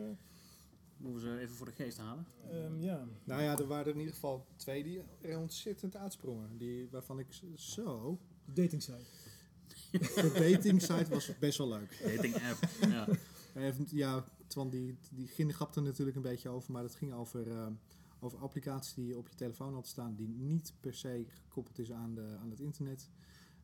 Moeten 0.97 1.23
we 1.23 1.29
ze 1.37 1.39
even 1.41 1.55
voor 1.57 1.67
de 1.67 1.73
geest 1.73 1.99
halen. 1.99 2.27
ehm, 2.51 2.81
ja. 2.81 3.07
nou 3.25 3.43
ja, 3.43 3.59
er 3.59 3.67
waren 3.67 3.85
er 3.87 3.93
in 3.93 3.99
ieder 3.99 4.15
geval 4.15 4.47
twee 4.57 4.83
die 4.83 5.01
er 5.21 5.39
ontzettend 5.39 5.97
uitsprongen. 5.97 6.59
Die, 6.59 6.89
waarvan 6.91 7.19
ik 7.19 7.27
zo... 7.55 8.19
Dating 8.45 8.83
site. 8.83 9.05
De 9.91 10.51
dating 10.53 10.83
site 10.83 11.07
was 11.11 11.39
best 11.39 11.59
wel 11.59 11.69
leuk. 11.69 12.01
Dating 12.15 12.35
app. 12.35 12.69
ja. 12.91 13.07
Ja, 13.91 14.25
Twan 14.47 14.71
die, 14.71 14.97
die 15.11 15.29
er 15.77 15.83
natuurlijk 15.83 16.17
een 16.17 16.23
beetje 16.23 16.49
over, 16.49 16.73
maar 16.73 16.83
het 16.83 16.95
ging 16.95 17.13
over, 17.13 17.51
eh, 17.51 17.67
over 18.21 18.39
applicaties 18.39 18.95
die 18.95 19.07
je 19.07 19.19
op 19.19 19.29
je 19.29 19.35
telefoon 19.35 19.75
had 19.75 19.87
staan, 19.87 20.15
die 20.15 20.29
niet 20.29 20.73
per 20.81 20.95
se 20.95 21.25
gekoppeld 21.29 21.79
is 21.79 21.93
aan, 21.93 22.15
de, 22.15 22.37
aan 22.41 22.51
het 22.51 22.61
internet. 22.61 23.11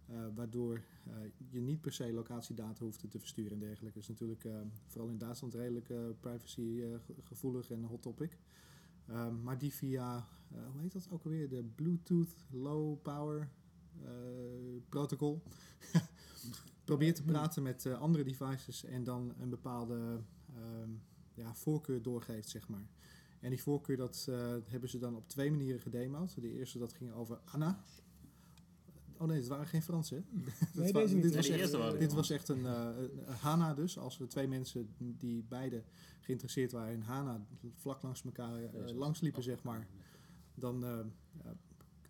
eh, 0.07 0.27
waardoor 0.35 0.75
eh, 1.07 1.13
je 1.51 1.61
niet 1.61 1.81
per 1.81 1.93
se 1.93 2.13
locatiedata 2.13 2.85
hoeft 2.85 3.11
te 3.11 3.19
versturen 3.19 3.53
en 3.53 3.59
dergelijke. 3.59 3.99
Dat 3.99 4.03
is 4.03 4.19
natuurlijk 4.19 4.47
vooral 4.87 5.11
in 5.11 5.19
Duitsland 5.19 5.55
redelijk 5.55 5.93
privacy 6.21 6.81
ge- 7.05 7.15
gevoelig 7.23 7.71
en 7.71 7.83
hot 7.85 8.03
topic. 8.03 8.39
Ehm, 9.07 9.43
maar 9.43 9.59
die 9.59 9.73
via, 9.75 10.27
hoe 10.73 10.81
heet 10.81 10.93
dat 10.93 11.09
ook 11.11 11.25
alweer? 11.25 11.49
De 11.49 11.65
Bluetooth 11.75 12.37
Low 12.51 13.03
Power 13.03 13.49
protocol. 14.89 15.43
Probeer 16.85 17.15
te 17.15 17.23
praten 17.23 17.63
met 17.63 17.87
andere 17.87 18.25
devices 18.25 18.85
en 18.85 19.05
dan 19.05 19.35
een 19.39 19.49
bepaalde 19.49 20.21
ehm, 20.61 20.91
ja, 21.35 21.55
voorkeur 21.55 22.03
doorgeeft, 22.03 22.49
zeg 22.49 22.69
maar. 22.69 22.89
En 23.41 23.51
die 23.51 23.63
voorkeur 23.63 23.97
dat, 23.97 24.27
eh, 24.29 24.57
hebben 24.65 24.89
ze 24.89 24.99
dan 24.99 25.17
op 25.17 25.29
twee 25.29 25.51
manieren 25.51 25.81
gedemoed. 25.81 26.41
De 26.41 26.53
eerste 26.53 26.79
dat 26.79 26.93
ging 26.93 27.13
over 27.13 27.41
Anna. 27.45 27.85
Oh 29.17 29.27
nee, 29.27 29.37
het 29.37 29.47
waren 29.47 29.67
geen 29.67 29.83
Fransen. 29.83 30.25
Nee, 30.75 30.93
wa-. 30.93 31.07
Dit 31.07 31.35
was 31.35 31.49
echt, 31.49 31.71
waren 31.71 31.99
dit 31.99 32.13
was 32.13 32.31
echt 32.31 32.49
een, 32.49 32.65
een 32.65 33.11
HANA 33.27 33.75
dus. 33.75 33.99
Als 33.99 34.19
we 34.19 34.27
twee 34.27 34.49
mensen 34.49 34.95
die 34.99 35.45
beide 35.49 35.83
geïnteresseerd 36.21 36.73
waren 36.73 36.93
in 36.93 37.03
HANA 37.03 37.47
vlak 37.75 38.03
langs 38.03 38.25
elkaar 38.25 38.65
eh, 38.65 38.97
langs 38.97 39.21
liepen, 39.21 39.43
zeg 39.43 39.63
maar. 39.63 39.87
Dan 40.55 40.85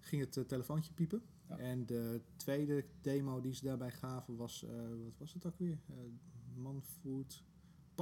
ging 0.01 0.23
het 0.23 0.49
telefoontje 0.49 0.93
piepen. 0.93 1.23
Ja. 1.49 1.59
En 1.59 1.87
de 1.87 2.21
tweede 2.37 2.85
demo 3.01 3.41
die 3.41 3.55
ze 3.55 3.65
daarbij 3.65 3.91
gaven 3.91 4.37
was, 4.37 4.65
wat 5.05 5.19
was 5.19 5.33
het 5.33 5.47
ook 5.47 5.59
weer? 5.59 5.79
Manfood. 6.55 7.45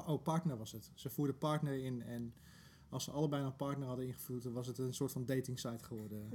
Oh, 0.07 0.23
partner 0.23 0.57
was 0.57 0.73
het. 0.73 0.91
Ze 0.95 1.11
voerden 1.11 1.39
partner 1.39 1.85
in 1.85 2.03
en 2.03 2.33
als 2.91 3.05
ze 3.05 3.11
allebei 3.11 3.45
een 3.45 3.57
partner 3.57 3.87
hadden 3.89 4.07
ingevoerd, 4.07 4.43
dan 4.43 4.53
was 4.53 4.67
het 4.67 4.79
een 4.79 4.95
soort 4.95 5.13
van 5.13 5.25
dating 5.27 5.59
site 5.59 5.85
geworden. 5.85 6.31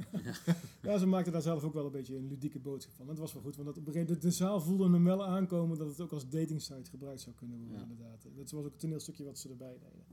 Ja, 0.81 0.97
ze 1.03 1.05
maakten 1.05 1.31
daar 1.33 1.41
zelf 1.41 1.63
ook 1.63 1.73
wel 1.73 1.85
een 1.85 1.91
beetje 1.91 2.15
een 2.17 2.27
ludieke 2.27 2.59
boodschap 2.59 2.93
van. 2.93 3.05
Dat 3.07 3.17
was 3.17 3.33
wel 3.33 3.41
goed, 3.41 3.55
want 3.55 3.67
dat, 3.67 3.77
op 3.77 3.87
een 3.87 3.93
gegeven 3.93 4.13
moment, 4.15 4.31
de 4.31 4.37
zaal 4.43 4.61
voelde 4.61 4.89
hem 4.91 5.03
wel 5.03 5.25
aankomen 5.25 5.77
dat 5.77 5.87
het 5.87 6.01
ook 6.01 6.11
als 6.11 6.29
dating 6.29 6.61
site 6.61 6.89
gebruikt 6.89 7.21
zou 7.21 7.35
kunnen 7.35 7.57
worden, 7.57 7.77
Ja. 7.77 7.81
inderdaad. 7.83 8.23
Dat 8.23 8.51
was 8.51 8.53
ook 8.59 8.65
het 8.65 8.79
toneelstukje 8.79 9.23
wat 9.23 9.37
ze 9.37 9.49
erbij 9.49 9.73
deden. 9.79 10.03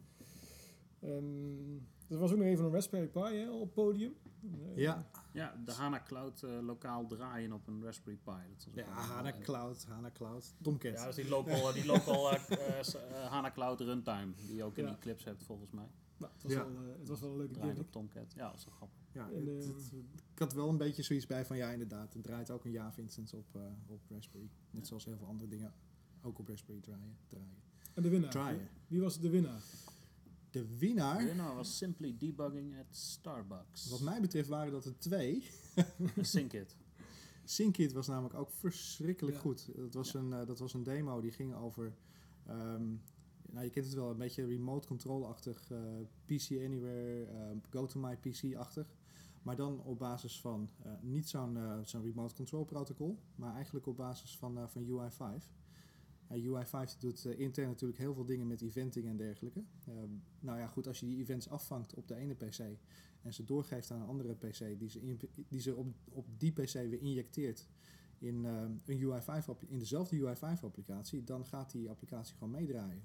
Ehm, 1.01 1.77
er 2.09 2.19
was 2.19 2.31
ook 2.33 2.39
nog 2.39 2.47
even 2.47 2.65
een 2.65 2.73
Raspberry 2.73 3.07
Pi 3.07 3.21
hè, 3.21 3.51
op 3.51 3.61
het 3.61 3.73
podium. 3.73 4.15
Eh, 4.43 4.77
ja, 4.77 5.07
Ja, 5.33 5.57
de 5.65 5.73
HANA 5.73 6.03
Cloud 6.03 6.43
eh, 6.43 6.59
lokaal 6.63 7.07
draaien 7.07 7.53
op 7.53 7.67
een 7.67 7.83
Raspberry 7.85 8.19
Pi. 8.25 8.31
Dat 8.57 8.65
was 8.65 8.75
ja 8.75 8.85
wel- 8.85 8.95
HANA 8.95 9.33
Cloud, 9.41 9.85
HANA 9.85 10.11
Cloud, 10.11 10.55
Tomcat. 10.63 10.93
Ja, 10.93 11.05
dat 11.05 11.09
is 11.19 11.23
die 11.25 11.29
local, 11.29 11.73
die 11.73 11.87
local 11.87 12.31
eh, 12.33 12.51
eh, 12.79 12.83
s- 12.83 12.95
eh, 12.95 13.27
HANA 13.31 13.51
Cloud 13.51 13.81
runtime. 13.81 14.33
Die 14.47 14.57
je 14.57 14.65
ook 14.65 14.77
in 14.77 14.85
Ja. 14.85 14.91
die 14.91 14.99
clips 14.99 15.25
hebt 15.25 15.45
volgens 15.45 15.71
mij. 15.71 15.89
Nou, 16.17 16.33
het, 16.33 16.43
was 16.43 16.53
Ja. 16.53 16.59
wel, 16.73 16.83
eh, 16.85 16.99
het 16.99 17.09
was 17.09 17.21
wel 17.21 17.31
een 17.31 17.37
leuke 17.37 17.55
gimmick. 17.55 17.79
op 17.79 17.91
Tomcat. 17.93 18.33
Ja, 18.37 18.47
dat 18.49 18.57
is 18.57 18.65
toch 18.65 18.75
grappig. 18.75 18.99
Ja, 19.13 19.31
En, 19.31 19.47
het- 19.47 19.65
eh, 19.65 19.69
het- 19.75 19.93
ik 20.33 20.39
had 20.39 20.53
wel 20.53 20.69
een 20.69 20.77
beetje 20.77 21.03
zoiets 21.03 21.27
bij 21.27 21.45
van 21.45 21.57
ja, 21.57 21.71
inderdaad, 21.71 22.13
het 22.15 22.23
draait 22.23 22.51
ook 22.51 22.65
een 22.65 22.71
Java 22.71 23.01
instance 23.01 23.37
op, 23.37 23.47
eh, 23.57 23.61
op 23.87 24.01
Raspberry. 24.09 24.49
Net 24.71 24.83
Ja. 24.83 24.89
zoals 24.89 25.05
heel 25.05 25.17
veel 25.17 25.27
andere 25.27 25.49
dingen 25.49 25.73
ook 26.23 26.39
op 26.39 26.49
Raspberry 26.49 26.81
draaien. 26.81 27.17
draaien. 27.29 27.59
En 27.95 28.03
de 28.03 28.09
winnaar. 28.09 28.31
Draaien. 28.31 28.69
Wie 28.87 29.01
was 29.01 29.21
de 29.21 29.29
winnaar? 29.31 29.61
De 30.51 30.77
winnaar, 30.79 31.19
De 31.19 31.25
winnaar 31.25 31.55
was 31.55 31.77
Simply 31.77 32.15
Debugging 32.19 32.79
at 32.79 32.87
Starbucks. 32.97 33.89
wat 33.91 34.01
mij 34.01 34.21
betreft 34.21 34.49
waren 34.49 34.73
dat 34.73 34.85
er 34.85 34.99
twee. 34.99 35.45
Syncit. 36.21 36.77
Syncit 37.45 37.93
was 37.93 38.07
namelijk 38.07 38.35
ook 38.35 38.51
verschrikkelijk 38.51 39.37
Ja. 39.37 39.43
goed. 39.43 39.69
Dat 39.77 39.95
was, 39.95 40.13
Ja. 40.13 40.21
een, 40.21 40.33
eh, 40.33 40.47
dat 40.47 40.59
was 40.59 40.75
een 40.75 40.83
demo 40.83 41.21
die 41.21 41.31
ging 41.33 41.55
over. 41.55 41.95
ehm, 42.47 42.85
nou, 43.51 43.65
je 43.65 43.71
kent 43.71 43.87
het 43.87 43.95
wel, 43.95 44.11
een 44.11 44.17
beetje 44.17 44.47
remote 44.47 44.87
control-achtig. 44.89 45.71
eh, 45.71 45.79
PC 46.25 46.51
Anywhere, 46.65 47.25
eh, 47.25 47.57
Go 47.71 47.87
to 47.87 48.01
My 48.01 48.17
PC-achtig. 48.17 48.95
Maar 49.43 49.57
dan 49.57 49.81
op 49.83 49.99
basis 49.99 50.41
van 50.41 50.71
eh, 50.83 50.93
niet 51.01 51.29
zo'n 51.29 51.57
eh, 51.57 51.79
zo'n 51.85 52.03
remote 52.03 52.35
control 52.35 52.65
protocol, 52.65 53.19
maar 53.35 53.55
eigenlijk 53.55 53.87
op 53.87 53.97
basis 53.97 54.37
van, 54.39 54.59
eh, 54.59 54.65
van 54.67 54.85
UI5. 54.87 55.51
En 56.31 56.43
UI5 56.43 56.99
doet 56.99 57.25
eh, 57.25 57.39
intern 57.39 57.69
natuurlijk 57.69 57.99
heel 57.99 58.15
veel 58.15 58.25
dingen 58.25 58.47
met 58.47 58.61
eventing 58.61 59.07
en 59.07 59.17
dergelijke. 59.17 59.63
Eh, 59.85 59.95
nou 60.41 60.59
ja, 60.59 60.67
goed, 60.67 60.87
als 60.87 61.01
je 61.01 61.07
die 61.07 61.19
events 61.19 61.49
afvangt 61.49 61.95
op 61.95 62.09
de 62.09 62.15
ene 62.15 62.35
PC 62.35 62.59
en 63.23 63.35
ze 63.35 63.45
doorgeeft 63.45 63.91
aan 63.91 64.01
een 64.01 64.07
andere 64.09 64.35
PC, 64.35 64.79
die 64.79 64.89
ze, 64.89 65.17
die 65.49 65.61
ze 65.61 65.75
op, 65.75 65.95
op 66.09 66.27
die 66.39 66.53
PC 66.53 66.73
weer 66.73 67.01
injecteert 67.01 67.69
in, 68.21 68.45
eh, 68.45 68.63
een 68.85 69.01
UI5 69.01 69.49
appli- 69.49 69.69
in 69.69 69.79
dezelfde 69.79 70.17
UI5-applicatie, 70.17 71.25
dan 71.25 71.47
gaat 71.47 71.71
die 71.71 71.89
applicatie 71.89 72.37
gewoon 72.37 72.51
meedraaien. 72.51 73.03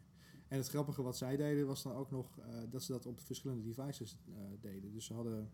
En 0.47 0.57
het 0.57 0.67
grappige 0.67 1.01
wat 1.01 1.17
zij 1.17 1.37
deden 1.37 1.67
was 1.67 1.83
dan 1.83 1.93
ook 1.93 2.11
nog 2.11 2.39
eh, 2.39 2.45
dat 2.69 2.83
ze 2.83 2.91
dat 2.91 3.05
op 3.05 3.19
verschillende 3.19 3.63
devices 3.63 4.17
eh, 4.27 4.33
deden. 4.61 4.91
Dus 4.91 5.05
ze 5.05 5.13
hadden 5.13 5.49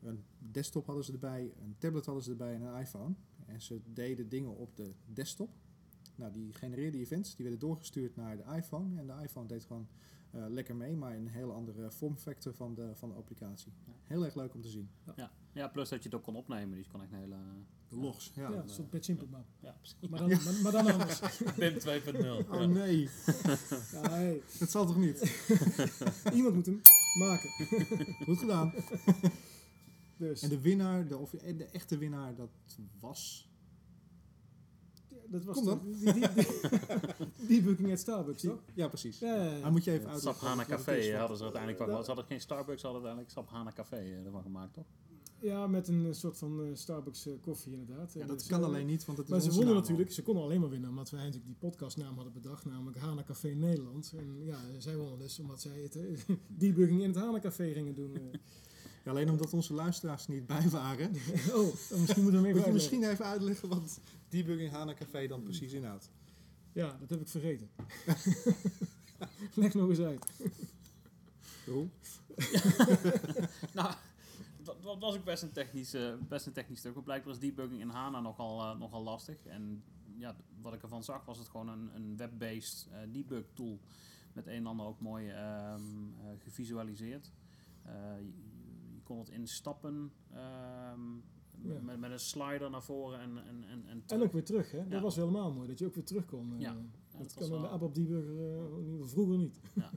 een 0.00 0.24
desktop 0.38 0.86
hadden 0.86 1.04
ze 1.04 1.12
erbij, 1.12 1.52
een 1.62 1.76
tablet 1.78 2.06
hadden 2.06 2.24
ze 2.24 2.30
erbij 2.30 2.54
en 2.54 2.62
een 2.62 2.80
iPhone. 2.80 3.14
En 3.46 3.62
ze 3.62 3.80
deden 3.92 4.28
dingen 4.28 4.56
op 4.56 4.76
de 4.76 4.92
desktop. 5.06 5.50
Nou, 6.22 6.34
die 6.34 6.52
genereerden 6.52 7.00
events, 7.00 7.34
die 7.36 7.44
werden 7.44 7.60
doorgestuurd 7.60 8.16
naar 8.16 8.36
de 8.36 8.44
iPhone. 8.56 9.00
En 9.00 9.06
de 9.06 9.12
iPhone 9.22 9.46
deed 9.46 9.64
gewoon 9.64 9.88
eh, 10.30 10.44
lekker 10.48 10.76
mee, 10.76 10.96
maar 10.96 11.14
in 11.14 11.20
een 11.20 11.32
hele 11.32 11.52
andere 11.52 11.90
vormfactor 11.90 12.54
van 12.54 12.74
de, 12.74 12.90
van 12.94 13.08
de 13.08 13.14
applicatie. 13.14 13.72
Ja. 13.86 13.92
Heel 14.02 14.24
erg 14.24 14.34
leuk 14.34 14.54
om 14.54 14.60
te 14.60 14.68
zien. 14.68 14.90
Ja. 15.16 15.32
ja, 15.52 15.68
plus 15.68 15.88
dat 15.88 16.02
je 16.02 16.08
het 16.08 16.18
ook 16.18 16.24
kon 16.24 16.36
opnemen. 16.36 16.76
Dus 16.76 16.86
je 16.86 16.92
kon 16.92 17.02
echt 17.02 17.12
een 17.12 17.18
hele... 17.18 17.36
De 17.88 17.96
logs, 17.96 18.32
ja. 18.34 18.50
Ja, 18.50 18.62
een 18.62 18.68
soort 18.68 18.90
Pet 18.90 19.04
Simple 19.04 19.26
map. 19.30 19.46
Ja, 19.60 19.76
precies. 19.80 20.08
Maar 20.08 20.18
dan, 20.18 20.28
maar, 20.28 20.54
maar 20.62 20.72
dan 20.72 20.92
anders. 20.92 21.20
BIM 21.58 21.78
2.0. 21.78 22.48
Oh 22.50 22.64
nee, 22.64 23.08
Ja, 23.92 24.10
hey, 24.10 24.42
dat 24.58 24.70
zal 24.70 24.86
toch 24.86 24.98
niet? 24.98 25.46
iemand 26.34 26.54
moet 26.54 26.66
hem 26.66 26.80
maken. 27.18 27.50
Goed 28.24 28.38
gedaan. 28.38 28.72
Dus, 30.16 30.42
En 30.42 30.48
de 30.48 30.60
winnaar, 30.60 31.08
de, 31.08 31.18
of, 31.18 31.32
en 31.32 31.56
de 31.56 31.64
echte 31.66 31.98
winnaar, 31.98 32.34
dat 32.34 32.50
was... 33.00 33.50
dat 35.32 35.44
was 35.44 35.56
Kom 35.56 35.64
dan. 35.64 35.80
de- 35.84 36.12
die, 36.12 36.12
die, 36.12 36.28
die, 37.46 37.46
debugging 37.60 37.92
at 37.92 37.98
Starbucks, 37.98 38.42
toch? 38.42 38.58
Ja, 38.74 38.88
precies. 38.88 39.18
Ja, 39.18 39.34
ja, 39.34 39.52
ja. 39.52 39.58
Maar 39.60 39.72
moet 39.72 39.84
je 39.84 39.90
even 39.92 40.04
Sap 40.06 40.14
uitleggen. 40.14 40.46
Hana 40.46 40.64
Café 40.64 41.16
hadden 41.16 41.36
ze 41.36 41.42
uiteindelijk 41.42 41.82
van. 41.82 41.90
dat- 41.90 42.00
Ze 42.00 42.06
hadden 42.06 42.24
geen 42.24 42.40
Starbucks, 42.40 42.80
ze 42.80 42.86
hadden 42.86 43.04
uiteindelijk 43.06 43.30
Sap 43.48 43.56
Hana 43.58 43.72
Café 43.72 43.96
eh, 43.96 44.24
ervan 44.26 44.42
gemaakt, 44.42 44.72
toch? 44.74 44.84
Ja, 45.40 45.66
met 45.66 45.88
een 45.88 46.06
eh, 46.06 46.12
soort 46.12 46.38
van 46.38 46.60
eh, 46.62 46.66
Starbucks 46.74 47.28
koffie 47.40 47.72
inderdaad. 47.72 48.12
Ja, 48.12 48.26
dat 48.26 48.42
ze- 48.42 48.48
kan 48.48 48.64
alleen 48.64 48.86
niet, 48.86 49.04
want 49.04 49.18
het 49.18 49.26
is 49.26 49.32
Maar 49.32 49.40
ze 49.42 49.52
wonnen 49.52 49.74
natuurlijk, 49.74 50.12
ze 50.12 50.22
konden 50.22 50.42
alleen 50.44 50.60
maar 50.60 50.68
winnen 50.70 50.90
omdat 50.90 51.10
wij 51.10 51.20
natuurlijk 51.20 51.46
die 51.46 51.56
podcastnaam 51.70 52.14
hadden 52.14 52.32
bedacht, 52.32 52.64
namelijk 52.64 52.98
Hana 52.98 53.22
Café 53.22 53.48
Nederland. 53.48 54.12
En 54.16 54.44
ja, 54.44 54.56
zij 54.78 54.96
wonnen 54.96 55.18
dus 55.18 55.38
omdat 55.38 55.60
zij 55.60 55.80
het 55.80 55.98
debugging 56.62 57.00
in 57.02 57.08
het 57.08 57.16
Hana 57.18 57.40
Café 57.40 57.72
gingen 57.72 57.94
doen. 57.94 58.12
Ja, 59.04 59.10
alleen 59.10 59.30
omdat 59.30 59.52
onze 59.52 59.74
luisteraars 59.74 60.26
er 60.26 60.32
niet 60.32 60.46
bij 60.46 60.68
waren. 60.68 61.10
oh, 61.58 61.74
dan 61.88 62.00
misschien 62.00 62.22
moeten 62.22 62.42
we 62.42 62.48
hem 62.48 62.56
even 62.56 62.66
je 62.66 62.72
misschien 62.72 63.04
even 63.04 63.24
uitleggen 63.24 63.68
wat 63.68 64.00
debugging 64.28 64.70
Hana 64.70 64.94
Café 64.94 65.26
dan 65.26 65.42
precies 65.42 65.72
inhoudt. 65.72 66.10
Ja, 66.72 66.96
dat 67.00 67.10
heb 67.10 67.20
ik 67.20 67.28
vergeten. 67.28 67.70
Leg 69.54 69.74
nog 69.74 69.88
eens 69.88 70.00
uit. 70.00 70.24
Roel? 71.66 71.90
Nou, 73.74 73.94
dat, 74.62 74.82
dat 74.82 74.98
was 74.98 75.14
ook 75.14 75.24
best 75.24 75.42
een 75.42 75.52
technisch, 75.52 75.94
eh, 75.94 76.14
best 76.28 76.46
een 76.46 76.52
technisch 76.52 76.78
stuk. 76.78 76.94
Maar 76.94 77.02
blijkbaar 77.02 77.32
is 77.32 77.38
debugging 77.38 77.80
in 77.80 77.88
HANA 77.88 78.20
nogal, 78.20 78.60
eh, 78.60 78.78
nogal 78.78 79.02
lastig. 79.02 79.46
En 79.46 79.82
ja, 80.18 80.36
wat 80.60 80.74
ik 80.74 80.82
ervan 80.82 81.04
zag 81.04 81.24
was 81.24 81.38
het 81.38 81.48
gewoon 81.48 81.68
een, 81.68 81.90
een 81.94 82.16
web-based 82.16 82.88
eh, 82.90 82.98
debug 83.12 83.44
tool. 83.52 83.80
Met 84.32 84.46
een 84.46 84.52
en 84.52 84.66
ander 84.66 84.86
ook 84.86 85.00
mooi 85.00 85.28
ehm, 85.28 85.82
eh, 86.18 86.26
gevisualiseerd. 86.38 87.30
Kon 89.12 89.20
het 89.20 89.30
in 89.30 89.46
stappen 89.48 90.12
ehm, 90.30 91.00
Ja. 91.62 91.80
met, 91.80 91.98
met 92.00 92.10
een 92.10 92.18
slider 92.20 92.70
naar 92.70 92.82
voren 92.82 93.20
en, 93.20 93.38
en, 93.46 93.64
en, 93.68 93.84
en 93.86 94.02
En 94.06 94.22
ook 94.22 94.32
weer 94.32 94.44
terug, 94.44 94.70
hè? 94.70 94.78
Dat 94.82 94.92
Ja. 94.92 95.00
was 95.00 95.16
helemaal 95.16 95.52
mooi, 95.52 95.68
dat 95.68 95.78
je 95.78 95.86
ook 95.86 95.94
weer 95.94 96.04
terug 96.04 96.24
kon. 96.26 96.52
eh. 96.54 96.60
Ja. 96.60 96.70
Ja, 96.70 97.18
dat 97.18 97.20
dat 97.20 97.34
kan 97.34 97.42
de 97.42 97.50
wel- 97.68 97.80
eh, 97.80 97.94
in 97.94 98.00
ieder 98.00 98.92
geval 98.92 99.08
vroeger 99.08 99.36
niet. 99.38 99.60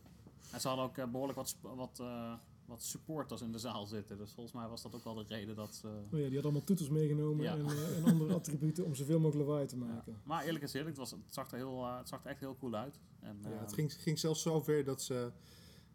En 0.52 0.62
ze 0.62 0.68
hadden 0.68 0.86
ook 0.86 0.98
eh, 0.98 1.08
behoorlijk 1.12 1.38
wat, 1.38 1.58
wat, 1.62 2.00
eh, 2.00 2.34
wat 2.66 2.84
supporters 2.84 3.42
in 3.42 3.52
de 3.52 3.58
zaal 3.58 3.86
zitten. 3.86 4.18
Dus 4.18 4.32
volgens 4.34 4.56
mij 4.56 4.68
was 4.68 4.82
dat 4.82 4.96
ook 4.96 5.04
wel 5.04 5.14
de 5.14 5.24
reden 5.28 5.56
dat 5.56 5.76
ze... 5.76 5.88
Oh 6.12 6.20
ja, 6.20 6.26
die 6.26 6.36
had 6.36 6.44
allemaal 6.44 6.64
toeters 6.64 6.90
meegenomen 6.90 7.44
Ja. 7.44 7.54
en, 7.58 7.66
en 7.96 8.04
andere 8.04 8.34
attributen 8.34 8.86
om 8.86 8.96
zoveel 8.96 9.20
mogelijk 9.20 9.48
lawaai 9.48 9.68
te 9.68 9.78
Ja. 9.78 9.84
maken. 9.86 10.22
Maar 10.24 10.44
eerlijk 10.46 10.64
is 10.64 10.74
eerlijk, 10.74 10.98
het, 10.98 11.10
was, 11.10 11.20
het, 11.20 11.34
zag 11.34 11.52
er 11.52 11.58
heel, 11.58 11.86
het 11.98 12.08
zag 12.10 12.24
er 12.24 12.30
echt 12.30 12.40
heel 12.40 12.56
cool 12.58 12.74
uit. 12.76 13.00
En, 13.20 13.38
Ja, 13.42 13.50
het 13.50 13.74
ging, 13.74 13.94
ging 13.94 14.20
zelfs 14.20 14.42
zo 14.42 14.62
ver 14.62 14.84
dat 14.84 15.02
ze, 15.02 15.32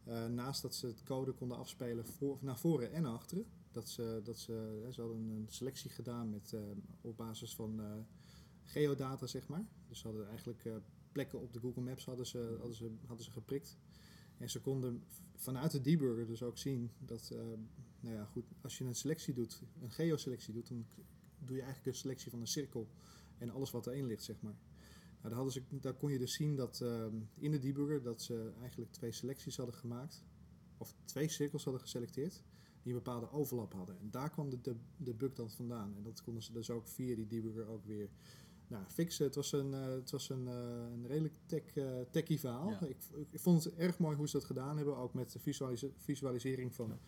eh, 0.05 0.27
naast 0.27 0.63
dat 0.63 0.75
ze 0.75 0.87
het 0.87 1.03
code 1.03 1.33
konden 1.33 1.57
afspelen 1.57 2.07
voor, 2.07 2.39
naar 2.41 2.59
voren 2.59 2.93
en 2.93 3.05
achteren, 3.05 3.47
dat 3.71 3.89
ze, 3.89 4.21
dat 4.25 4.39
ze, 4.39 4.81
hè, 4.85 4.93
ze 4.93 5.01
hadden 5.01 5.19
een 5.19 5.47
selectie 5.49 5.91
gedaan 5.91 6.31
met, 6.31 6.53
eh, 6.53 6.61
op 7.01 7.17
basis 7.17 7.55
van 7.55 7.81
eh, 7.81 7.93
geodata, 8.65 9.27
zeg 9.27 9.49
maar. 9.49 9.67
Dus 9.89 9.99
ze 9.99 10.07
hadden 10.07 10.29
eigenlijk 10.29 10.69
plekken 11.13 11.41
op 11.41 11.53
de 11.53 11.61
Google 11.61 11.83
Maps 11.83 12.05
hadden 12.05 12.27
ze, 12.27 12.57
hadden, 12.59 12.77
ze, 12.77 12.91
hadden 13.07 13.25
ze 13.25 13.31
geprikt. 13.31 13.79
En 14.39 14.51
ze 14.51 14.61
konden 14.61 15.05
vanuit 15.35 15.71
de 15.71 15.81
debugger 15.81 16.27
dus 16.27 16.43
ook 16.43 16.59
zien 16.59 16.91
dat, 16.99 17.35
nou 18.01 18.15
ja, 18.15 18.25
goed, 18.25 18.45
als 18.61 18.79
je 18.79 18.85
een 18.85 18.95
selectie 18.95 19.35
doet, 19.35 19.63
een 19.83 19.91
geoselectie 19.91 20.53
doet, 20.55 20.69
dan 20.69 20.87
doe 21.39 21.57
je 21.57 21.63
eigenlijk 21.63 21.87
een 21.87 22.01
selectie 22.01 22.31
van 22.31 22.41
een 22.41 22.47
cirkel 22.47 22.89
en 23.39 23.51
alles 23.51 23.71
wat 23.71 23.87
erin 23.87 24.07
ligt, 24.07 24.23
zeg 24.23 24.41
maar. 24.41 24.55
Daar, 25.21 25.33
hadden 25.33 25.53
ze, 25.53 25.63
daar 25.71 25.95
kon 25.95 26.11
je 26.13 26.19
dus 26.19 26.35
zien 26.35 26.57
dat 26.57 26.81
ehm, 26.81 27.15
in 27.39 27.51
de 27.51 27.59
debugger 27.59 28.03
dat 28.03 28.23
ze 28.23 28.53
eigenlijk 28.61 28.93
twee 28.93 29.13
selecties 29.13 29.57
hadden 29.57 29.75
gemaakt, 29.75 30.25
of 30.77 30.95
twee 31.05 31.29
cirkels 31.29 31.65
hadden 31.65 31.83
geselecteerd, 31.83 32.43
die 32.83 32.93
een 32.93 33.03
bepaalde 33.03 33.31
overlap 33.31 33.73
hadden. 33.73 33.99
En 33.99 34.11
daar 34.11 34.31
kwam 34.31 34.51
de, 34.51 34.61
de, 34.61 34.77
de 34.97 35.15
bug 35.15 35.33
dan 35.33 35.51
vandaan. 35.51 35.95
En 35.97 36.03
dat 36.03 36.23
konden 36.23 36.43
ze 36.43 36.53
dus 36.53 36.71
ook 36.71 36.89
via 36.89 37.15
die 37.15 37.27
debugger 37.27 37.67
ook 37.67 37.85
weer 37.85 38.11
nou, 38.71 38.85
fixen. 38.87 39.25
Het 39.25 39.35
was 39.35 39.53
een, 39.53 39.75
eh, 39.75 39.87
het 39.87 40.11
was 40.11 40.29
een, 40.29 40.49
eh, 40.49 40.55
een 40.93 41.07
redelijk 41.07 41.35
tech, 41.47 41.77
eh, 41.77 42.01
techie 42.11 42.41
verhaal. 42.41 42.71
Ja. 42.71 42.81
Ik, 42.81 42.97
ik, 43.31 43.41
vond 43.41 43.65
het 43.65 43.75
erg 43.75 43.99
mooi 43.99 44.17
hoe 44.17 44.29
ze 44.29 44.37
dat 44.37 44.47
gedaan 44.47 44.77
hebben, 44.77 44.97
ook 44.97 45.15
met 45.15 45.33
de 45.33 45.39
visualise- 45.39 45.93
visualisering 45.97 46.75
van 46.75 46.99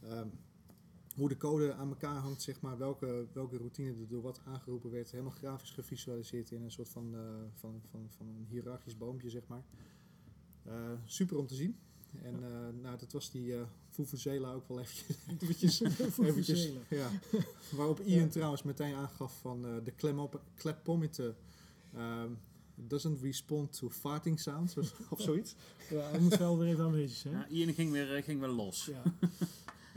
ehm, 0.00 0.28
hoe 1.20 1.28
de 1.28 1.36
code 1.36 1.74
aan 1.74 1.88
elkaar 1.88 2.16
hangt, 2.16 2.42
zeg 2.42 2.60
maar, 2.60 2.78
welke, 2.78 3.26
welke 3.32 3.56
routine 3.56 3.90
er 3.90 4.08
door 4.08 4.22
wat 4.22 4.40
aangeroepen 4.44 4.90
werd, 4.90 5.10
helemaal 5.10 5.32
grafisch 5.32 5.70
gevisualiseerd 5.70 6.50
in 6.50 6.62
een 6.62 6.70
soort 6.70 6.88
van, 6.88 7.14
eh, 7.14 7.20
van, 7.54 7.80
van, 7.90 8.06
van 8.16 8.26
een 8.26 8.46
hiërarchisch 8.48 8.96
boompje, 8.96 9.30
zeg 9.30 9.46
maar. 9.46 9.62
Eh, 10.64 10.92
super 11.04 11.38
om 11.38 11.46
te 11.46 11.54
zien. 11.54 11.76
En 12.22 12.34
eh, 12.34 12.82
nou, 12.82 12.98
dat 12.98 13.12
was 13.12 13.30
die 13.30 13.54
eh 13.54 13.62
Vuvuzela 13.90 14.52
ook 14.52 14.68
wel 14.68 14.80
eventjes, 14.80 15.80
eventjes, 16.28 16.70
ja. 16.88 17.10
Waarop 17.76 18.00
Ian 18.00 18.24
Ja. 18.24 18.28
trouwens 18.28 18.62
meteen 18.62 18.94
aangaf 18.94 19.38
van 19.40 19.66
eh, 19.66 19.72
de 19.84 19.92
klepometer 20.54 21.34
ehm, 21.94 22.30
doesn't 22.74 23.20
respond 23.20 23.72
to 23.72 23.90
farting 23.90 24.40
sounds 24.40 24.76
of, 24.76 25.10
of 25.10 25.20
zoiets. 25.20 25.54
Ja, 25.90 26.10
hij 26.10 26.20
moet 26.20 26.36
wel 26.36 26.58
weer 26.58 26.68
even 26.68 26.84
aanwezig 26.84 27.16
zijn. 27.16 27.34
ja, 27.34 27.46
Ian 27.48 27.74
ging 27.74 27.92
weer, 27.92 28.22
ging 28.22 28.40
weer 28.40 28.48
los. 28.48 28.84
Ja. 28.84 29.02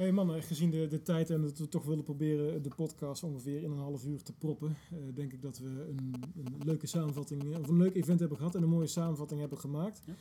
Hey 0.03 0.11
mannen, 0.11 0.43
gezien 0.43 0.69
de, 0.69 0.87
de 0.87 1.01
tijd 1.01 1.29
en 1.29 1.41
dat 1.41 1.57
we 1.57 1.67
toch 1.67 1.85
willen 1.85 2.03
proberen 2.03 2.63
de 2.63 2.69
podcast 2.75 3.23
ongeveer 3.23 3.63
in 3.63 3.71
een 3.71 3.77
half 3.77 4.05
uur 4.05 4.23
te 4.23 4.33
proppen, 4.33 4.75
eh, 4.91 4.97
denk 5.13 5.33
ik 5.33 5.41
dat 5.41 5.57
we 5.57 5.65
een, 5.67 6.13
een 6.35 6.65
leuke 6.65 6.87
samenvatting, 6.87 7.53
eh, 7.53 7.59
of 7.59 7.67
een 7.67 7.77
leuk 7.77 7.95
event 7.95 8.19
hebben 8.19 8.37
gehad 8.37 8.55
en 8.55 8.63
een 8.63 8.69
mooie 8.69 8.87
samenvatting 8.87 9.39
hebben 9.39 9.57
gemaakt. 9.57 10.03
Ja. 10.05 10.13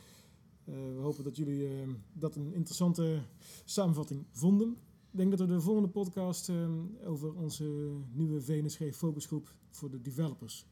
Eh, 0.65 0.73
we 0.73 0.99
hopen 1.01 1.23
dat 1.23 1.35
jullie 1.35 1.69
dat 2.13 2.35
een 2.35 2.53
interessante 2.53 3.21
samenvatting 3.65 4.25
vonden. 4.31 4.77
Ik 5.11 5.17
denk 5.17 5.29
dat 5.29 5.39
we 5.39 5.53
de 5.53 5.61
volgende 5.61 5.89
podcast 5.89 6.51
over 7.05 7.33
onze 7.33 7.91
nieuwe 8.11 8.41
VNSG 8.41 8.95
focusgroep 8.95 9.53
voor 9.69 9.89
de 9.89 10.01
developers, 10.01 10.65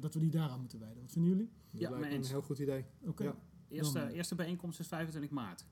dat 0.00 0.14
we 0.14 0.20
die 0.20 0.30
daaraan 0.30 0.60
moeten 0.60 0.78
wijden. 0.78 1.00
Wat 1.02 1.12
vinden 1.12 1.30
jullie? 1.30 1.50
Dat 1.70 1.80
Ja, 1.80 1.90
lijkt 1.90 2.04
mee 2.04 2.18
me 2.18 2.24
een 2.24 2.30
heel 2.30 2.42
goed 2.42 2.58
idee. 2.58 2.84
Oké, 3.06 3.22
Ja. 3.24 3.36
Eerste, 3.68 4.12
eerste 4.12 4.34
bijeenkomst 4.34 4.80
is 4.80 4.86
25 4.86 5.30
maart 5.30 5.64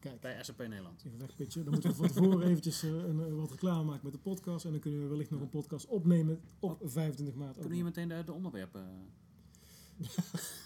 kijk. 0.00 0.20
bij 0.20 0.42
SAP 0.44 0.58
Nederland. 0.58 1.02
Even 1.06 1.18
wegpitchen. 1.18 1.64
Dan 1.64 1.72
moeten 1.72 1.90
we 1.90 1.96
van 1.96 2.08
tevoren 2.08 2.48
eventjes 2.48 2.82
eh, 2.82 2.90
een, 2.90 3.20
eh, 3.26 3.32
wat 3.32 3.50
reclame 3.50 3.84
maken 3.84 4.04
met 4.04 4.12
de 4.12 4.18
podcast. 4.18 4.64
En 4.64 4.70
dan 4.70 4.80
kunnen 4.80 5.02
we 5.02 5.06
wellicht 5.08 5.30
nog 5.30 5.40
een 5.40 5.48
podcast 5.48 5.86
opnemen 5.86 6.40
op 6.58 6.78
25 6.82 7.34
maart. 7.36 7.48
ook 7.48 7.54
Kunnen 7.54 7.70
we 7.70 7.74
hier 7.76 7.84
meteen 7.84 8.08
de, 8.08 8.24
de 8.24 8.32
onderwerpen... 8.32 8.80
eh, 8.82 10.02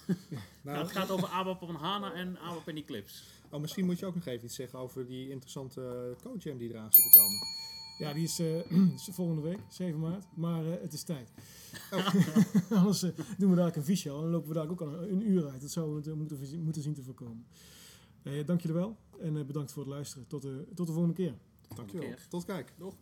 Nou, 0.06 0.16
Nou, 0.62 0.78
het 0.78 0.90
gaat 0.90 1.10
over 1.10 1.28
ABAP 1.28 1.62
op 1.62 1.70
HANA 1.70 2.12
en 2.12 2.38
ABAP 2.38 2.68
in 2.68 2.76
Eclipse. 2.76 3.24
oh, 3.50 3.60
misschien 3.60 3.84
moet 3.84 3.98
je 3.98 4.06
ook 4.06 4.14
nog 4.14 4.26
even 4.26 4.44
iets 4.44 4.54
zeggen 4.54 4.78
over 4.78 5.06
die 5.06 5.28
interessante 5.30 6.14
code 6.22 6.38
jam 6.38 6.58
die 6.58 6.68
eraan 6.70 6.92
zit 6.92 7.12
te 7.12 7.18
komen. 7.18 7.38
Ja, 8.00 8.12
die 8.12 8.22
is 8.24 8.38
eh, 8.38 8.78
volgende 9.18 9.42
week, 9.42 9.58
7 9.68 10.00
maart. 10.00 10.26
Maar 10.34 10.66
eh, 10.66 10.82
het 10.82 10.92
is 10.92 11.02
tijd. 11.02 11.30
Anders 12.70 13.02
eh, 13.02 13.10
doen 13.38 13.50
we 13.50 13.56
daar 13.56 13.76
een 13.76 13.84
visio 13.84 14.16
en 14.16 14.22
dan 14.22 14.30
lopen 14.30 14.48
we 14.48 14.54
daar 14.54 14.70
ook 14.70 14.80
al 14.80 15.02
een 15.02 15.30
uur 15.30 15.48
uit. 15.48 15.60
Dat 15.60 15.70
zouden 15.70 16.02
we 16.04 16.14
moeten, 16.14 16.62
moeten 16.64 16.82
zien 16.82 16.94
te 16.94 17.02
voorkomen. 17.02 17.46
Eh 18.22 18.46
dank 18.46 18.60
jullie 18.60 18.76
wel 18.76 18.96
en 19.20 19.36
eh, 19.36 19.44
bedankt 19.44 19.72
voor 19.72 19.82
het 19.82 19.92
luisteren. 19.92 20.26
Tot 20.26 20.42
de, 20.42 20.66
tot 20.74 20.86
de 20.86 20.92
volgende 20.92 21.16
keer. 21.16 21.34
Dankjewel. 21.74 22.14
Tot 22.28 22.44
kijk. 22.44 22.72
Doeg. 22.78 22.94